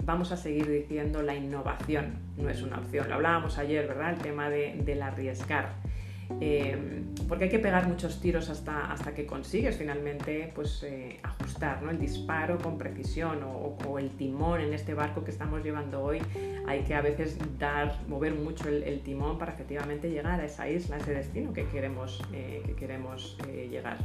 vamos 0.03 0.31
a 0.31 0.37
seguir 0.37 0.69
diciendo 0.69 1.21
la 1.21 1.35
innovación 1.35 2.15
no 2.37 2.49
es 2.49 2.61
una 2.61 2.79
opción. 2.79 3.09
Lo 3.09 3.15
hablábamos 3.15 3.57
ayer, 3.57 3.87
¿verdad? 3.87 4.13
El 4.13 4.17
tema 4.19 4.49
de, 4.49 4.81
del 4.83 5.01
arriesgar. 5.01 5.73
Eh, 6.39 7.03
porque 7.27 7.45
hay 7.45 7.49
que 7.49 7.59
pegar 7.59 7.87
muchos 7.87 8.19
tiros 8.19 8.49
hasta, 8.49 8.91
hasta 8.91 9.13
que 9.13 9.25
consigues 9.25 9.77
finalmente 9.77 10.51
pues, 10.53 10.83
eh, 10.83 11.19
ajustar 11.23 11.81
¿no? 11.81 11.91
el 11.91 11.99
disparo 11.99 12.57
con 12.57 12.77
precisión 12.77 13.39
o, 13.43 13.99
el 13.99 14.11
timón 14.11 14.61
en 14.61 14.73
este 14.73 14.93
barco 14.93 15.23
que 15.23 15.31
estamos 15.31 15.63
llevando 15.63 16.01
hoy. 16.01 16.19
Hay 16.67 16.81
que 16.83 16.95
a 16.95 17.01
veces 17.01 17.37
dar, 17.59 17.99
mover 18.07 18.35
mucho 18.35 18.69
el, 18.69 19.01
timón 19.01 19.37
para 19.37 19.53
efectivamente 19.53 20.09
llegar 20.09 20.39
a 20.39 20.45
esa 20.45 20.69
isla, 20.69 20.95
a 20.95 20.99
ese 20.99 21.13
destino 21.13 21.53
que 21.53 21.65
queremos, 21.67 22.21
eh, 22.33 22.61
que 22.65 22.75
queremos 22.75 23.37
llegar. 23.69 23.97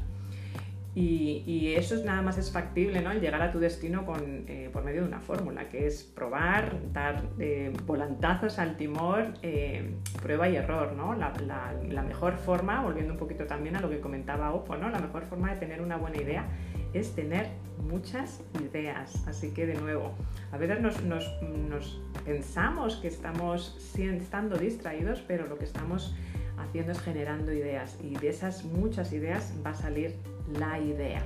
Y, 0.99 1.75
eso 1.77 1.95
es 1.95 2.05
nada 2.07 2.23
más 2.23 2.39
es 2.39 2.51
factible, 2.51 3.03
¿no? 3.03 3.11
El 3.11 3.21
llegar 3.21 3.43
a 3.43 3.53
tu 3.53 3.59
destino 3.59 4.07
con, 4.07 4.47
eh, 4.49 4.71
por 4.73 4.83
medio 4.83 5.03
de 5.03 5.09
una 5.09 5.21
fórmula, 5.21 5.69
que 5.69 5.87
es 5.87 6.03
probar, 6.03 6.91
dar 6.95 7.23
eh, 7.39 7.71
volantazos 7.85 8.59
al 8.59 8.79
timón, 8.79 9.35
eh, 9.43 9.95
prueba 10.23 10.49
y 10.49 10.57
error, 10.57 10.95
¿no? 10.95 11.15
La, 11.15 12.03
mejor 12.03 12.39
forma, 12.39 12.83
volviendo 12.83 13.13
un 13.13 13.19
poquito 13.19 13.45
también 13.45 13.77
a 13.77 13.83
lo 13.83 13.91
que 13.91 14.01
comentaba 14.01 14.55
Opo, 14.55 14.77
¿no? 14.77 14.89
La 14.89 14.99
mejor 14.99 15.25
forma 15.25 15.53
de 15.53 15.61
tener 15.61 15.83
una 15.83 15.99
buena 15.99 16.17
idea 16.17 16.47
es 16.95 17.15
tener 17.15 17.49
muchas 17.77 18.43
ideas. 18.65 19.23
Así 19.29 19.53
que 19.53 19.67
de 19.67 19.75
nuevo, 19.75 20.15
a 20.51 20.57
veces 20.57 20.81
nos, 20.81 21.03
nos 21.03 22.01
pensamos 22.25 22.97
que 22.97 23.09
estamos 23.09 23.95
estando 23.99 24.57
distraídos, 24.57 25.23
pero 25.29 25.47
lo 25.47 25.59
que 25.59 25.67
estamos 25.67 26.17
haciendo 26.57 26.93
es 26.93 27.01
generando 27.01 27.53
ideas 27.53 27.99
y 28.03 28.17
de 28.17 28.31
esas 28.31 28.65
muchas 28.65 29.13
ideas 29.13 29.53
va 29.63 29.73
a 29.73 29.75
salir 29.75 30.15
la 30.59 30.79
idea. 30.79 31.23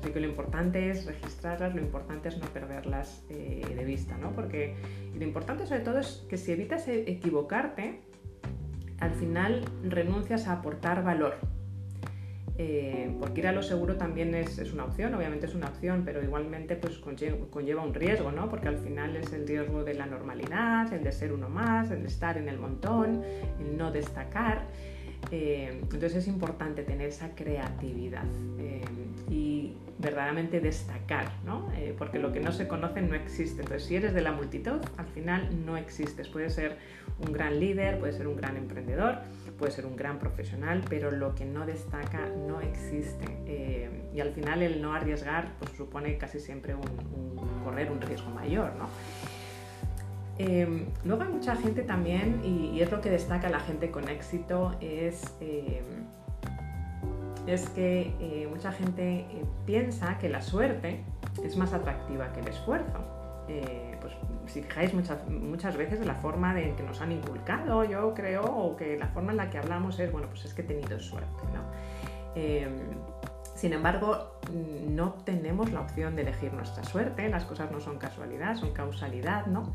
Así 0.00 0.12
que 0.12 0.20
lo 0.20 0.26
importante 0.26 0.90
es 0.90 1.06
registrarlas, 1.06 1.74
lo 1.74 1.80
importante 1.80 2.28
es 2.28 2.36
no 2.38 2.46
perderlas 2.48 3.24
eh, 3.30 3.62
de 3.74 3.84
vista, 3.84 4.18
¿no? 4.18 4.32
Porque 4.32 4.74
lo 5.16 5.24
importante 5.24 5.66
sobre 5.66 5.80
todo 5.80 5.98
es 5.98 6.26
que 6.28 6.36
si 6.36 6.52
evitas 6.52 6.86
e-, 6.88 7.10
equivocarte, 7.10 8.02
al 9.00 9.12
final 9.12 9.64
renuncias 9.82 10.46
a 10.46 10.52
aportar 10.52 11.02
valor. 11.02 11.36
Eh, 12.56 13.12
porque 13.18 13.40
ir 13.40 13.48
a 13.48 13.52
lo 13.52 13.62
seguro 13.62 13.96
también 13.96 14.32
es, 14.34 14.72
una 14.72 14.84
opción, 14.84 15.12
obviamente 15.14 15.46
es 15.46 15.56
una 15.56 15.66
opción, 15.66 16.02
pero 16.04 16.22
igualmente 16.22 16.76
pues 16.76 16.98
conlleva, 16.98 17.82
un 17.82 17.94
riesgo, 17.94 18.30
¿no? 18.30 18.48
Porque 18.48 18.68
al 18.68 18.78
final 18.78 19.16
es 19.16 19.32
el 19.32 19.46
riesgo 19.46 19.82
de 19.82 19.94
la 19.94 20.06
normalidad, 20.06 20.92
el 20.92 21.02
de 21.02 21.10
ser 21.10 21.32
uno 21.32 21.48
más, 21.48 21.90
el 21.90 22.02
de 22.02 22.08
estar 22.08 22.38
en 22.38 22.48
el 22.48 22.58
montón, 22.58 23.22
el 23.58 23.76
no 23.76 23.90
destacar. 23.90 24.68
Eh, 25.30 25.80
entonces 25.82 26.14
es 26.16 26.28
importante 26.28 26.82
tener 26.82 27.08
esa 27.08 27.34
creatividad 27.34 28.24
eh, 28.58 28.82
y 29.30 29.76
verdaderamente 29.98 30.60
destacar, 30.60 31.30
¿no? 31.44 31.72
Eh, 31.76 31.94
porque 31.96 32.18
lo 32.18 32.32
que 32.32 32.40
no 32.40 32.52
se 32.52 32.68
conoce 32.68 33.00
no 33.02 33.14
existe. 33.14 33.62
Entonces 33.62 33.88
si 33.88 33.96
eres 33.96 34.12
de 34.12 34.20
la 34.20 34.32
multitud, 34.32 34.80
al 34.96 35.06
final 35.06 35.64
no 35.64 35.76
existes. 35.76 36.28
Puedes 36.28 36.54
ser 36.54 36.76
un 37.24 37.32
gran 37.32 37.58
líder, 37.58 37.98
puedes 37.98 38.16
ser 38.16 38.26
un 38.26 38.36
gran 38.36 38.56
emprendedor, 38.56 39.18
puedes 39.58 39.74
ser 39.74 39.86
un 39.86 39.96
gran 39.96 40.18
profesional, 40.18 40.82
pero 40.88 41.10
lo 41.10 41.34
que 41.34 41.44
no 41.44 41.64
destaca 41.66 42.28
no 42.46 42.60
existe. 42.60 43.24
y 44.14 44.20
al 44.20 44.32
final 44.32 44.62
el 44.62 44.80
no 44.80 44.94
arriesgar 44.94 45.54
pues, 45.58 45.72
supone 45.72 46.16
casi 46.18 46.38
siempre 46.38 46.74
un, 46.74 46.82
correr 47.64 47.90
un 47.90 48.00
riesgo 48.00 48.30
mayor, 48.30 48.74
¿no? 48.76 48.88
Em, 50.38 50.86
luego 51.04 51.22
hay 51.22 51.28
mucha 51.28 51.54
gente 51.54 51.82
también, 51.82 52.40
y, 52.44 52.80
es 52.80 52.90
lo 52.90 53.00
que 53.00 53.10
destaca 53.10 53.48
la 53.48 53.60
gente 53.60 53.90
con 53.90 54.08
éxito, 54.08 54.74
es, 54.80 55.34
em, 55.40 56.06
es 57.46 57.68
que 57.70 58.14
eh, 58.20 58.48
mucha 58.50 58.72
gente 58.72 59.20
eh, 59.20 59.44
piensa 59.64 60.18
que 60.18 60.28
la 60.28 60.42
suerte 60.42 61.04
es 61.44 61.56
más 61.56 61.72
atractiva 61.72 62.32
que 62.32 62.40
el 62.40 62.48
esfuerzo. 62.48 62.98
Eh, 63.48 63.96
pues 64.00 64.14
si 64.46 64.62
fijáis 64.62 64.92
muchas, 64.94 65.28
muchas 65.28 65.76
veces 65.76 66.00
de 66.00 66.06
la 66.06 66.14
forma 66.14 66.58
en 66.58 66.74
que 66.74 66.82
nos 66.82 67.00
han 67.00 67.12
inculcado, 67.12 67.84
yo 67.84 68.14
creo, 68.14 68.42
o 68.42 68.76
que 68.76 68.98
la 68.98 69.08
forma 69.08 69.32
en 69.32 69.36
la 69.36 69.50
que 69.50 69.58
hablamos 69.58 70.00
es, 70.00 70.10
bueno, 70.10 70.28
pues 70.28 70.46
es 70.46 70.54
que 70.54 70.62
he 70.62 70.64
tenido 70.64 70.98
suerte, 70.98 71.42
¿no? 71.52 71.62
Em, 72.34 72.80
sin 73.54 73.72
embargo, 73.72 74.40
no 74.88 75.12
tenemos 75.24 75.70
la 75.72 75.82
opción 75.82 76.16
de 76.16 76.22
elegir 76.22 76.52
nuestra 76.52 76.82
suerte, 76.82 77.28
las 77.28 77.44
cosas 77.44 77.70
no 77.70 77.80
son 77.80 77.98
casualidad, 77.98 78.56
son 78.56 78.72
causalidad, 78.72 79.46
¿no? 79.46 79.72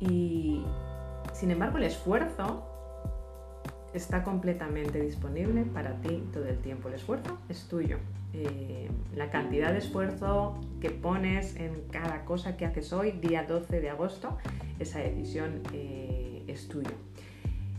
Y 0.00 0.62
sin 1.32 1.50
embargo 1.50 1.78
el 1.78 1.84
esfuerzo 1.84 2.64
está 3.94 4.22
completamente 4.22 5.00
disponible 5.00 5.64
para 5.64 6.00
ti 6.00 6.22
todo 6.32 6.46
el 6.46 6.58
tiempo. 6.58 6.88
El 6.88 6.94
esfuerzo 6.94 7.38
es 7.48 7.66
tuyo. 7.68 7.98
Eh, 8.32 8.90
la 9.14 9.30
cantidad 9.30 9.72
de 9.72 9.78
esfuerzo 9.78 10.60
que 10.80 10.90
pones 10.90 11.56
en 11.56 11.88
cada 11.90 12.24
cosa 12.24 12.56
que 12.56 12.66
haces 12.66 12.92
hoy, 12.92 13.12
día 13.12 13.44
12 13.44 13.80
de 13.80 13.90
agosto, 13.90 14.36
esa 14.78 14.98
decisión 14.98 15.62
eh, 15.72 16.44
es 16.46 16.68
tuya. 16.68 16.90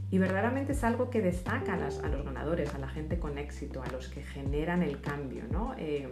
Y 0.10 0.20
verdaderamente 0.20 0.72
es 0.72 0.84
algo 0.86 1.10
que 1.10 1.22
destaca 1.22 1.74
a, 1.74 1.78
los 1.78 2.24
ganadores, 2.24 2.74
a 2.74 2.78
la 2.78 2.88
gente 2.88 3.20
con 3.20 3.38
éxito, 3.38 3.84
a 3.84 3.92
los 3.92 4.08
que 4.08 4.24
generan 4.24 4.82
el 4.82 5.02
cambio. 5.02 5.44
No, 5.52 5.76
eh, 5.78 6.08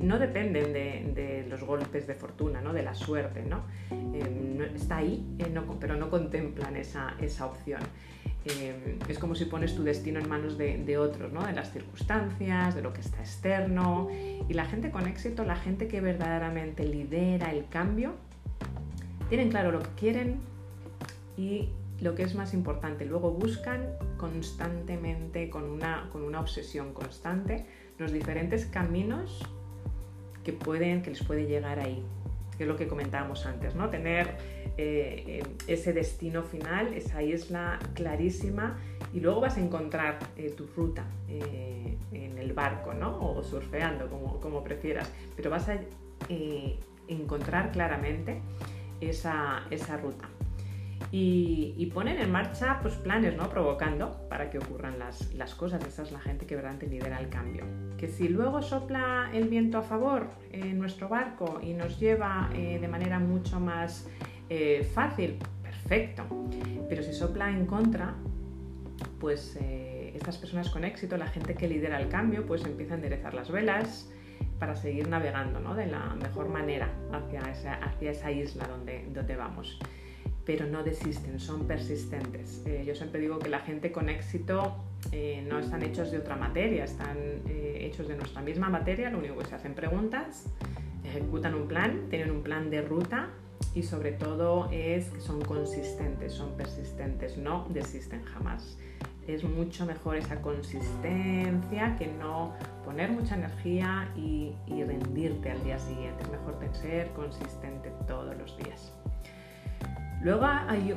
no 0.00 0.18
dependen 0.18 0.72
de, 0.72 1.46
los 1.48 1.62
golpes 1.62 2.08
de 2.08 2.14
fortuna, 2.14 2.60
¿no? 2.60 2.72
de 2.72 2.82
la 2.82 2.94
suerte. 2.94 3.44
¿no? 3.44 3.62
Eh, 3.92 4.72
está 4.74 4.96
ahí, 4.96 5.24
eh, 5.38 5.54
pero 5.78 5.94
no 5.94 6.10
contemplan 6.10 6.74
esa, 6.76 7.14
esa 7.20 7.46
opción. 7.46 7.80
es 9.08 9.18
como 9.20 9.36
si 9.36 9.44
pones 9.44 9.76
tu 9.76 9.84
destino 9.84 10.18
en 10.18 10.28
manos 10.28 10.58
de, 10.58 10.78
de, 10.78 10.98
otros, 10.98 11.32
¿no? 11.32 11.46
de 11.46 11.52
las 11.52 11.72
circunstancias, 11.72 12.74
de 12.74 12.82
lo 12.82 12.92
que 12.92 13.02
está 13.02 13.20
externo. 13.20 14.08
Y 14.48 14.52
la 14.52 14.64
gente 14.64 14.90
con 14.90 15.06
éxito, 15.06 15.44
la 15.44 15.56
gente 15.56 15.86
que 15.86 16.00
verdaderamente 16.00 16.84
lidera 16.84 17.52
el 17.52 17.68
cambio, 17.68 18.14
tienen 19.28 19.48
claro 19.48 19.70
lo 19.70 19.78
que 19.78 19.90
quieren 19.90 20.40
y 21.36 21.68
lo 22.02 22.16
que 22.16 22.24
es 22.24 22.34
más 22.34 22.52
importante, 22.52 23.04
luego 23.06 23.30
buscan 23.30 23.94
constantemente, 24.16 25.48
con 25.48 25.70
una, 25.70 26.08
con 26.10 26.24
una 26.24 26.40
obsesión 26.40 26.92
constante, 26.92 27.64
los 27.96 28.12
diferentes 28.12 28.66
caminos 28.66 29.40
que, 30.42 30.52
pueden, 30.52 31.02
que 31.02 31.10
les 31.10 31.22
puede 31.22 31.46
llegar 31.46 31.78
ahí, 31.78 32.02
que 32.58 32.64
es 32.64 32.68
lo 32.68 32.76
que 32.76 32.88
comentábamos 32.88 33.46
antes, 33.46 33.76
¿no? 33.76 33.88
Tener 33.88 34.36
eh, 34.76 35.44
ese 35.68 35.92
destino 35.92 36.42
final, 36.42 36.92
esa 36.92 37.22
isla 37.22 37.78
clarísima 37.94 38.78
y 39.12 39.20
luego 39.20 39.40
vas 39.40 39.56
a 39.56 39.60
encontrar 39.60 40.18
eh, 40.36 40.50
tu 40.56 40.66
ruta 40.66 41.04
eh, 41.28 41.96
en 42.10 42.36
el 42.36 42.52
barco, 42.52 42.94
¿no? 42.94 43.16
O 43.20 43.44
surfeando, 43.44 44.08
como, 44.08 44.40
como 44.40 44.64
prefieras, 44.64 45.08
pero 45.36 45.50
vas 45.50 45.68
a 45.68 45.78
encontrar 47.06 47.70
claramente 47.70 48.40
esa, 49.00 49.66
esa 49.70 49.96
ruta 49.98 50.28
y, 51.14 51.90
ponen 51.92 52.18
en 52.18 52.32
marcha 52.32 52.78
pues, 52.80 52.94
planes, 52.94 53.36
¿no? 53.36 53.50
Provocando 53.50 54.26
para 54.30 54.48
que 54.48 54.56
ocurran 54.56 54.98
las, 54.98 55.34
las, 55.34 55.54
cosas. 55.54 55.84
Esa 55.84 56.04
es 56.04 56.10
la 56.10 56.20
gente 56.20 56.46
que 56.46 56.54
verdaderamente 56.54 56.86
lidera 56.86 57.20
el 57.20 57.28
cambio. 57.28 57.66
Que 57.98 58.08
si 58.08 58.28
luego 58.28 58.62
sopla 58.62 59.28
el 59.34 59.48
viento 59.48 59.76
a 59.76 59.82
favor 59.82 60.30
en 60.52 60.78
nuestro 60.78 61.10
barco 61.10 61.60
y 61.62 61.74
nos 61.74 62.00
lleva 62.00 62.48
eh, 62.54 62.78
de 62.80 62.88
manera 62.88 63.18
mucho 63.18 63.60
más 63.60 64.08
eh, 64.48 64.88
fácil, 64.94 65.36
perfecto. 65.62 66.24
Pero 66.88 67.02
si 67.02 67.12
sopla 67.12 67.50
en 67.50 67.66
contra, 67.66 68.14
pues 69.20 69.58
eh, 69.60 70.12
estas 70.14 70.38
personas 70.38 70.70
con 70.70 70.82
éxito, 70.82 71.18
la 71.18 71.26
gente 71.26 71.54
que 71.54 71.68
lidera 71.68 72.00
el 72.00 72.08
cambio, 72.08 72.46
pues 72.46 72.64
empieza 72.64 72.94
a 72.94 72.96
enderezar 72.96 73.34
las 73.34 73.50
velas 73.50 74.10
para 74.58 74.74
seguir 74.76 75.08
navegando 75.08 75.60
¿no? 75.60 75.74
de 75.74 75.86
la 75.86 76.14
mejor 76.14 76.48
manera 76.48 76.88
hacia 77.12 77.40
esa, 77.50 77.74
hacia 77.74 78.12
esa 78.12 78.30
isla 78.30 78.66
donde, 78.66 79.06
donde 79.12 79.36
vamos. 79.36 79.78
Pero 80.44 80.66
no 80.66 80.82
desisten, 80.82 81.38
son 81.38 81.66
persistentes. 81.66 82.62
Eh, 82.66 82.84
yo 82.86 82.94
siempre 82.94 83.20
digo 83.20 83.38
que 83.38 83.48
la 83.48 83.60
gente 83.60 83.92
con 83.92 84.08
éxito 84.08 84.76
eh, 85.12 85.44
no 85.48 85.58
están 85.58 85.82
hechos 85.82 86.10
de 86.10 86.18
otra 86.18 86.36
materia, 86.36 86.84
están 86.84 87.16
eh, 87.46 87.78
hechos 87.80 88.08
de 88.08 88.16
nuestra 88.16 88.42
misma 88.42 88.68
materia, 88.68 89.10
lo 89.10 89.18
único 89.18 89.36
que 89.38 89.44
se 89.44 89.54
hacen 89.54 89.74
preguntas, 89.74 90.46
ejecutan 91.04 91.54
un 91.54 91.68
plan, 91.68 92.08
tienen 92.10 92.30
un 92.30 92.42
plan 92.42 92.70
de 92.70 92.82
ruta 92.82 93.30
y 93.74 93.82
sobre 93.84 94.12
todo 94.12 94.68
es 94.72 95.10
que 95.10 95.20
son 95.20 95.40
consistentes, 95.42 96.32
son 96.32 96.56
persistentes, 96.56 97.36
no 97.38 97.66
desisten 97.70 98.24
jamás. 98.24 98.78
Es 99.28 99.44
mucho 99.44 99.86
mejor 99.86 100.16
esa 100.16 100.42
consistencia 100.42 101.94
que 101.96 102.08
no 102.08 102.54
poner 102.84 103.12
mucha 103.12 103.36
energía 103.36 104.12
y, 104.16 104.56
y 104.66 104.82
rendirte 104.82 105.52
al 105.52 105.62
día 105.62 105.78
siguiente. 105.78 106.24
Es 106.24 106.30
mejor 106.30 106.58
ser 106.72 107.08
consistente 107.12 107.92
todos 108.08 108.36
los 108.36 108.56
días. 108.56 108.92
Luego 110.22 110.46
hay 110.46 110.96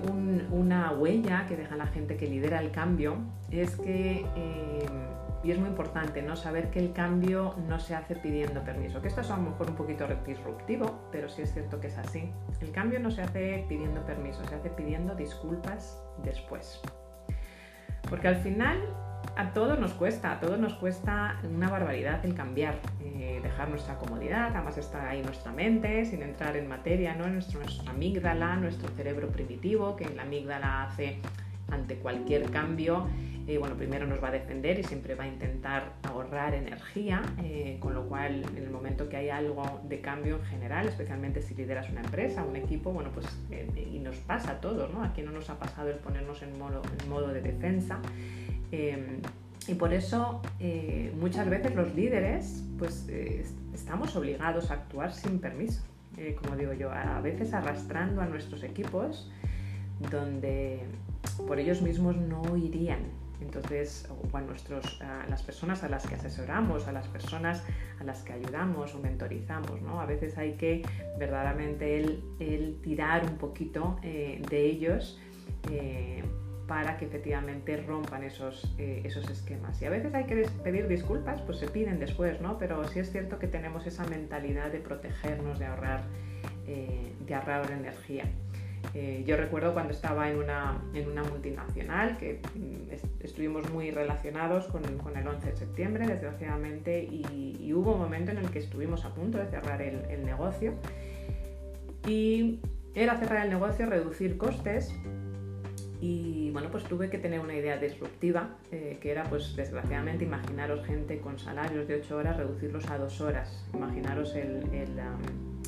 una 0.51 0.91
huella 0.91 1.45
que 1.47 1.57
deja 1.57 1.75
la 1.75 1.87
gente 1.87 2.15
que 2.15 2.27
lidera 2.27 2.59
el 2.59 2.71
cambio, 2.71 3.17
es 3.49 3.75
que, 3.75 4.23
eh, 4.35 4.85
y 5.43 5.51
es 5.51 5.57
muy 5.57 5.69
importante, 5.69 6.21
¿no? 6.21 6.35
saber 6.35 6.69
que 6.69 6.79
el 6.79 6.93
cambio 6.93 7.55
no 7.67 7.79
se 7.79 7.95
hace 7.95 8.15
pidiendo 8.15 8.63
permiso, 8.63 9.01
que 9.01 9.07
esto 9.07 9.21
es 9.21 9.31
a 9.31 9.37
lo 9.37 9.43
mejor 9.43 9.71
un 9.71 9.75
poquito 9.75 10.07
disruptivo, 10.27 11.09
pero 11.11 11.27
sí 11.27 11.41
es 11.41 11.53
cierto 11.53 11.79
que 11.79 11.87
es 11.87 11.97
así. 11.97 12.31
El 12.61 12.71
cambio 12.71 12.99
no 12.99 13.09
se 13.09 13.23
hace 13.23 13.65
pidiendo 13.67 14.05
permiso, 14.05 14.45
se 14.45 14.55
hace 14.55 14.69
pidiendo 14.69 15.15
disculpas 15.15 15.99
después. 16.23 16.81
Porque 18.07 18.27
al 18.27 18.35
final 18.37 18.79
a 19.35 19.53
todos 19.53 19.79
nos 19.79 19.93
cuesta, 19.93 20.31
a 20.31 20.39
todos 20.39 20.59
nos 20.59 20.73
cuesta 20.73 21.39
una 21.43 21.69
barbaridad 21.69 22.23
el 22.25 22.33
cambiar, 22.33 22.75
eh, 23.01 23.39
dejar 23.41 23.69
nuestra 23.69 23.97
comodidad, 23.97 24.51
además 24.53 24.77
está 24.77 25.09
ahí 25.09 25.21
nuestra 25.21 25.51
mente, 25.51 26.05
sin 26.05 26.21
entrar 26.21 26.55
en 26.57 26.67
materia, 26.67 27.15
¿no? 27.15 27.27
nuestra 27.27 27.61
amígdala, 27.87 28.55
nuestro 28.57 28.89
cerebro 28.95 29.29
primitivo, 29.29 29.95
que 29.95 30.09
la 30.09 30.23
amígdala 30.23 30.83
hace 30.83 31.19
ante 31.69 31.95
cualquier 31.95 32.49
cambio, 32.51 33.07
eh, 33.47 33.57
bueno, 33.57 33.75
primero 33.75 34.07
nos 34.07 34.23
va 34.23 34.29
a 34.29 34.31
defender 34.31 34.79
y 34.79 34.83
siempre 34.83 35.13
va 35.13 35.25
a 35.25 35.27
intentar 35.27 35.93
ahorrar 36.03 36.55
energía, 36.55 37.21
eh, 37.43 37.77
con 37.79 37.93
lo 37.93 38.07
cual 38.07 38.43
en 38.55 38.63
el 38.63 38.71
momento 38.71 39.07
que 39.07 39.17
hay 39.17 39.29
algo 39.29 39.81
de 39.87 40.01
cambio 40.01 40.37
en 40.37 40.45
general, 40.45 40.87
especialmente 40.87 41.41
si 41.41 41.53
lideras 41.53 41.89
una 41.89 42.01
empresa, 42.01 42.43
un 42.43 42.55
equipo, 42.55 42.91
bueno, 42.91 43.11
pues 43.13 43.27
y 43.75 43.99
nos 43.99 44.15
pasa 44.17 44.53
a 44.53 44.61
todos, 44.61 44.91
¿no? 44.93 45.03
Aquí 45.03 45.21
no 45.21 45.31
nos 45.31 45.49
ha 45.49 45.59
pasado 45.59 45.89
el 45.89 45.97
ponernos 45.97 46.41
en 46.41 46.57
modo, 46.57 46.81
modo 47.07 47.27
de 47.27 47.41
defensa. 47.41 47.99
Em, 48.71 49.21
y 49.67 49.73
por 49.75 49.93
eso 49.93 50.41
eh, 50.59 51.11
muchas 51.19 51.49
veces 51.49 51.73
los 51.75 51.93
líderes 51.95 52.63
pues 52.77 53.07
eh, 53.09 53.45
estamos 53.73 54.15
obligados 54.15 54.69
a 54.69 54.75
actuar 54.75 55.11
sin 55.11 55.39
permiso, 55.39 55.81
eh, 56.17 56.35
como 56.39 56.55
digo 56.55 56.73
yo, 56.73 56.91
a 56.91 57.19
veces 57.21 57.53
arrastrando 57.53 58.21
a 58.21 58.25
nuestros 58.25 58.63
equipos 58.63 59.31
donde 60.11 60.81
por 61.43 61.59
ellos 61.59 61.81
mismos 61.81 62.15
no 62.15 62.57
irían. 62.57 62.99
Entonces, 63.41 64.07
o 64.09 64.37
a, 64.37 64.41
nuestros, 64.41 64.99
las 65.29 65.43
personas 65.43 65.83
a 65.83 65.89
las 65.89 66.07
que 66.07 66.15
asesoramos, 66.15 66.87
a 66.87 66.93
las 66.93 67.07
personas 67.07 67.63
a 67.99 68.03
las 68.03 68.23
que 68.23 68.33
ayudamos 68.33 68.95
o 68.95 68.99
mentorizamos, 68.99 69.81
¿no? 69.81 69.99
A 69.99 70.05
veces 70.05 70.37
hay 70.37 70.53
que 70.53 70.83
verdaderamente 71.19 71.99
el, 72.39 72.79
tirar 72.81 73.25
un 73.25 73.37
poquito 73.37 73.99
de 74.01 74.65
ellos 74.65 75.19
para 76.67 76.97
que 76.97 77.05
efectivamente 77.05 77.77
rompan 77.77 78.23
esos, 78.23 78.73
eh, 78.77 79.01
esos 79.03 79.29
esquemas. 79.29 79.81
Y 79.81 79.85
a 79.85 79.89
veces 79.89 80.13
hay 80.13 80.25
que 80.25 80.47
pedir 80.63 80.87
disculpas, 80.87 81.41
pues 81.41 81.59
se 81.59 81.67
piden 81.67 81.99
después, 81.99 82.41
¿no? 82.41 82.57
Pero 82.57 82.83
sí 82.87 82.99
es 82.99 83.11
cierto 83.11 83.39
que 83.39 83.47
tenemos 83.47 83.85
esa 83.85 84.05
mentalidad 84.05 84.71
de 84.71 84.79
protegernos, 84.79 85.59
de 85.59 85.65
ahorrar, 85.65 86.03
eh, 86.67 87.13
de 87.25 87.35
ahorrar 87.35 87.71
energía. 87.71 88.25
Eh, 88.93 89.23
yo 89.25 89.37
recuerdo 89.37 89.73
cuando 89.73 89.93
estaba 89.93 90.29
en 90.29 90.37
una, 90.37 90.81
en 90.93 91.09
una 91.09 91.23
multinacional 91.23 92.17
que 92.17 92.41
mm, 92.55 93.23
estuvimos 93.23 93.69
muy 93.71 93.91
relacionados 93.91 94.67
con, 94.67 94.83
con, 94.97 95.17
el 95.17 95.27
11 95.27 95.51
de 95.51 95.55
septiembre, 95.55 96.07
desgraciadamente, 96.07 97.03
y, 97.03 97.73
hubo 97.73 97.93
un 97.93 97.99
momento 97.99 98.31
en 98.31 98.37
el 98.37 98.49
que 98.51 98.59
estuvimos 98.59 99.03
a 99.03 99.13
punto 99.13 99.37
de 99.37 99.47
cerrar 99.47 99.81
el, 99.81 100.05
el 100.09 100.25
negocio. 100.25 100.75
Y 102.07 102.59
era 102.93 103.17
cerrar 103.17 103.43
el 103.43 103.51
negocio, 103.51 103.85
reducir 103.85 104.37
costes 104.37 104.93
y 106.05 106.51
bueno, 106.51 106.69
pues 106.69 106.83
tuve 106.83 107.09
que 107.09 107.17
tener 107.17 107.39
una 107.39 107.55
idea 107.55 107.77
disruptiva, 107.77 108.57
eh, 108.71 108.99
que 109.01 109.09
era 109.09 109.23
pues 109.23 109.55
desgraciadamente 109.55 110.23
imaginaros 110.23 110.85
gente 110.85 111.19
con 111.19 111.39
salarios 111.39 111.87
de 111.87 111.95
8 111.95 112.17
horas, 112.17 112.37
reducirlos 112.37 112.87
a 112.91 112.99
2 112.99 113.21
horas. 113.21 113.65
Imaginaros 113.73 114.35
el, 114.35 114.63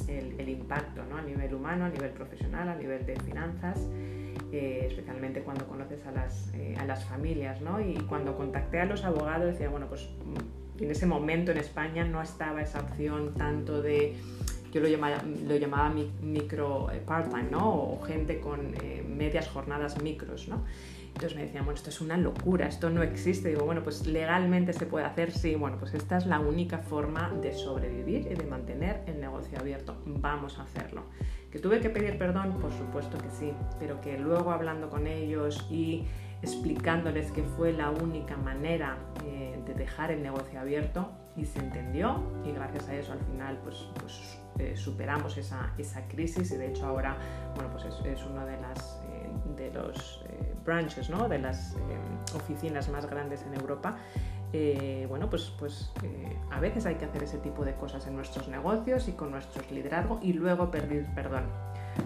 el, 0.07 0.49
impacto 0.49 1.03
¿no? 1.05 1.17
a 1.17 1.23
nivel 1.23 1.55
humano, 1.55 1.85
a 1.85 1.89
nivel 1.89 2.11
profesional, 2.11 2.69
a 2.69 2.75
nivel 2.75 3.03
de 3.05 3.19
finanzas, 3.21 3.87
eh, 4.51 4.85
especialmente 4.87 5.41
cuando 5.41 5.65
conoces 5.67 6.05
a 6.05 6.11
las, 6.11 6.53
eh, 6.53 6.75
a 6.79 6.85
las 6.85 7.03
familias. 7.05 7.59
¿no? 7.61 7.81
Y 7.81 7.95
cuando 8.07 8.37
contacté 8.37 8.79
a 8.79 8.85
los 8.85 9.03
abogados 9.03 9.47
decía, 9.47 9.69
bueno, 9.69 9.87
pues 9.87 10.07
en 10.79 10.91
ese 10.91 11.07
momento 11.07 11.51
en 11.51 11.57
España 11.57 12.05
no 12.05 12.21
estaba 12.21 12.61
esa 12.61 12.81
opción 12.81 13.33
tanto 13.33 13.81
de 13.81 14.15
yo 14.71 14.81
lo 14.81 14.87
llamaba, 14.87 15.23
lo 15.47 15.55
llamaba 15.55 15.93
micro 16.21 16.91
eh, 16.91 17.01
part-time, 17.05 17.49
¿no? 17.51 17.73
O 17.73 18.01
gente 18.01 18.39
con 18.39 18.73
eh, 18.81 19.03
medias 19.07 19.47
jornadas 19.47 20.01
micros, 20.01 20.47
¿no? 20.47 20.63
Entonces 21.07 21.35
me 21.35 21.45
decían, 21.45 21.65
bueno, 21.65 21.77
esto 21.77 21.89
es 21.89 21.99
una 21.99 22.15
locura, 22.15 22.67
esto 22.67 22.91
no 22.91 23.01
existe. 23.01 23.49
Digo, 23.49 23.65
bueno, 23.65 23.81
pues 23.83 24.05
legalmente 24.05 24.71
se 24.71 24.85
puede 24.85 25.05
hacer, 25.05 25.31
sí, 25.31 25.55
bueno, 25.55 25.77
pues 25.79 25.95
esta 25.95 26.17
es 26.17 26.27
la 26.27 26.39
única 26.39 26.77
forma 26.77 27.31
de 27.41 27.53
sobrevivir 27.53 28.27
y 28.31 28.35
de 28.35 28.43
mantener 28.43 29.01
el 29.07 29.19
negocio 29.19 29.57
abierto. 29.59 29.97
Vamos 30.05 30.59
a 30.59 30.63
hacerlo. 30.63 31.05
¿Que 31.51 31.57
tuve 31.57 31.79
que 31.79 31.89
pedir 31.89 32.19
perdón? 32.19 32.59
Por 32.61 32.71
supuesto 32.71 33.17
que 33.17 33.31
sí, 33.31 33.51
pero 33.79 33.99
que 33.99 34.19
luego 34.19 34.51
hablando 34.51 34.89
con 34.89 35.07
ellos 35.07 35.65
y 35.71 36.05
explicándoles 36.41 37.31
que 37.31 37.43
fue 37.43 37.73
la 37.73 37.89
única 37.89 38.37
manera 38.37 38.97
eh, 39.25 39.59
de 39.65 39.73
dejar 39.73 40.11
el 40.11 40.21
negocio 40.21 40.59
abierto 40.59 41.09
y 41.35 41.45
se 41.45 41.59
entendió 41.59 42.21
y 42.45 42.51
gracias 42.51 42.87
a 42.89 42.95
eso 42.95 43.13
al 43.13 43.19
final 43.19 43.57
pues, 43.63 43.87
pues 43.99 44.39
eh, 44.59 44.75
superamos 44.75 45.37
esa, 45.37 45.71
crisis 46.07 46.51
y 46.51 46.57
de 46.57 46.67
hecho 46.67 46.85
ahora 46.85 47.17
bueno, 47.55 47.71
pues 47.71 47.85
es, 47.85 48.25
uno 48.25 48.45
de, 48.45 48.59
las, 48.59 49.01
eh, 49.11 49.29
de 49.55 49.71
los 49.71 50.23
branches, 50.65 51.09
¿no? 51.09 51.27
de 51.27 51.39
las 51.39 51.75
oficinas 52.35 52.89
más 52.89 53.05
grandes 53.05 53.43
en 53.43 53.53
Europa. 53.53 53.97
bueno, 55.07 55.29
pues, 55.29 55.53
pues 55.57 55.91
a 56.51 56.59
veces 56.59 56.85
hay 56.85 56.95
que 56.95 57.05
hacer 57.05 57.23
ese 57.23 57.37
tipo 57.37 57.63
de 57.63 57.73
cosas 57.75 58.05
en 58.07 58.15
nuestros 58.15 58.47
negocios 58.47 59.07
y 59.07 59.13
con 59.13 59.31
nuestros 59.31 59.69
liderazgos 59.71 60.19
y 60.23 60.33
luego 60.33 60.69
pedir 60.69 61.07
perdón, 61.15 61.45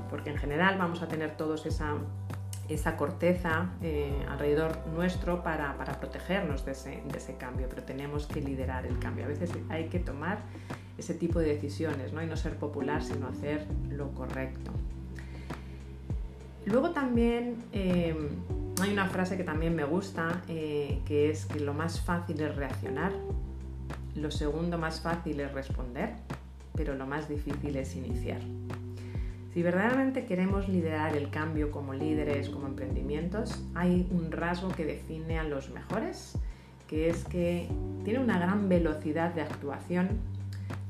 porque 0.09 0.29
en 0.29 0.38
general 0.38 0.77
vamos 0.77 1.01
a 1.01 1.07
tener 1.07 1.36
todos 1.38 1.65
esa, 1.65 1.95
esa 2.74 2.97
corteza 2.97 3.69
alrededor 4.30 4.78
nuestro 4.93 5.43
para, 5.43 5.78
para 5.78 5.99
protegernos 5.99 6.65
de 6.65 6.72
ese, 6.72 7.01
de 7.11 7.17
ese, 7.17 7.36
cambio, 7.36 7.67
pero 7.69 7.84
tenemos 7.84 8.28
que 8.28 8.41
liderar 8.41 8.86
el 8.86 8.97
cambio. 8.99 9.26
A 9.26 9.28
veces 9.28 9.51
hay 9.69 9.86
que 9.86 9.99
tomar 9.99 10.39
ese 10.97 11.13
tipo 11.13 11.39
de 11.39 11.47
decisiones 11.47 12.13
¿no? 12.13 12.22
y 12.22 12.28
no 12.28 12.38
ser 12.38 12.57
popular, 12.57 13.03
sino 13.03 13.28
hacer 13.28 13.65
lo 13.89 14.11
correcto. 14.11 14.72
Luego 16.65 16.91
también 16.91 17.55
eh, 17.74 18.15
hay 18.82 18.93
una 18.93 19.07
frase 19.07 19.36
que 19.36 19.43
también 19.43 19.76
me 19.76 19.84
gusta, 19.84 20.43
eh, 20.47 21.01
que 21.05 21.32
es 21.32 21.45
que 21.45 21.59
lo 21.59 21.74
más 21.74 22.01
fácil 22.01 22.39
es 22.41 22.55
reaccionar, 22.55 23.11
lo 24.15 24.30
segundo 24.30 24.78
más 24.78 25.01
fácil 25.01 25.39
es 25.39 25.51
responder, 25.53 26.13
pero 26.76 26.95
lo 26.95 27.07
más 27.07 27.28
difícil 27.28 27.76
es 27.76 27.95
iniciar. 27.95 28.41
Si 29.54 29.62
verdaderamente 29.62 30.26
queremos 30.26 30.70
liderar 30.70 31.16
el 31.16 31.30
cambio 31.30 31.72
como 31.72 31.93
líderes, 31.93 32.49
como 32.49 32.68
emprendimientos, 32.68 33.64
hay 33.76 34.08
un 34.12 34.32
rasgo 34.32 34.70
que 34.70 34.86
define 34.86 35.39
a 35.39 35.43
los 35.43 35.70
mejores, 35.72 36.38
que 36.88 37.10
es 37.10 37.24
que 37.26 37.68
tiene 38.04 38.20
una 38.20 38.39
gran 38.39 38.70
velocidad 38.70 39.34
de 39.34 39.41
actuación 39.41 40.20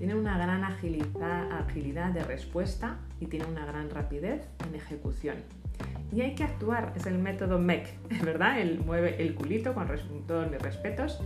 tiene 0.01 0.15
una 0.15 0.35
gran 0.35 0.63
agilidad, 0.63 2.11
de 2.11 2.23
respuesta 2.23 2.97
y 3.19 3.27
tiene 3.27 3.45
una 3.45 3.67
gran 3.67 3.87
rapidez 3.91 4.47
en 4.67 4.73
ejecución. 4.73 5.35
Y 6.11 6.21
hay 6.21 6.33
que 6.33 6.43
actuar, 6.43 6.91
es 6.95 7.05
el 7.05 7.19
método 7.19 7.59
MEC, 7.59 7.87
¿verdad? 8.23 8.59
Él 8.59 8.81
mueve 8.83 9.21
el 9.21 9.35
culito 9.35 9.75
con 9.75 9.87
todos 10.25 10.49
mis 10.49 10.59
respetos, 10.59 11.21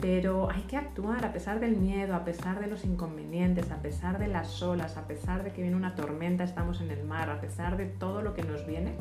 pero 0.00 0.50
hay 0.50 0.62
que 0.62 0.76
actuar 0.76 1.24
a 1.26 1.32
pesar 1.32 1.60
del 1.60 1.76
miedo, 1.76 2.14
a 2.14 2.24
pesar 2.24 2.60
de 2.60 2.66
los 2.66 2.84
inconvenientes, 2.84 3.70
a 3.70 3.82
pesar 3.82 4.18
de 4.18 4.28
las 4.28 4.62
olas, 4.62 4.96
a 4.96 5.06
pesar 5.06 5.44
de 5.44 5.52
que 5.52 5.60
viene 5.60 5.76
una 5.76 5.94
tormenta, 5.94 6.42
estamos 6.42 6.80
en 6.80 6.90
el 6.90 7.04
mar, 7.04 7.28
a 7.28 7.40
pesar 7.40 7.76
de 7.76 7.86
todo 7.86 8.22
lo 8.22 8.32
que 8.32 8.42
nos 8.42 8.66
viene, 8.66 8.94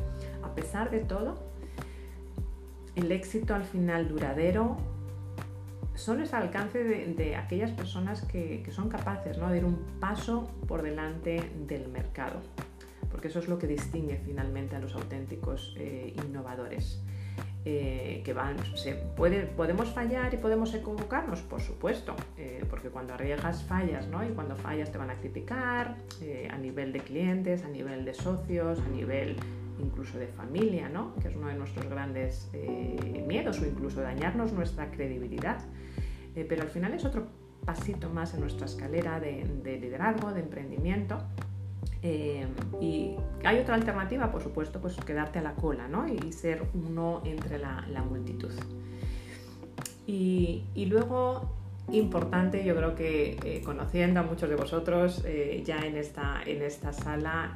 a 0.44 0.54
pesar 0.56 0.92
de 0.92 1.00
todo, 1.00 1.40
el 2.96 3.12
éxito 3.12 3.56
al 3.56 3.64
final 3.64 4.10
duradero 4.10 4.78
solo 5.96 6.24
es 6.24 6.34
al 6.34 6.44
alcance 6.44 6.84
de, 6.84 7.36
aquellas 7.36 7.72
personas 7.72 8.22
que, 8.24 8.66
son 8.72 8.90
capaces 8.90 9.38
¿no? 9.38 9.50
de 9.50 9.58
ir 9.58 9.66
un 9.66 9.78
paso 10.00 10.50
por 10.68 10.82
delante 10.82 11.52
del 11.68 11.88
mercado, 11.90 12.42
porque 13.12 13.30
eso 13.30 13.40
es 13.40 13.48
lo 13.48 13.58
que 13.58 13.68
distingue 13.68 14.20
finalmente 14.26 14.76
a 14.76 14.80
los 14.80 14.96
auténticos 14.96 15.76
eh, 15.78 16.14
innovadores. 16.26 17.02
Eh, 17.66 18.22
que 18.24 18.32
van, 18.32 18.56
se 18.76 18.94
puede, 18.94 19.42
podemos 19.42 19.90
fallar 19.90 20.34
y 20.34 20.38
podemos 20.38 20.74
equivocarnos, 20.74 21.42
por 21.42 21.60
supuesto, 21.60 22.16
eh, 22.38 22.64
porque 22.70 22.90
cuando 22.90 23.14
arriesgas 23.14 23.64
fallas, 23.64 24.08
¿no? 24.08 24.26
Y 24.26 24.30
cuando 24.30 24.56
fallas 24.56 24.92
te 24.92 24.98
van 24.98 25.10
a 25.10 25.16
criticar 25.16 25.98
a 26.50 26.58
nivel 26.58 26.94
de 26.94 27.00
clientes, 27.00 27.66
a 27.66 27.68
nivel 27.68 28.06
de 28.06 28.14
socios, 28.14 28.80
a 28.80 28.88
nivel 28.88 29.36
incluso 29.82 30.18
de 30.18 30.28
familia, 30.28 30.90
¿no? 30.90 31.16
que 31.16 31.30
es 31.30 31.36
uno 31.36 31.48
de 31.48 31.56
nuestros 31.56 31.88
grandes 31.90 32.50
eh, 32.54 33.24
miedos, 33.28 33.60
o 33.60 33.66
incluso 33.66 34.02
dañarnos 34.02 34.54
nuestra 34.54 34.92
credibilidad. 34.92 35.60
Eh, 36.36 36.46
pero 36.48 36.62
al 36.62 36.70
final 36.70 36.94
es 36.94 37.06
otro 37.06 37.28
pasito 37.66 38.10
más 38.10 38.34
en 38.34 38.42
nuestra 38.42 38.66
escalera 38.66 39.20
de, 39.20 39.44
liderazgo, 39.64 40.32
de 40.32 40.42
emprendimiento. 40.42 41.18
Eh, 42.02 42.48
y 42.80 43.16
hay 43.44 43.60
otra 43.60 43.76
alternativa, 43.76 44.32
por 44.32 44.42
supuesto, 44.42 44.80
pues 44.80 44.96
quedarte 44.98 45.40
a 45.40 45.42
la 45.42 45.54
cola 45.54 45.88
¿no? 45.88 46.08
y 46.08 46.32
ser 46.32 46.64
uno 46.74 47.22
entre 47.26 47.60
la, 47.60 47.84
multitud. 48.10 48.52
Y, 50.08 50.64
y, 50.74 50.86
luego 50.86 51.56
importante, 51.92 52.64
yo 52.64 52.76
creo 52.76 52.96
que 52.96 53.38
eh, 53.44 53.62
conociendo 53.64 54.22
a 54.22 54.24
muchos 54.24 54.50
de 54.50 54.56
vosotros 54.56 55.24
eh, 55.26 55.62
ya 55.66 55.80
en 55.80 55.98
esta, 55.98 56.42
en 56.46 56.62
esta 56.62 56.94
sala, 56.94 57.56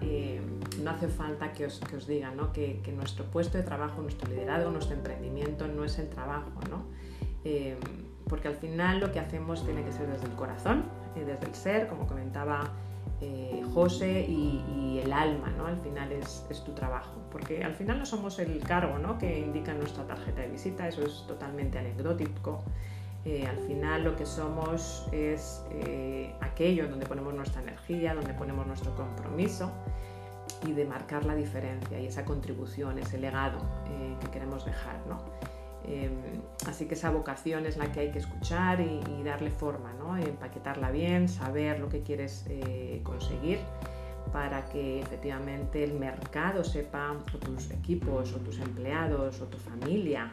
no 0.84 0.92
hace 0.92 1.08
falta 1.08 1.52
que 1.54 1.66
os, 1.66 1.80
que 1.80 1.96
os 1.96 2.06
digan 2.06 2.36
¿no? 2.36 2.52
que, 2.52 2.80
que, 2.84 2.92
nuestro 2.92 3.26
puesto 3.26 3.58
de 3.58 3.64
trabajo, 3.64 4.02
nuestro 4.02 4.30
liderazgo, 4.30 4.72
nuestro 4.72 4.96
emprendimiento 4.96 5.68
no 5.68 5.86
es 5.86 5.98
el 6.00 6.10
trabajo, 6.10 6.52
¿no? 6.70 6.84
porque 8.30 8.48
al 8.48 8.56
final 8.56 9.00
lo 9.00 9.12
que 9.12 9.20
hacemos 9.20 9.66
tiene 9.66 9.84
que 9.84 9.92
ser 9.92 10.08
desde 10.08 10.26
el 10.26 10.34
corazón, 10.34 10.86
desde 11.14 11.34
el 11.46 11.56
ser, 11.56 11.88
como 11.88 12.08
comentaba 12.08 12.72
José, 13.74 14.26
y, 14.28 14.64
y, 14.76 15.00
el 15.00 15.12
alma, 15.12 15.50
¿no? 15.58 15.66
al 15.66 15.78
final 15.82 16.12
es, 16.12 16.46
es, 16.50 16.64
tu 16.64 16.72
trabajo, 16.74 17.20
porque 17.32 17.64
al 17.64 17.74
final 17.74 18.00
no 18.00 18.06
somos 18.06 18.40
el 18.40 18.60
cargo 18.60 19.00
¿no? 19.00 19.18
que 19.18 19.40
indica 19.40 19.74
nuestra 19.74 20.06
tarjeta 20.06 20.42
de 20.42 20.50
visita, 20.50 20.88
eso 20.88 21.04
es 21.04 21.26
totalmente 21.28 21.80
anecdótico. 21.80 22.64
Eh, 23.26 23.48
al 23.48 23.58
final 23.58 24.04
lo 24.04 24.16
que 24.18 24.26
somos 24.26 25.08
es 25.14 25.64
eh, 25.72 26.36
aquello 26.42 26.90
donde 26.90 27.06
ponemos 27.06 27.34
nuestra 27.34 27.62
energía, 27.62 28.14
donde 28.14 28.34
ponemos 28.34 28.68
nuestro 28.68 28.94
compromiso 28.96 29.72
y 30.68 30.74
de 30.74 30.86
marcar 30.86 31.26
la 31.26 31.34
diferencia 31.34 32.00
y 32.00 32.08
esa 32.08 32.26
contribución, 32.26 33.00
ese 33.00 33.18
legado 33.18 33.60
eh, 33.88 34.16
que 34.20 34.28
queremos 34.28 34.66
dejar. 34.66 34.98
¿no? 35.08 35.22
Así 36.68 36.86
que 36.86 36.94
esa 36.94 37.12
vocación 37.12 37.66
es 37.66 37.78
la 37.78 37.92
que 37.92 38.02
hay 38.02 38.12
que 38.12 38.20
escuchar 38.20 38.80
y, 38.82 39.24
darle 39.24 39.52
forma, 39.52 39.94
¿no? 39.94 40.18
empaquetarla 40.18 40.92
bien, 40.92 41.28
saber 41.28 41.80
lo 41.80 41.90
que 41.90 42.02
quieres 42.02 42.46
conseguir 43.04 43.60
para 44.32 44.66
que 44.66 45.00
efectivamente 45.02 45.84
el 45.84 45.94
mercado 45.94 46.64
sepa, 46.64 47.12
o 47.12 47.38
tus 47.38 47.72
equipos, 47.72 48.34
o 48.34 48.38
tus 48.38 48.60
empleados, 48.60 49.42
o 49.42 49.46
tu 49.46 49.58
familia, 49.58 50.32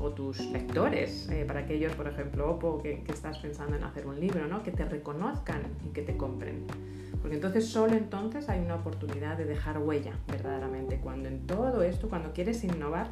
o 0.00 0.10
tus 0.10 0.40
lectores, 0.46 1.28
eh, 1.30 1.44
para 1.46 1.60
aquellos, 1.60 1.92
por 1.94 2.08
ejemplo, 2.08 2.50
Oppo, 2.50 2.80
que, 2.82 3.04
estás 3.08 3.38
pensando 3.38 3.76
en 3.76 3.84
hacer 3.84 4.06
un 4.06 4.18
libro, 4.18 4.46
¿no? 4.46 4.62
que 4.62 4.70
te 4.70 4.84
reconozcan 4.84 5.62
y 5.86 5.92
que 5.92 6.02
te 6.02 6.16
compren. 6.16 6.64
Porque 7.20 7.36
entonces, 7.36 7.68
solo 7.68 7.94
entonces 7.94 8.48
hay 8.48 8.60
una 8.60 8.76
oportunidad 8.76 9.36
de 9.36 9.44
dejar 9.44 9.78
huella, 9.78 10.12
verdaderamente. 10.26 10.98
Cuando 11.02 11.28
en 11.28 11.46
todo 11.46 11.82
esto, 11.82 12.08
cuando 12.08 12.32
quieres 12.32 12.64
innovar, 12.64 13.08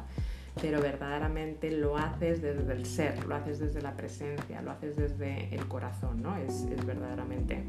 pero 0.61 0.81
verdaderamente 0.81 1.71
lo 1.71 1.97
haces 1.97 2.41
desde 2.41 2.73
el 2.73 2.85
ser, 2.85 3.25
lo 3.25 3.35
haces 3.35 3.59
desde 3.59 3.81
la 3.81 3.95
presencia, 3.95 4.61
lo 4.61 4.71
haces 4.71 4.95
desde 4.95 5.53
el 5.55 5.67
corazón, 5.67 6.21
¿no? 6.21 6.35
Es, 6.37 6.63
es 6.63 6.85
verdaderamente 6.85 7.63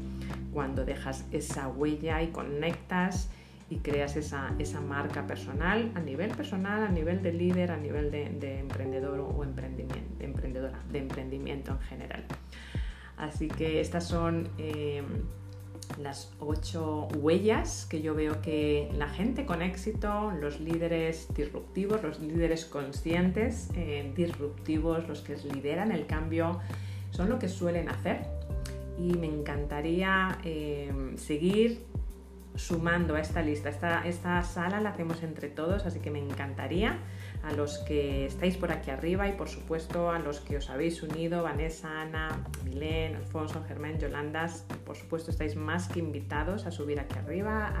cuando 0.53 0.85
dejas 0.85 1.25
esa 1.31 1.67
huella 1.67 2.21
y 2.21 2.27
conectas 2.27 3.29
y 3.71 3.77
creas 3.77 4.17
esa, 4.17 4.53
esa, 4.59 4.81
marca 4.81 5.25
personal 5.25 5.91
a 5.95 6.01
nivel 6.01 6.31
personal, 6.31 6.83
a 6.83 6.89
nivel 6.89 7.23
de 7.23 7.31
líder, 7.31 7.71
a 7.71 7.77
nivel 7.77 8.11
de, 8.11 8.59
emprendedor 8.59 9.21
o 9.21 9.43
emprendimiento, 9.45 10.23
emprendedora, 10.23 10.77
de 10.91 10.99
emprendimiento 10.99 11.71
en 11.71 11.79
general. 11.79 12.25
Así 13.15 13.47
que 13.47 13.79
estas 13.79 14.05
son 14.05 14.49
eh, 14.57 15.03
las 15.97 16.31
ocho 16.39 17.07
huellas 17.15 17.85
que 17.89 18.01
yo 18.01 18.15
veo 18.15 18.41
que 18.41 18.91
la 18.97 19.07
gente 19.07 19.45
con 19.45 19.61
éxito, 19.61 20.31
los 20.31 20.59
líderes 20.59 21.27
disruptivos, 21.33 22.03
los 22.03 22.19
líderes 22.19 22.65
conscientes, 22.65 23.69
eh, 23.75 24.11
disruptivos, 24.15 25.07
los 25.07 25.21
que 25.21 25.35
lideran 25.37 25.91
el 25.91 26.05
cambio, 26.05 26.59
son 27.11 27.29
lo 27.29 27.39
que 27.39 27.49
suelen 27.49 27.89
hacer. 27.89 28.25
Y 28.99 29.13
me 29.13 29.27
encantaría 29.27 30.39
eh, 30.43 30.91
seguir 31.15 31.85
sumando 32.55 33.15
a 33.15 33.21
esta 33.21 33.41
lista. 33.41 33.69
Esta, 33.69 34.05
esta 34.07 34.43
sala 34.43 34.81
la 34.81 34.89
hacemos 34.89 35.23
entre 35.23 35.49
todos, 35.49 35.85
así 35.85 35.99
que 35.99 36.11
me 36.11 36.19
encantaría 36.19 36.99
a 37.43 37.51
los 37.53 37.79
que 37.79 38.25
estáis 38.25 38.57
por 38.57 38.71
aquí 38.71 38.91
arriba 38.91 39.27
y 39.27 39.33
por 39.33 39.49
supuesto 39.49 40.11
a 40.11 40.19
los 40.19 40.39
que 40.39 40.57
os 40.57 40.69
habéis 40.69 41.01
unido, 41.01 41.43
Vanessa, 41.43 42.01
Ana, 42.01 42.43
Milén, 42.63 43.15
Alfonso, 43.15 43.63
Germán, 43.67 43.99
Yolandas, 43.99 44.65
por 44.85 44.95
supuesto 44.95 45.31
estáis 45.31 45.55
más 45.55 45.87
que 45.87 45.99
invitados 45.99 46.65
a 46.65 46.71
subir 46.71 46.99
aquí 46.99 47.17
arriba, 47.17 47.73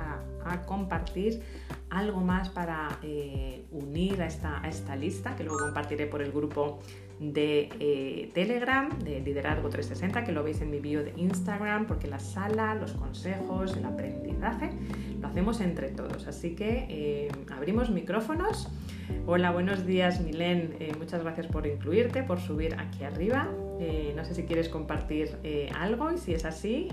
a, 0.45 0.61
compartir 0.65 1.41
algo 1.89 2.19
más 2.19 2.49
para 2.49 2.99
eh, 3.03 3.65
unir 3.71 4.21
a 4.21 4.27
esta, 4.27 4.61
a 4.63 4.67
esta 4.67 4.95
lista 4.95 5.35
que 5.35 5.43
luego 5.43 5.59
compartiré 5.59 6.07
por 6.07 6.21
el 6.21 6.31
grupo 6.31 6.79
de 7.21 7.69
eh, 7.79 8.31
Telegram, 8.33 8.89
de 8.99 9.19
Liderazgo 9.19 9.69
360, 9.69 10.23
que 10.23 10.31
lo 10.31 10.43
veis 10.43 10.59
en 10.61 10.71
mi 10.71 10.79
bio 10.79 11.03
de 11.03 11.13
Instagram, 11.17 11.85
porque 11.85 12.07
la 12.07 12.17
sala, 12.17 12.73
los 12.73 12.93
consejos, 12.93 13.77
el 13.77 13.85
aprendizaje, 13.85 14.71
lo 15.19 15.27
hacemos 15.27 15.61
entre 15.61 15.89
todos. 15.89 16.25
Así 16.27 16.55
que 16.55 16.87
eh, 16.89 17.31
abrimos 17.53 17.91
micrófonos. 17.91 18.69
Hola, 19.27 19.51
buenos 19.51 19.85
días, 19.85 20.19
Milén. 20.19 20.75
Eh, 20.79 20.93
muchas 20.97 21.21
gracias 21.21 21.45
por 21.45 21.67
incluirte, 21.67 22.23
por 22.23 22.39
subir 22.39 22.75
aquí 22.79 23.03
arriba. 23.03 23.47
no 24.15 24.25
sé 24.25 24.33
si 24.33 24.43
quieres 24.43 24.67
compartir 24.69 25.37
algo 25.75 26.11
y 26.11 26.17
si 26.17 26.33
es 26.33 26.45
así, 26.45 26.89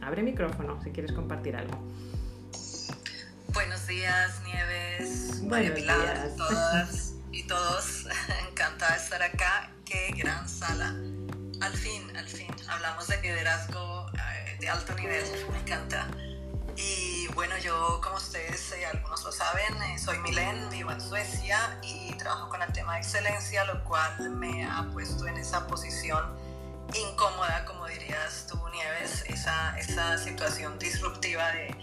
abre 0.00 0.22
micrófono 0.22 0.80
si 0.82 0.90
quieres 0.90 1.12
compartir 1.12 1.56
algo. 1.56 1.78
Buenos 3.52 3.86
días, 3.86 4.42
Nieves. 4.46 5.42
Buenos 5.44 5.74
días. 5.74 6.36
todas 6.36 7.06
y 7.32 7.42
todos. 7.44 8.06
Encantada 8.48 8.96
de 8.96 9.02
estar 9.02 9.22
acá. 9.22 9.70
Qué 9.84 10.12
gran 10.16 10.48
sala. 10.48 10.94
Al 11.60 11.72
fin, 11.74 12.16
al 12.16 12.26
fin, 12.26 12.48
hablamos 12.68 13.06
de 13.08 13.20
liderazgo 13.20 14.06
eh, 14.14 14.56
de 14.60 14.68
alto 14.68 14.94
nivel. 14.94 15.24
Me 15.52 15.58
encanta. 15.58 16.08
Y 16.76 17.28
bueno, 17.34 17.56
yo, 17.58 18.00
como 18.02 18.16
ustedes, 18.16 18.72
eh, 18.72 18.86
algunos 18.86 19.22
lo 19.24 19.32
saben, 19.32 19.82
eh, 19.82 19.98
soy 19.98 20.18
Milen, 20.20 20.70
vivo 20.70 20.90
en 20.90 21.00
Suecia 21.00 21.78
y 21.82 22.12
trabajo 22.14 22.48
con 22.48 22.62
el 22.62 22.72
tema 22.72 22.94
de 22.94 23.00
excelencia, 23.00 23.64
lo 23.64 23.84
cual 23.84 24.30
me 24.30 24.64
ha 24.64 24.88
puesto 24.92 25.26
en 25.26 25.36
esa 25.36 25.66
posición 25.66 26.24
incómoda, 26.94 27.64
como 27.66 27.86
dirías 27.86 28.46
tú, 28.48 28.58
Nieves, 28.70 29.24
esa, 29.28 29.78
esa 29.78 30.16
situación 30.16 30.78
disruptiva 30.78 31.50
de, 31.52 31.76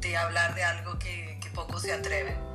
de 0.00 0.16
hablar 0.16 0.54
de 0.54 0.64
algo 0.64 0.98
que, 0.98 1.38
que 1.42 1.50
pocos 1.50 1.82
se 1.82 1.92
atreven. 1.92 2.49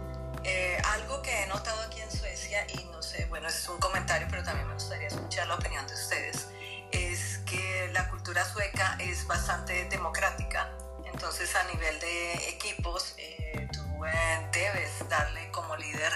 Eh, 0.47 0.79
algo 0.93 1.23
que 1.23 1.41
he 1.41 1.47
notado 1.47 1.81
aquí 1.81 1.99
en 2.01 2.11
Suecia, 2.11 2.67
y 2.71 2.83
no 2.91 3.01
sé, 3.01 3.25
bueno, 3.25 3.47
es 3.47 3.67
un 3.67 3.79
comentario, 3.79 4.27
pero 4.29 4.43
también 4.43 4.67
me 4.67 4.75
gustaría 4.75 5.07
escuchar 5.07 5.47
la 5.47 5.55
opinión 5.55 5.87
de 5.87 5.93
ustedes, 5.95 6.49
es 6.91 7.39
que 7.47 7.89
la 7.93 8.07
cultura 8.09 8.45
sueca 8.45 8.95
es 8.99 9.25
bastante 9.25 9.85
democrática. 9.85 10.69
Entonces, 11.11 11.55
a 11.55 11.63
nivel 11.63 11.99
de 11.99 12.33
equipos, 12.49 13.15
eh, 13.17 13.67
tú 13.73 14.05
eh, 14.05 14.47
debes 14.51 15.09
darle 15.09 15.49
como 15.49 15.75
líder 15.77 16.13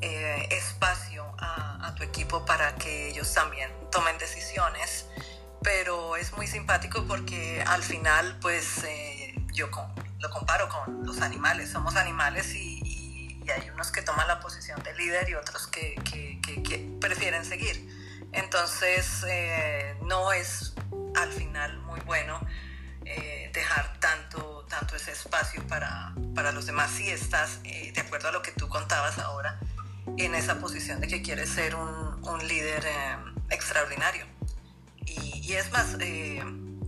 espacio 0.00 1.26
a, 1.38 1.88
a, 1.88 1.94
tu 1.94 2.04
equipo 2.04 2.44
para 2.46 2.74
que 2.76 3.08
ellos 3.08 3.34
también 3.34 3.70
tomen 3.90 4.16
decisiones. 4.16 5.06
Pero 5.62 6.16
es 6.16 6.32
muy 6.32 6.46
simpático 6.46 7.04
porque 7.06 7.62
al 7.66 7.82
final, 7.82 8.38
pues 8.40 8.86
yo 9.52 9.68
lo 10.20 10.30
comparo 10.30 10.68
con 10.68 11.04
los 11.04 11.20
animales. 11.20 11.70
Somos 11.70 11.96
animales 11.96 12.54
y 12.54 12.87
Entonces, 18.70 19.24
eh, 19.26 19.96
no 20.02 20.30
es 20.30 20.74
al 21.16 21.32
final 21.32 21.78
muy 21.78 22.00
bueno 22.00 22.38
eh, 23.06 23.50
dejar 23.54 23.98
tanto, 23.98 24.66
tanto 24.68 24.94
ese 24.94 25.12
espacio 25.12 25.66
para, 25.66 26.12
para 26.34 26.52
los 26.52 26.66
demás 26.66 26.90
si 26.90 27.08
estás, 27.08 27.60
eh, 27.64 27.92
de 27.94 28.00
acuerdo 28.02 28.28
a 28.28 28.32
lo 28.32 28.42
que 28.42 28.52
tú 28.52 28.68
contabas 28.68 29.18
ahora, 29.20 29.58
en 30.18 30.34
esa 30.34 30.58
posición 30.60 31.00
de 31.00 31.08
que 31.08 31.22
quieres 31.22 31.48
ser 31.48 31.76
un, 31.76 32.22
un 32.28 32.46
líder 32.46 32.86
extraordinario. 33.48 34.26
Y, 35.06 35.40
y, 35.42 35.54
es 35.54 35.72
más, 35.72 35.96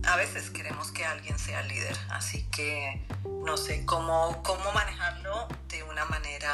a 0.03 0.15
veces 0.17 0.51
queremos 0.51 0.91
que 0.91 1.03
alguien 1.03 1.39
sea 1.39 1.63
líder, 1.63 1.97
así 2.11 2.43
que 2.51 3.07
no 3.43 3.57
sé 3.57 3.87
cómo, 3.87 4.43
cómo 4.43 4.71
manejarlo 4.71 5.47
de 5.67 5.81
una 5.81 6.05
manera 6.05 6.53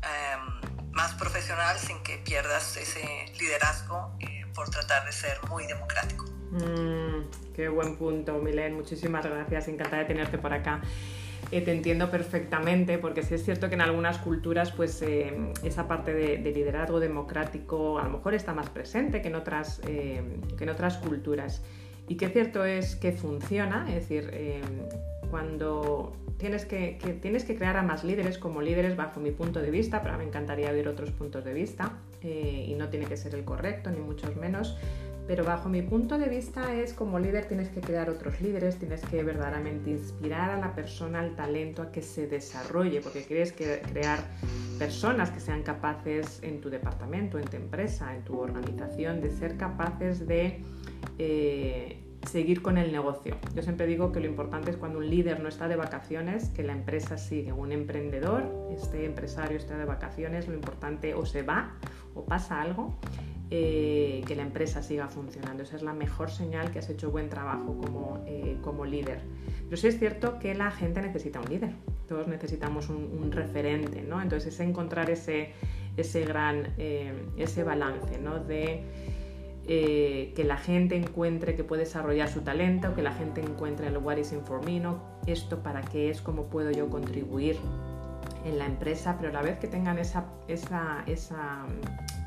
em, 0.00 0.92
más 0.92 1.12
profesional 1.14 1.76
sin 1.78 2.00
que 2.04 2.18
pierdas 2.18 2.76
ese 2.76 3.32
liderazgo 3.38 4.16
eh, 4.20 4.33
por 4.54 4.70
tratar 4.70 5.04
de 5.04 5.12
ser 5.12 5.36
muy 5.48 5.66
democrático. 5.66 6.24
Mm, 6.50 7.52
qué 7.54 7.68
buen 7.68 7.96
punto, 7.96 8.38
Milen. 8.38 8.74
Muchísimas 8.74 9.26
gracias. 9.26 9.68
Encantada 9.68 10.02
de 10.02 10.04
tenerte 10.06 10.38
por 10.38 10.52
acá. 10.52 10.80
Eh, 11.50 11.60
te 11.60 11.72
entiendo 11.72 12.10
perfectamente, 12.10 12.98
porque 12.98 13.22
sí 13.22 13.34
es 13.34 13.44
cierto 13.44 13.68
que 13.68 13.74
en 13.74 13.82
algunas 13.82 14.18
culturas 14.18 14.72
pues, 14.72 15.02
eh, 15.02 15.52
esa 15.62 15.86
parte 15.86 16.14
de, 16.14 16.38
liderazgo 16.38 17.00
democrático 17.00 17.98
a 17.98 18.04
lo 18.04 18.10
mejor 18.10 18.34
está 18.34 18.54
más 18.54 18.70
presente 18.70 19.20
que 19.20 19.28
en 19.28 19.34
otras, 19.34 19.80
que 19.80 20.22
en 20.58 20.68
otras 20.68 20.96
culturas. 20.98 21.62
Y 22.08 22.16
qué 22.16 22.28
cierto 22.28 22.64
es 22.64 22.96
que 22.96 23.12
funciona, 23.12 23.86
es 23.88 23.94
decir, 23.94 24.30
cuando 25.30 26.16
tienes 26.38 26.64
que, 26.64 26.98
tienes 27.20 27.44
que 27.44 27.56
crear 27.56 27.76
a 27.76 27.82
más 27.82 28.04
líderes 28.04 28.38
como 28.38 28.62
líderes 28.62 28.96
bajo 28.96 29.20
mi 29.20 29.30
punto 29.30 29.60
de 29.60 29.70
vista, 29.70 30.02
pero 30.02 30.16
me 30.18 30.24
encantaría 30.24 30.70
ver 30.72 30.88
otros 30.88 31.10
puntos 31.10 31.44
de 31.44 31.52
vista 31.52 31.92
eh, 32.24 32.66
y 32.68 32.74
no 32.74 32.88
tiene 32.88 33.06
que 33.06 33.16
ser 33.16 33.34
el 33.34 33.44
correcto, 33.44 33.90
ni 33.90 34.00
mucho 34.00 34.32
menos. 34.40 34.76
Pero 35.26 35.42
bajo 35.42 35.70
mi 35.70 35.80
punto 35.80 36.18
de 36.18 36.28
vista 36.28 36.74
es 36.74 36.92
como 36.92 37.18
líder 37.18 37.46
tienes 37.46 37.70
que 37.70 37.80
crear 37.80 38.10
otros 38.10 38.42
líderes, 38.42 38.76
tienes 38.76 39.00
que 39.00 39.22
verdaderamente 39.22 39.90
inspirar 39.90 40.50
a 40.50 40.58
la 40.58 40.74
persona, 40.74 41.20
al 41.20 41.34
talento, 41.34 41.80
a 41.80 41.90
que 41.90 42.02
se 42.02 42.26
desarrolle, 42.26 43.00
porque 43.00 43.24
quieres 43.24 43.52
crear 43.52 44.18
personas 44.78 45.30
que 45.30 45.40
sean 45.40 45.62
capaces 45.62 46.40
en 46.42 46.60
tu 46.60 46.68
departamento, 46.68 47.38
en 47.38 47.46
tu 47.46 47.56
empresa, 47.56 48.14
en 48.14 48.22
tu 48.22 48.38
organización, 48.38 49.22
de 49.22 49.30
ser 49.30 49.56
capaces 49.56 50.26
de 50.26 50.60
eh, 51.18 52.03
seguir 52.30 52.62
con 52.62 52.78
el 52.78 52.92
negocio. 52.92 53.36
Yo 53.54 53.62
siempre 53.62 53.86
digo 53.86 54.12
que 54.12 54.20
lo 54.20 54.26
importante 54.26 54.70
es 54.70 54.76
cuando 54.76 54.98
un 54.98 55.08
líder 55.08 55.40
no 55.40 55.48
está 55.48 55.68
de 55.68 55.76
vacaciones, 55.76 56.48
que 56.50 56.62
la 56.62 56.72
empresa 56.72 57.16
sigue. 57.16 57.52
Un 57.52 57.72
emprendedor, 57.72 58.68
este 58.72 59.04
empresario 59.04 59.56
está 59.56 59.76
de 59.76 59.84
vacaciones, 59.84 60.48
lo 60.48 60.54
importante 60.54 61.14
o 61.14 61.26
se 61.26 61.42
va 61.42 61.74
o 62.14 62.24
pasa 62.24 62.60
algo, 62.60 62.96
eh, 63.50 64.22
que 64.26 64.34
la 64.34 64.42
empresa 64.42 64.82
siga 64.82 65.08
funcionando. 65.08 65.62
Esa 65.62 65.76
es 65.76 65.82
la 65.82 65.92
mejor 65.92 66.30
señal 66.30 66.70
que 66.70 66.78
has 66.78 66.88
hecho 66.88 67.10
buen 67.10 67.28
trabajo 67.28 67.76
como, 67.76 68.24
eh, 68.26 68.58
como 68.62 68.84
líder. 68.84 69.20
Pero 69.64 69.76
sí 69.76 69.88
es 69.88 69.98
cierto 69.98 70.38
que 70.38 70.54
la 70.54 70.70
gente 70.70 71.02
necesita 71.02 71.40
un 71.40 71.48
líder. 71.48 71.72
Todos 72.08 72.26
necesitamos 72.26 72.88
un, 72.88 73.32
referente, 73.32 74.02
¿no? 74.02 74.20
Entonces 74.20 74.54
es 74.54 74.60
encontrar 74.60 75.10
ese, 75.10 75.52
ese 75.96 76.24
gran, 76.24 76.74
eh, 76.78 77.12
ese 77.36 77.64
balance, 77.64 78.18
¿no? 78.18 78.38
De 78.38 78.84
eh, 79.66 80.32
que 80.36 80.44
la 80.44 80.58
gente 80.58 80.94
encuentre 80.94 81.54
que 81.54 81.64
puede 81.64 81.84
desarrollar 81.84 82.28
su 82.28 82.42
talento, 82.42 82.94
que 82.94 83.02
la 83.02 83.12
gente 83.12 83.40
encuentre 83.40 83.86
el 83.86 83.96
what 83.96 84.18
is 84.18 84.32
in 84.32 84.42
for 84.44 84.62
me, 84.62 84.82
esto 85.26 85.62
para 85.62 85.80
qué 85.80 86.10
es, 86.10 86.20
cómo 86.20 86.44
puedo 86.44 86.70
yo 86.70 86.90
contribuir 86.90 87.56
en 88.44 88.58
la 88.58 88.66
empresa, 88.66 89.16
pero 89.18 89.30
a 89.30 89.32
la 89.32 89.40
vez 89.40 89.58
que 89.58 89.66
tengan 89.66 89.98
esa, 89.98 90.26
esa, 90.48 91.02
esa, 91.06 91.64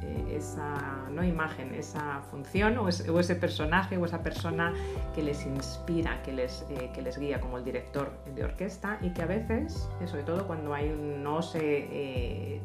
eh, 0.02 0.36
esa 0.36 1.08
¿no? 1.12 1.24
imagen, 1.24 1.76
esa 1.76 2.22
función 2.32 2.76
o, 2.80 2.90
ese 2.90 3.36
personaje 3.36 3.98
o 3.98 4.06
esa 4.06 4.24
persona 4.24 4.74
que 5.14 5.22
les 5.22 5.46
inspira, 5.46 6.24
que 6.24 6.34
les, 6.34 6.66
eh, 6.72 6.90
que 6.92 7.04
les 7.04 7.20
guía 7.20 7.40
como 7.40 7.60
el 7.60 7.64
director 7.64 8.12
de 8.34 8.46
orquesta 8.46 8.98
y 9.02 9.12
que 9.12 9.22
a 9.22 9.28
veces, 9.28 9.88
sobre 10.08 10.24
todo 10.24 10.48
cuando 10.48 10.74
hay 10.74 10.90
un 10.90 11.22
no 11.22 11.44
se 11.44 12.62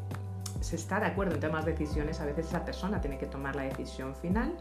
se 0.63 0.77
está 0.77 1.01
de 1.01 1.07
acuerdo 1.07 1.35
en 1.35 1.41
temas 1.41 1.65
de 1.65 1.73
decisiones, 1.73 2.21
a 2.21 2.27
veces 2.27 2.47
esa 2.47 2.65
persona 2.65 3.01
tiene 3.01 3.19
que 3.19 3.27
tomar 3.27 3.57
la 3.57 3.63
decisión 3.63 4.15
final, 4.15 4.55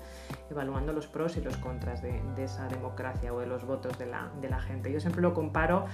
evaluando 0.49 0.93
los 0.93 1.07
pros 1.07 1.37
y 1.37 1.41
los 1.41 1.57
contras 1.57 2.01
de, 2.01 2.21
esa 2.37 2.67
democracia 2.67 3.33
o 3.33 3.39
de 3.39 3.47
los 3.47 3.65
votos 3.65 3.97
de 3.97 4.05
la, 4.05 4.59
gente. 4.61 4.91
Yo 4.91 4.99
siempre 4.99 5.21
lo 5.21 5.33
comparo, 5.33 5.85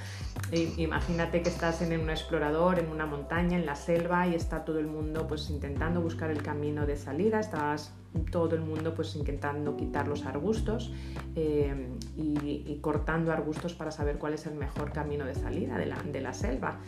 imagínate 0.77 1.41
que 1.41 1.49
estás 1.49 1.81
en 1.81 1.99
un 1.99 2.09
explorador, 2.09 2.79
en 2.79 2.89
una 2.89 3.05
montaña, 3.05 3.57
en 3.57 3.65
la 3.65 3.75
selva, 3.75 4.27
y 4.27 4.35
está 4.35 4.65
todo 4.65 4.79
el 4.79 4.87
mundo 4.87 5.27
pues 5.27 5.49
intentando 5.49 6.01
buscar 6.01 6.31
el 6.31 6.41
camino 6.41 6.85
de 6.85 6.95
salida, 6.95 7.39
estás 7.39 7.93
todo 8.31 8.55
el 8.55 8.61
mundo 8.61 8.95
pues 8.95 9.15
intentando 9.15 9.75
quitar 9.75 10.07
los 10.07 10.25
arbustos 10.25 10.91
eh, 11.35 11.89
y, 12.15 12.79
cortando 12.81 13.31
arbustos 13.31 13.73
para 13.73 13.91
saber 13.91 14.17
cuál 14.17 14.33
es 14.33 14.45
el 14.45 14.55
mejor 14.55 14.91
camino 14.91 15.25
de 15.25 15.35
salida 15.35 15.77
de 15.77 15.85
la, 15.87 15.97
de 16.01 16.21
la 16.21 16.33
selva 16.33 16.79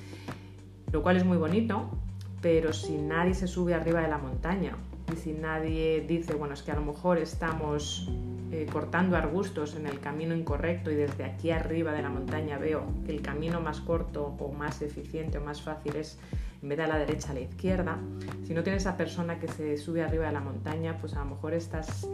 lo 0.92 1.04
cual 1.04 1.18
es 1.18 1.26
muy 1.26 1.38
bonito, 1.38 1.90
pero 2.42 2.74
si 2.74 2.98
nadie 2.98 3.34
se 3.34 3.48
sube 3.48 3.74
arriba 3.74 4.02
de 4.02 4.08
la 4.08 4.18
montaña 4.18 4.78
y 5.12 5.18
si 5.18 5.34
nadie 5.34 6.06
dice, 6.08 6.34
bueno, 6.34 6.54
es 6.54 6.64
que 6.64 6.72
a 6.72 6.76
lo 6.76 6.82
mejor 6.82 7.18
estamos 7.18 8.10
eh, 8.52 8.68
cortando 8.72 9.16
arbustos 9.16 9.76
en 9.76 9.86
el 9.86 10.00
camino 10.00 10.36
incorrecto 10.36 10.92
y 10.92 10.96
desde 10.96 11.24
aquí 11.24 11.52
arriba 11.52 11.92
de 11.92 12.02
la 12.02 12.10
montaña 12.10 12.58
veo 12.58 12.84
que 13.06 13.12
el 13.12 13.22
camino 13.22 13.62
más 13.62 13.80
corto 13.82 14.36
o 14.40 14.52
más 14.52 14.82
eficiente 14.82 15.38
o 15.38 15.42
más 15.42 15.62
fácil 15.62 15.96
es 15.96 16.18
en 16.62 16.70
vez 16.70 16.78
de 16.78 16.84
a 16.84 16.88
la 16.88 16.98
derecha 16.98 17.32
a 17.32 17.34
la 17.34 17.42
izquierda, 17.42 17.98
si 18.46 18.54
no 18.54 18.64
tienes 18.64 18.84
esa 18.84 18.98
persona 18.98 19.40
que 19.40 19.48
se 19.48 19.78
sube 19.78 20.04
arriba 20.04 20.26
de 20.26 20.34
la 20.34 20.42
montaña, 20.42 20.98
pues 21.00 21.14
a 21.14 21.20
lo 21.20 21.26
mejor 21.26 21.54
estás 21.54 22.08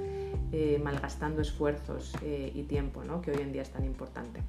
eh, 0.58 0.80
malgastando 0.82 1.42
esfuerzos 1.42 2.14
eh, 2.24 2.50
y 2.56 2.64
tiempo, 2.64 3.04
¿no? 3.04 3.22
que 3.22 3.32
hoy 3.32 3.42
en 3.42 3.52
día 3.52 3.62
es 3.62 3.72
tan 3.72 3.84
importante. 3.84 4.40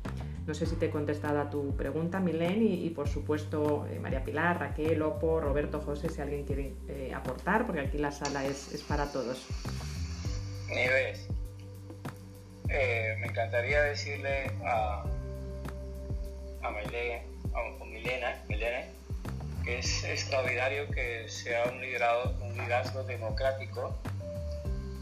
No 0.47 0.55
sé 0.55 0.65
si 0.65 0.77
te 0.77 0.87
he 0.87 0.91
contestado 0.91 1.41
a 1.41 1.51
tu 1.51 1.75
pregunta, 1.75 2.21
Milén, 2.21 2.63
y, 2.63 2.89
por 2.91 3.09
supuesto 3.09 3.89
eh, 3.91 3.99
María 3.99 4.23
Pilar, 4.23 4.61
Raquel, 4.61 5.03
Opo, 5.03 5.41
Roberto, 5.41 5.81
José, 5.81 6.09
si 6.09 6.21
alguien 6.21 6.45
quiere 6.45 6.75
aportar, 7.13 7.67
porque 7.67 7.81
aquí 7.81 7.99
la 7.99 8.13
sala 8.13 8.45
es, 8.45 8.85
para 8.87 9.11
todos. 9.11 9.49
Nieves, 10.69 11.27
me 12.69 13.27
encantaría 13.27 13.83
decirle 13.83 14.53
a, 14.65 15.03
a, 16.63 16.69
a 16.69 17.85
Milena, 17.85 18.37
que 19.65 19.79
es 19.81 20.05
extraordinario 20.05 20.89
que 20.89 21.29
sea 21.29 21.65
un, 21.65 21.81
liderado, 21.81 22.33
un 22.43 22.53
liderazgo 22.53 23.03
democrático 23.03 23.93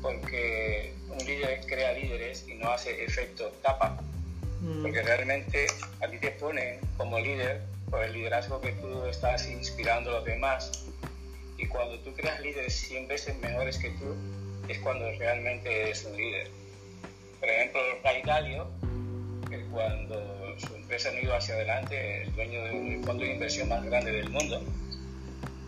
porque 0.05 0.92
un 1.09 1.18
líder 1.26 1.62
crea 1.66 1.92
líderes 1.92 2.44
y 2.46 2.55
no 2.55 2.70
hace 2.70 3.02
efecto 3.02 3.50
tapa. 3.62 3.98
Mm. 4.61 4.82
Porque 4.82 5.02
realmente 5.02 5.66
a 6.00 6.09
ti 6.09 6.18
te 6.18 6.30
ponen 6.32 6.78
como 6.98 7.18
líder 7.18 7.62
por 7.90 8.05
el 8.05 8.12
liderazgo 8.12 8.61
que 8.61 8.72
tú 8.72 9.07
estás 9.07 9.48
inspirando 9.48 10.11
a 10.11 10.14
los 10.16 10.24
demás. 10.26 10.84
Y 11.57 11.66
cuando 11.66 11.98
tú 12.00 12.12
creas 12.12 12.38
líderes 12.42 12.74
100 12.74 13.09
veces 13.09 13.38
mejores 13.38 13.78
que 13.78 13.90
tú, 13.90 14.14
es 14.68 14.78
cuando 14.80 15.11
realmente 15.12 15.82
eres 15.82 16.05
un 16.05 16.16
líder. 16.16 16.50
Por 17.40 17.48
ejemplo, 17.48 17.80
Ray 18.02 18.22
Dalio, 18.24 18.68
que 19.48 19.61
cuando 19.72 20.59
su 20.59 20.74
empresa 20.74 21.12
no 21.12 21.20
iba 21.20 21.38
hacia 21.38 21.55
adelante, 21.55 22.24
el 22.24 22.34
dueño 22.34 22.62
del 22.62 23.05
fondo 23.05 23.24
de 23.24 23.32
inversión 23.32 23.70
más 23.70 23.82
grande 23.84 24.12
del 24.12 24.28
mundo, 24.28 24.62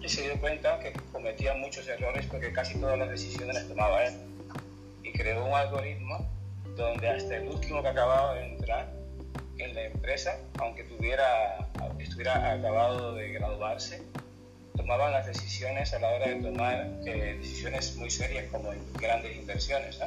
y 0.06 0.08
se 0.08 0.22
dio 0.22 0.40
cuenta 0.40 0.78
que 0.78 0.92
cometía 1.10 1.54
muchos 1.54 1.88
errores 1.88 2.26
porque 2.26 2.52
casi 2.52 2.78
todas 2.78 2.96
las 2.96 3.10
decisiones 3.10 3.56
las 3.56 3.66
tomaba 3.66 4.04
él. 4.04 4.14
Y 5.02 5.12
creó 5.12 5.44
un 5.44 5.52
algoritmo 5.52 6.30
donde 6.76 7.08
hasta 7.08 7.36
el 7.36 7.48
último 7.48 7.82
que 7.82 7.88
acababa 7.88 8.34
de 8.34 8.54
entrar 8.54 8.88
en 9.58 9.74
la 9.74 9.82
empresa, 9.82 10.38
aunque 10.60 10.84
tuviera, 10.84 11.58
estuviera 11.98 12.52
acabado 12.52 13.14
de 13.14 13.32
graduarse, 13.32 14.00
tomaban 14.76 15.10
las 15.10 15.26
decisiones 15.26 15.92
a 15.92 15.98
la 15.98 16.10
hora 16.10 16.28
de 16.28 16.36
tomar 16.36 16.86
eh, 17.04 17.38
decisiones 17.40 17.96
muy 17.96 18.10
serias 18.10 18.44
como 18.52 18.70
grandes 19.00 19.36
inversiones. 19.36 19.98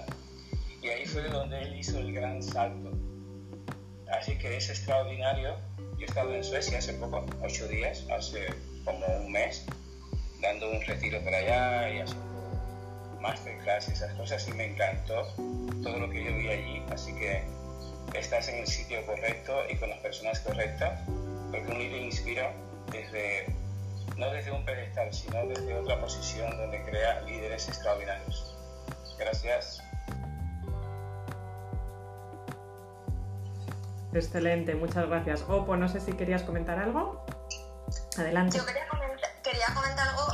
Y 0.82 0.88
ahí 0.88 1.06
fue 1.06 1.24
donde 1.24 1.62
él 1.62 1.78
hizo 1.78 2.00
el 2.00 2.14
gran 2.14 2.42
salto. 2.42 2.92
Así 4.14 4.38
que 4.38 4.56
es 4.56 4.70
extraordinario. 4.70 5.58
Yo 5.98 6.06
he 6.06 6.06
estado 6.06 6.34
en 6.34 6.44
Suecia 6.46 6.78
hace 6.78 6.94
poco, 6.94 7.26
ocho 7.42 7.68
días, 7.68 8.06
hace 8.10 8.48
como 8.86 9.06
un 9.06 9.32
mes, 9.32 9.66
dando 10.42 10.70
un 10.70 10.82
retiro 10.82 11.22
por 11.22 11.34
allá 11.34 11.90
y 11.90 12.00
haciendo 12.02 12.30
masterclass 13.20 13.90
y 13.90 13.92
esas 13.92 14.14
cosas 14.14 14.48
y 14.48 14.54
me 14.54 14.66
encantó 14.66 15.28
todo 15.84 16.00
lo 16.00 16.10
que 16.10 16.24
yo 16.24 16.36
vi 16.36 16.50
allí, 16.50 16.84
así 16.92 17.14
que 17.16 17.44
estás 18.14 18.48
en 18.50 18.60
el 18.60 18.68
sitio 18.68 19.06
correcto 19.06 19.54
y 19.70 19.76
con 19.76 19.90
las 19.90 20.00
personas 20.00 20.40
correctas, 20.40 21.02
porque 21.52 21.68
un 21.70 21.80
líder 21.80 22.02
inspira 22.02 22.54
desde, 22.92 23.54
no 24.18 24.32
desde 24.32 24.52
un 24.52 24.64
pedestal, 24.66 25.14
sino 25.14 25.46
desde 25.48 25.76
otra 25.76 26.00
posición 26.00 26.58
donde 26.58 26.82
crea 26.84 27.22
líderes 27.22 27.68
extraordinarios. 27.68 28.56
Gracias. 29.18 29.84
Excelente, 34.14 34.74
muchas 34.76 35.08
gracias. 35.08 35.44
Opo, 35.48 35.76
no 35.76 35.88
sé 35.88 36.00
si 36.00 36.14
querías 36.14 36.42
comentar 36.44 36.80
algo. 36.80 37.24
Adelante. 38.18 38.58
Yo 38.58 38.66
quería 38.66 38.88
quería 39.50 39.74
comentar 39.74 40.08
algo 40.10 40.28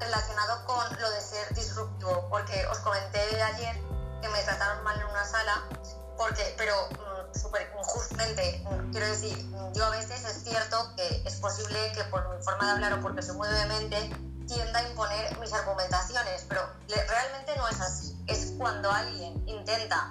relacionado 0.00 0.64
con 0.64 1.00
lo 1.00 1.10
de 1.10 1.20
ser 1.20 1.54
disruptivo, 1.54 2.28
porque 2.30 2.66
os 2.68 2.78
comenté 2.78 3.20
ayer 3.42 3.76
que 4.22 4.28
me 4.30 4.42
trataron 4.44 4.82
mal 4.84 4.98
en 4.98 5.06
una 5.06 5.24
sala, 5.24 5.68
porque, 6.16 6.54
pero 6.56 6.74
mm, 6.92 7.38
súper 7.38 7.70
injustamente, 7.78 8.64
mm, 8.64 8.90
quiero 8.90 9.06
decir, 9.06 9.36
yo 9.74 9.84
a 9.84 9.90
veces 9.90 10.24
es 10.24 10.44
cierto 10.44 10.94
que 10.96 11.22
es 11.26 11.34
posible 11.36 11.92
que 11.92 12.04
por 12.04 12.26
mi 12.34 12.42
forma 12.42 12.64
de 12.64 12.72
hablar 12.72 12.94
o 12.94 13.02
porque 13.02 13.20
soy 13.20 13.36
muy 13.36 13.48
vehemente 13.48 14.16
tienda 14.46 14.78
a 14.78 14.88
imponer 14.88 15.38
mis 15.38 15.52
argumentaciones, 15.52 16.46
pero 16.48 16.66
realmente 16.88 17.54
no 17.58 17.68
es 17.68 17.80
así. 17.80 18.18
Es 18.28 18.54
cuando 18.56 18.90
alguien 18.90 19.46
intenta 19.46 20.08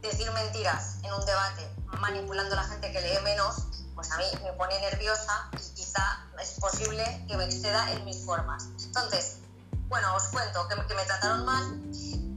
decir 0.00 0.30
mentiras 0.30 0.98
en 1.02 1.12
un 1.12 1.26
debate 1.26 1.68
manipulando 1.98 2.54
a 2.54 2.62
la 2.62 2.68
gente 2.68 2.92
que 2.92 3.00
lee 3.00 3.18
menos, 3.24 3.56
pues 3.96 4.12
a 4.12 4.18
mí 4.18 4.26
me 4.44 4.52
pone 4.52 4.78
nerviosa 4.80 5.48
y 5.52 5.74
quizá 5.74 6.23
es 6.44 6.60
posible 6.60 7.24
que 7.26 7.36
me 7.36 7.44
exceda 7.44 7.90
en 7.92 8.04
mis 8.04 8.24
formas. 8.24 8.68
Entonces, 8.84 9.38
bueno, 9.88 10.14
os 10.14 10.24
cuento 10.24 10.68
que, 10.68 10.94
me 10.94 11.04
trataron 11.04 11.44
mal 11.44 11.80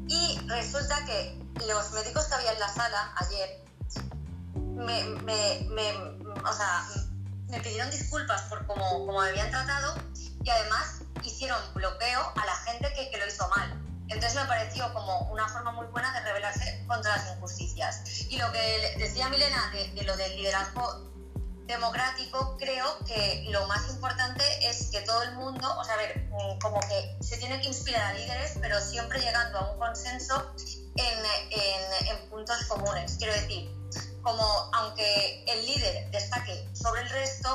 y 0.08 0.40
resulta 0.48 1.04
que 1.06 1.38
los 1.68 1.92
médicos 1.92 2.26
que 2.26 2.36
había 2.36 2.54
en 2.54 2.60
la 2.60 2.70
sala 2.70 3.14
ayer 3.18 3.66
me, 4.56 5.04
me, 5.26 5.68
me, 5.72 5.92
o 6.24 6.54
sea, 6.54 6.88
me 7.50 7.60
pidieron 7.60 7.90
disculpas 7.92 8.44
por 8.44 8.66
cómo, 8.66 9.06
cómo, 9.06 9.22
me 9.22 9.30
habían 9.30 9.50
tratado 9.50 9.96
y 10.42 10.50
además 10.50 11.02
hicieron 11.24 11.60
bloqueo 11.74 12.32
a 12.36 12.46
la 12.46 12.56
gente 12.56 12.94
que, 12.94 13.10
que, 13.10 13.18
lo 13.18 13.28
hizo 13.28 13.48
mal. 13.50 13.84
Entonces 14.08 14.36
me 14.36 14.48
pareció 14.48 14.94
como 14.94 15.30
una 15.32 15.50
forma 15.50 15.72
muy 15.74 15.88
buena 15.88 16.14
de 16.14 16.22
rebelarse 16.22 16.86
contra 16.88 17.18
las 17.18 17.36
injusticias. 17.36 18.04
Y 18.30 18.38
lo 18.38 18.50
que 18.54 18.96
decía 18.98 19.28
Milena 19.28 19.70
de, 19.72 19.90
de 19.92 20.04
lo 20.04 20.16
del 20.16 20.34
liderazgo 20.38 21.17
democrático, 21.68 22.56
creo 22.58 22.86
que 23.06 23.46
lo 23.50 23.68
más 23.68 23.90
importante 23.90 24.44
es 24.68 24.90
que 24.90 25.02
todo 25.02 25.22
el 25.24 25.34
mundo, 25.36 25.68
o 25.78 25.84
sea, 25.84 25.98
ver, 25.98 26.28
mm, 26.32 26.60
como 26.60 26.80
que 26.80 27.18
se 27.22 27.38
tiene 27.38 27.60
que 27.60 27.68
inspirar 27.68 28.02
a 28.02 28.14
líderes, 28.14 28.58
pero 28.62 28.80
siempre 28.80 29.20
llegando 29.20 29.60
a 29.60 29.72
un 29.72 29.78
consenso 29.78 30.54
en, 30.96 31.20
en, 31.52 32.08
en 32.08 32.30
puntos 32.30 32.64
comunes. 32.66 33.18
Quiero 33.18 33.34
decir, 33.34 33.70
como 34.24 34.44
aunque 34.74 35.44
el 35.48 35.66
líder 35.66 36.10
destaque 36.12 36.68
sobre 36.74 37.02
el 37.02 37.10
resto, 37.10 37.50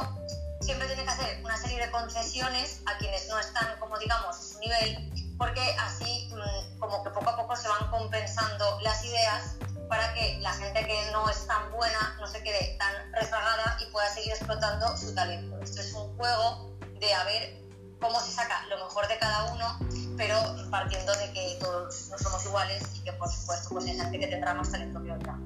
siempre 0.61 0.87
tiene 0.87 1.05
que 1.05 1.11
hacer 1.11 1.41
una 1.43 1.57
serie 1.57 1.85
de 1.85 1.91
concesiones 1.91 2.81
a 2.87 2.99
quienes 2.99 3.29
no 3.29 3.39
están, 3.39 3.79
como 3.81 3.99
digamos, 3.99 4.37
a 4.37 4.41
su 4.41 4.59
nivel, 4.61 5.37
porque 5.39 5.63
así 5.81 6.31
mm, 6.33 6.79
como 6.79 7.03
que 7.03 7.11
poco 7.11 7.31
a 7.31 7.37
poco 7.37 7.57
se 7.57 7.69
van 7.69 7.91
compensando 7.91 8.79
las 8.83 9.03
ideas 9.05 9.57
para 9.89 10.13
que 10.15 10.39
la 10.41 10.53
gente 10.55 10.87
que 10.87 11.11
no 11.13 11.29
es 11.29 11.47
tan 11.47 11.71
buena 11.73 12.17
no 12.21 12.27
se 12.27 12.43
quede 12.43 12.77
tan 12.79 13.13
rezagada 13.13 13.77
y 13.81 13.91
pueda 13.91 14.09
seguir 14.09 14.33
explotando 14.33 14.97
su 14.97 15.15
talento. 15.15 15.59
Esto 15.61 15.81
es 15.81 15.93
un 15.93 16.17
juego 16.17 16.77
de 16.99 17.13
a 17.15 17.25
ver 17.25 17.63
cómo 18.01 18.21
se 18.21 18.33
saca 18.33 18.67
lo 18.67 18.85
mejor 18.85 19.07
de 19.09 19.19
cada 19.19 19.53
uno, 19.53 19.79
pero 20.17 20.37
partiendo 20.71 21.15
de 21.15 21.33
que 21.33 21.57
todos 21.61 22.09
no 22.09 22.19
somos 22.19 22.45
iguales 22.45 22.83
y 22.95 23.05
que 23.05 23.13
por 23.13 23.31
supuesto 23.31 23.69
pues 23.71 23.87
hay 23.87 23.97
gente 23.97 24.19
que 24.19 24.27
tendrá 24.27 24.55
más 24.55 24.71
talento 24.71 25.03
que 25.03 25.13
otra. 25.13 25.39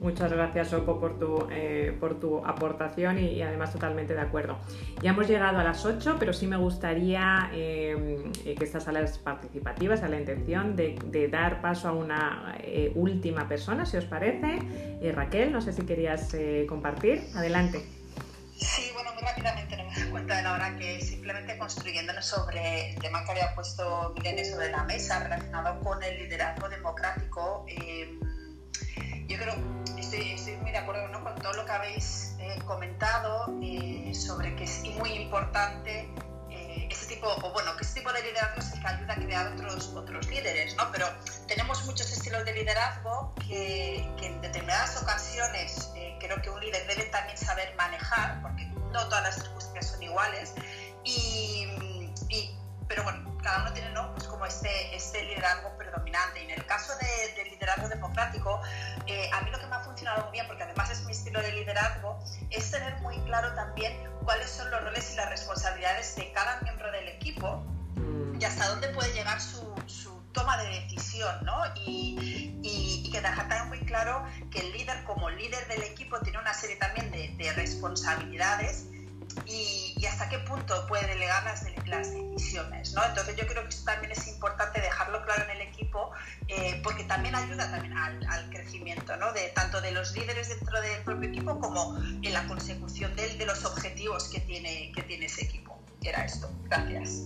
Muchas 0.00 0.30
gracias, 0.32 0.68
Sopo, 0.68 1.00
por 1.00 1.18
tu, 1.18 1.48
eh, 1.50 1.96
por 1.98 2.20
tu 2.20 2.44
aportación 2.46 3.18
y, 3.18 3.42
además 3.42 3.72
totalmente 3.72 4.14
de 4.14 4.20
acuerdo. 4.20 4.56
Ya 5.02 5.10
hemos 5.10 5.26
llegado 5.26 5.58
a 5.58 5.64
las 5.64 5.84
8, 5.84 6.16
pero 6.20 6.32
sí 6.32 6.46
me 6.46 6.56
gustaría 6.56 7.50
eh, 7.52 8.30
que 8.44 8.64
esta 8.64 8.78
sala 8.78 9.00
es 9.00 9.18
participativa, 9.18 9.94
esa 9.94 10.04
es 10.04 10.10
la 10.12 10.20
intención 10.20 10.76
de, 10.76 11.28
dar 11.32 11.60
paso 11.60 11.88
a 11.88 11.92
una 11.92 12.56
eh, 12.60 12.92
última 12.94 13.48
persona, 13.48 13.86
si 13.86 13.96
os 13.96 14.04
parece. 14.04 14.60
Raquel, 15.12 15.52
no 15.52 15.60
sé 15.60 15.72
si 15.72 15.84
querías 15.84 16.34
compartir. 16.68 17.24
Adelante. 17.34 17.84
Sí, 18.56 18.90
bueno, 18.94 19.12
muy 19.14 19.22
rápidamente 19.22 19.76
no 19.76 19.84
me 19.84 19.94
doy 19.94 20.10
cuenta 20.10 20.36
de 20.36 20.42
la 20.42 20.52
hora 20.54 20.76
que 20.76 21.00
simplemente 21.00 21.58
construyéndonos 21.58 22.24
sobre 22.24 22.90
el 22.90 22.98
tema 23.00 23.24
que 23.24 23.32
había 23.32 23.54
puesto 23.54 24.14
Milene 24.16 24.44
sobre 24.44 24.70
la 24.70 24.82
mesa 24.84 25.22
relacionado 25.22 25.80
con 25.80 26.02
el 26.02 26.18
liderazgo 26.18 26.68
democrático 26.68 27.64
yo 29.28 29.36
creo, 29.36 29.54
estoy, 29.98 30.32
estoy 30.32 30.56
muy 30.56 30.72
de 30.72 30.78
acuerdo 30.78 31.22
con 31.22 31.34
todo 31.36 31.52
lo 31.52 31.64
que 31.64 31.72
habéis 31.72 32.34
eh, 32.38 32.58
comentado 32.64 33.54
eh, 33.62 34.12
sobre 34.14 34.56
que 34.56 34.64
es 34.64 34.82
muy 34.98 35.10
importante 35.12 36.08
ese 36.90 37.06
tipo, 37.06 37.28
o 37.28 37.52
bueno, 37.52 37.76
que 37.76 37.84
ese 37.84 38.00
tipo 38.00 38.10
de 38.12 38.22
liderazgo 38.22 38.60
es 38.60 38.72
el 38.72 38.80
que 38.80 38.88
ayuda 38.88 39.12
a 39.12 39.16
crear 39.16 39.52
otros, 39.52 39.88
otros 39.94 40.26
líderes, 40.28 40.74
¿no? 40.76 40.90
Pero 40.90 41.06
tenemos 41.46 41.84
muchos 41.84 42.10
estilos 42.10 42.46
de 42.46 42.54
liderazgo 42.54 43.34
que, 43.46 43.98
en 44.22 44.40
determinadas 44.40 45.00
ocasiones 45.02 45.92
creo 46.18 46.40
que 46.40 46.48
un 46.48 46.58
líder 46.60 46.86
debe 46.86 47.04
también 47.10 47.36
saber 47.36 47.74
manejar, 47.76 48.40
porque 48.40 48.64
no 48.90 49.04
todas 49.04 49.22
las 49.22 49.34
circunstancias 49.34 49.92
son 49.92 50.02
iguales, 50.02 50.54
y, 51.04 51.66
y 52.30 52.56
pero 52.88 53.04
bueno, 53.04 53.36
cada 53.42 53.62
uno 53.62 53.72
tiene 53.74 53.90
¿no? 53.90 54.12
pues 54.14 54.26
como 54.26 54.46
este, 54.46 54.96
este 54.96 55.22
liderazgo 55.24 55.76
predominante. 55.98 56.40
Y 56.40 56.44
en 56.44 56.58
el 56.58 56.66
caso 56.66 56.92
de, 56.98 57.34
del 57.34 57.50
liderazgo 57.52 57.88
democrático, 57.88 58.60
eh, 59.06 59.30
a 59.32 59.42
mí 59.42 59.50
lo 59.50 59.58
que 59.58 59.66
me 59.66 59.76
ha 59.76 59.80
funcionado 59.80 60.24
muy 60.24 60.32
bien, 60.32 60.46
porque 60.46 60.62
además 60.62 60.90
es 60.90 61.04
mi 61.04 61.12
estilo 61.12 61.40
de 61.40 61.52
liderazgo, 61.52 62.18
es 62.50 62.70
tener 62.70 62.96
muy 63.00 63.18
claro 63.22 63.52
también 63.54 63.92
cuáles 64.24 64.50
son 64.50 64.70
los 64.70 64.82
roles 64.82 65.12
y 65.12 65.16
las 65.16 65.28
responsabilidades 65.30 66.16
de 66.16 66.32
cada 66.32 66.60
miembro 66.62 66.90
del 66.92 67.08
equipo 67.08 67.64
y 68.38 68.44
hasta 68.44 68.68
dónde 68.68 68.88
puede 68.88 69.12
llegar 69.12 69.40
su, 69.40 69.74
su 69.86 70.22
toma 70.32 70.56
de 70.58 70.68
decisión, 70.68 71.34
¿no? 71.44 71.56
Y, 71.74 72.60
y, 72.62 73.02
y, 73.04 73.10
que 73.10 73.20
dejar 73.20 73.48
también 73.48 73.68
muy 73.68 73.80
claro 73.80 74.24
que 74.50 74.60
el 74.60 74.72
líder 74.72 75.02
como 75.04 75.28
líder 75.30 75.66
del 75.66 75.82
equipo 75.82 76.20
tiene 76.20 76.38
una 76.38 76.54
serie 76.54 76.76
también 76.76 77.10
de, 77.10 77.28
de 77.36 77.52
responsabilidades 77.54 78.86
y, 79.46 80.04
hasta 80.06 80.28
qué 80.28 80.38
punto 80.38 80.86
puede 80.88 81.06
delegar 81.06 81.44
las, 81.44 81.64
las, 81.86 82.12
decisiones. 82.12 82.94
¿no? 82.94 83.04
Entonces 83.04 83.36
yo 83.36 83.46
creo 83.46 83.62
que 83.62 83.68
esto 83.68 83.84
también 83.84 84.12
es 84.12 84.26
importante 84.28 84.80
dejarlo 84.80 85.22
claro 85.24 85.44
en 85.44 85.50
el 85.50 85.68
equipo 85.68 86.10
eh, 86.48 86.80
porque 86.82 87.04
también 87.04 87.34
ayuda 87.34 87.70
también 87.70 87.96
al, 87.96 88.24
al 88.26 88.50
crecimiento 88.50 89.16
¿no? 89.16 89.32
de, 89.32 89.48
tanto 89.50 89.80
de 89.80 89.92
los 89.92 90.16
líderes 90.16 90.48
dentro 90.48 90.80
del 90.80 91.02
propio 91.02 91.28
equipo 91.28 91.58
como 91.58 91.98
en 91.98 92.32
la 92.32 92.46
consecución 92.46 93.14
de, 93.16 93.36
de 93.36 93.46
los 93.46 93.64
objetivos 93.64 94.28
que 94.28 94.40
tiene, 94.40 94.92
que 94.94 95.02
tiene 95.02 95.26
ese 95.26 95.44
equipo. 95.44 95.78
Era 96.02 96.24
esto. 96.24 96.50
Gracias. 96.64 97.24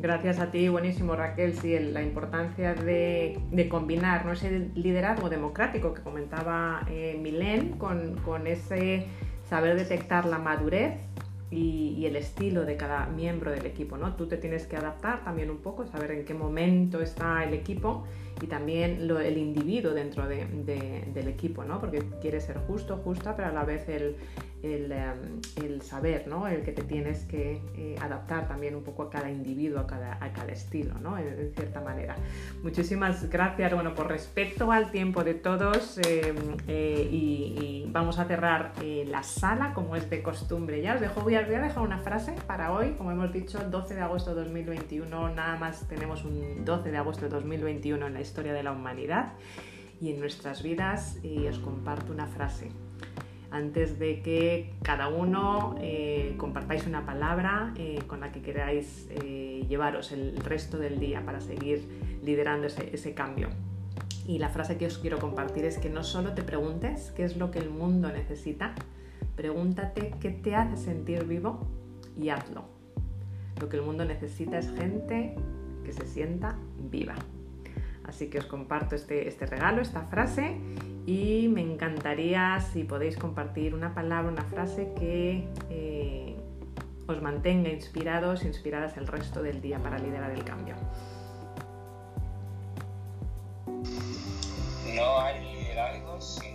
Gracias 0.00 0.38
a 0.38 0.52
ti, 0.52 0.68
buenísimo 0.68 1.16
Raquel, 1.16 1.58
sí, 1.58 1.76
la 1.76 2.02
importancia 2.02 2.72
de, 2.72 3.40
de 3.50 3.68
combinar 3.68 4.24
¿no? 4.24 4.32
ese 4.32 4.70
liderazgo 4.76 5.28
democrático 5.28 5.92
que 5.92 6.02
comentaba 6.02 6.86
eh, 6.88 7.18
Milén 7.20 7.72
con, 7.78 8.16
con 8.20 8.46
ese 8.46 9.08
saber 9.48 9.76
detectar 9.76 10.26
la 10.26 10.38
madurez 10.38 10.94
y, 11.50 12.04
el 12.06 12.16
estilo 12.16 12.64
de 12.64 12.76
cada 12.76 13.06
miembro 13.06 13.50
del 13.50 13.66
equipo, 13.66 13.96
¿no? 13.96 14.14
Tú 14.14 14.26
te 14.26 14.36
tienes 14.36 14.66
que 14.66 14.76
adaptar 14.76 15.24
también 15.24 15.50
un 15.50 15.58
poco, 15.58 15.86
saber 15.86 16.10
en 16.12 16.24
qué 16.24 16.32
momento 16.32 17.00
está 17.00 17.44
el 17.44 17.54
equipo 17.54 18.04
y 18.40 18.46
también 18.46 19.08
lo, 19.08 19.18
el 19.20 19.36
individuo 19.36 19.92
dentro 19.92 20.26
del 20.26 21.28
equipo, 21.28 21.64
¿no? 21.64 21.80
Porque 21.80 22.02
quiere 22.20 22.40
ser 22.40 22.58
justo, 22.66 22.96
justa, 22.98 23.34
pero 23.36 23.48
a 23.48 23.52
la 23.52 23.64
vez 23.64 23.88
el, 23.88 24.16
el, 24.62 24.90
em, 24.90 25.40
el 25.56 25.82
saber, 25.82 26.26
¿no? 26.26 26.48
El 26.48 26.62
que 26.62 26.72
te 26.72 26.82
tienes 26.82 27.24
que 27.24 27.60
eh, 27.76 27.96
adaptar 28.00 28.48
también 28.48 28.74
un 28.74 28.82
poco 28.82 29.04
a 29.04 29.10
cada 29.10 29.30
individuo, 29.30 29.80
a 29.80 29.86
cada, 29.86 30.18
estilo, 30.48 30.94
¿no? 31.00 31.18
En, 31.18 31.52
cierta 31.54 31.80
manera. 31.80 32.16
Muchísimas 32.62 33.28
gracias, 33.28 33.72
bueno, 33.74 33.94
por 33.94 34.08
respecto 34.08 34.72
al 34.72 34.90
tiempo 34.90 35.24
de 35.24 35.34
todos 35.34 35.98
em, 35.98 36.36
eh, 36.66 37.08
y, 37.10 37.84
vamos 37.90 38.18
a 38.18 38.26
cerrar 38.26 38.72
eh, 38.82 39.06
la 39.08 39.22
sala 39.22 39.72
como 39.72 39.96
es 39.96 40.08
de 40.10 40.22
costumbre. 40.22 40.82
Ya 40.82 40.94
os 40.94 41.00
dejo, 41.00 41.22
voy 41.22 41.36
a, 41.36 41.44
voy 41.46 41.54
a 41.54 41.62
dejar 41.62 41.82
una 41.82 41.98
frase 41.98 42.34
para 42.46 42.72
hoy, 42.72 42.92
como 42.92 43.10
hemos 43.10 43.32
dicho, 43.32 43.58
12 43.58 43.94
de 43.94 44.00
agosto 44.02 44.34
de 44.34 44.42
2021, 44.42 45.34
nada 45.34 45.56
más 45.56 45.88
tenemos 45.88 46.24
un 46.24 46.64
12 46.64 46.90
de 46.90 46.96
agosto 46.96 47.24
de 47.24 47.30
2021 47.30 48.06
en 48.06 48.14
la 48.14 48.20
historia 48.20 48.52
de 48.52 48.62
la 48.62 48.72
humanidad 48.72 49.32
y 50.00 50.12
en 50.12 50.20
nuestras 50.20 50.62
vidas 50.62 51.18
y 51.24 51.46
os 51.46 51.58
comparto 51.58 52.12
una 52.12 52.26
frase 52.26 52.70
antes 53.50 53.98
de 53.98 54.20
que 54.22 54.74
cada 54.82 55.08
uno 55.08 55.74
eh, 55.80 56.34
compartáis 56.36 56.86
una 56.86 57.06
palabra 57.06 57.72
eh, 57.76 58.02
con 58.06 58.20
la 58.20 58.30
que 58.30 58.42
queráis 58.42 59.08
eh, 59.10 59.64
llevaros 59.68 60.12
el 60.12 60.36
resto 60.36 60.78
del 60.78 61.00
día 61.00 61.24
para 61.24 61.40
seguir 61.40 61.86
liderando 62.22 62.66
ese, 62.66 62.90
ese, 62.94 63.14
cambio. 63.14 63.48
Y 64.26 64.38
la 64.38 64.50
frase 64.50 64.76
que 64.76 64.86
os 64.86 64.98
quiero 64.98 65.18
compartir 65.18 65.64
es 65.64 65.78
que 65.78 65.88
no 65.88 66.04
solo 66.04 66.34
te 66.34 66.42
preguntes 66.42 67.12
qué 67.16 67.24
es 67.24 67.36
lo 67.36 67.50
que 67.50 67.58
el 67.58 67.70
mundo 67.70 68.12
necesita, 68.12 68.74
pregúntate 69.34 70.12
qué 70.20 70.30
te 70.30 70.54
hace 70.54 70.76
sentir 70.76 71.24
vivo 71.24 71.66
y 72.16 72.28
hazlo. 72.28 72.64
Lo 73.60 73.68
que 73.68 73.76
el 73.78 73.82
mundo 73.82 74.04
necesita 74.04 74.58
es 74.58 74.70
gente 74.72 75.34
que 75.84 75.92
se 75.92 76.06
sienta 76.06 76.58
viva. 76.90 77.14
Así 78.04 78.28
que 78.28 78.38
os 78.38 78.46
comparto 78.46 78.94
este, 78.94 79.28
este 79.28 79.46
regalo, 79.46 79.80
esta 79.80 80.02
frase 80.02 80.56
y 81.08 81.48
me 81.48 81.62
encantaría 81.62 82.60
si 82.60 82.84
podéis 82.84 83.16
compartir 83.16 83.74
una 83.74 83.94
palabra, 83.94 84.30
una 84.30 84.44
frase 84.44 84.92
que 84.94 85.48
eh, 85.70 86.36
os 87.06 87.22
mantenga 87.22 87.70
inspirados, 87.70 88.44
inspiradas 88.44 88.98
el 88.98 89.06
resto 89.06 89.42
del 89.42 89.62
día 89.62 89.78
para 89.78 89.98
liderar 89.98 90.30
el 90.32 90.44
cambio. 90.44 90.74
No 94.94 95.20
hay 95.20 95.42
liderazgo 95.54 96.20
si 96.20 96.47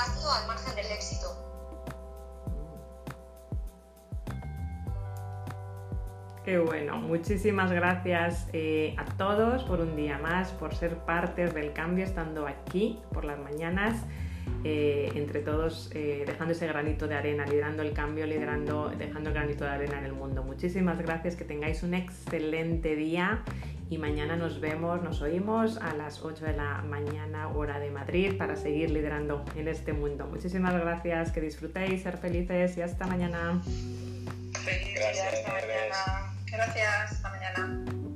Hazlo 0.00 0.32
al 0.32 0.46
margen 0.46 0.74
del 0.76 0.86
éxito. 0.92 1.26
Qué 6.44 6.58
bueno, 6.58 6.98
muchísimas 6.98 7.72
gracias 7.72 8.48
eh, 8.52 8.94
a 8.96 9.04
todos 9.16 9.64
por 9.64 9.80
un 9.80 9.96
día 9.96 10.18
más, 10.18 10.52
por 10.52 10.74
ser 10.74 10.98
partes 10.98 11.52
del 11.52 11.72
cambio, 11.72 12.04
estando 12.04 12.46
aquí 12.46 13.00
por 13.12 13.24
las 13.24 13.38
mañanas. 13.38 14.04
Eh, 14.64 15.12
entre 15.14 15.40
todos 15.40 15.90
eh, 15.94 16.24
dejando 16.26 16.52
ese 16.52 16.66
granito 16.66 17.06
de 17.06 17.14
arena, 17.14 17.44
liderando 17.44 17.82
el 17.82 17.92
cambio, 17.92 18.26
liderando, 18.26 18.90
dejando 18.96 19.30
el 19.30 19.34
granito 19.34 19.64
de 19.64 19.70
arena 19.70 19.98
en 19.98 20.04
el 20.04 20.12
mundo. 20.12 20.42
Muchísimas 20.42 20.98
gracias, 20.98 21.36
que 21.36 21.44
tengáis 21.44 21.82
un 21.82 21.94
excelente 21.94 22.96
día 22.96 23.42
y 23.90 23.98
mañana 23.98 24.36
nos 24.36 24.60
vemos, 24.60 25.02
nos 25.02 25.22
oímos 25.22 25.78
a 25.78 25.94
las 25.94 26.22
8 26.22 26.44
de 26.44 26.52
la 26.54 26.82
mañana 26.82 27.48
hora 27.48 27.78
de 27.78 27.90
Madrid 27.90 28.36
para 28.36 28.56
seguir 28.56 28.90
liderando 28.90 29.44
en 29.56 29.68
este 29.68 29.92
mundo. 29.92 30.26
Muchísimas 30.26 30.74
gracias, 30.74 31.32
que 31.32 31.40
disfrutéis, 31.40 32.02
ser 32.02 32.18
felices 32.18 32.76
y 32.76 32.82
hasta 32.82 33.06
mañana. 33.06 33.60
Feliz 34.64 34.98
hasta 35.00 35.52
mañana. 35.52 36.34
Gracias, 36.50 37.12
hasta 37.12 37.30
mañana. 37.30 38.07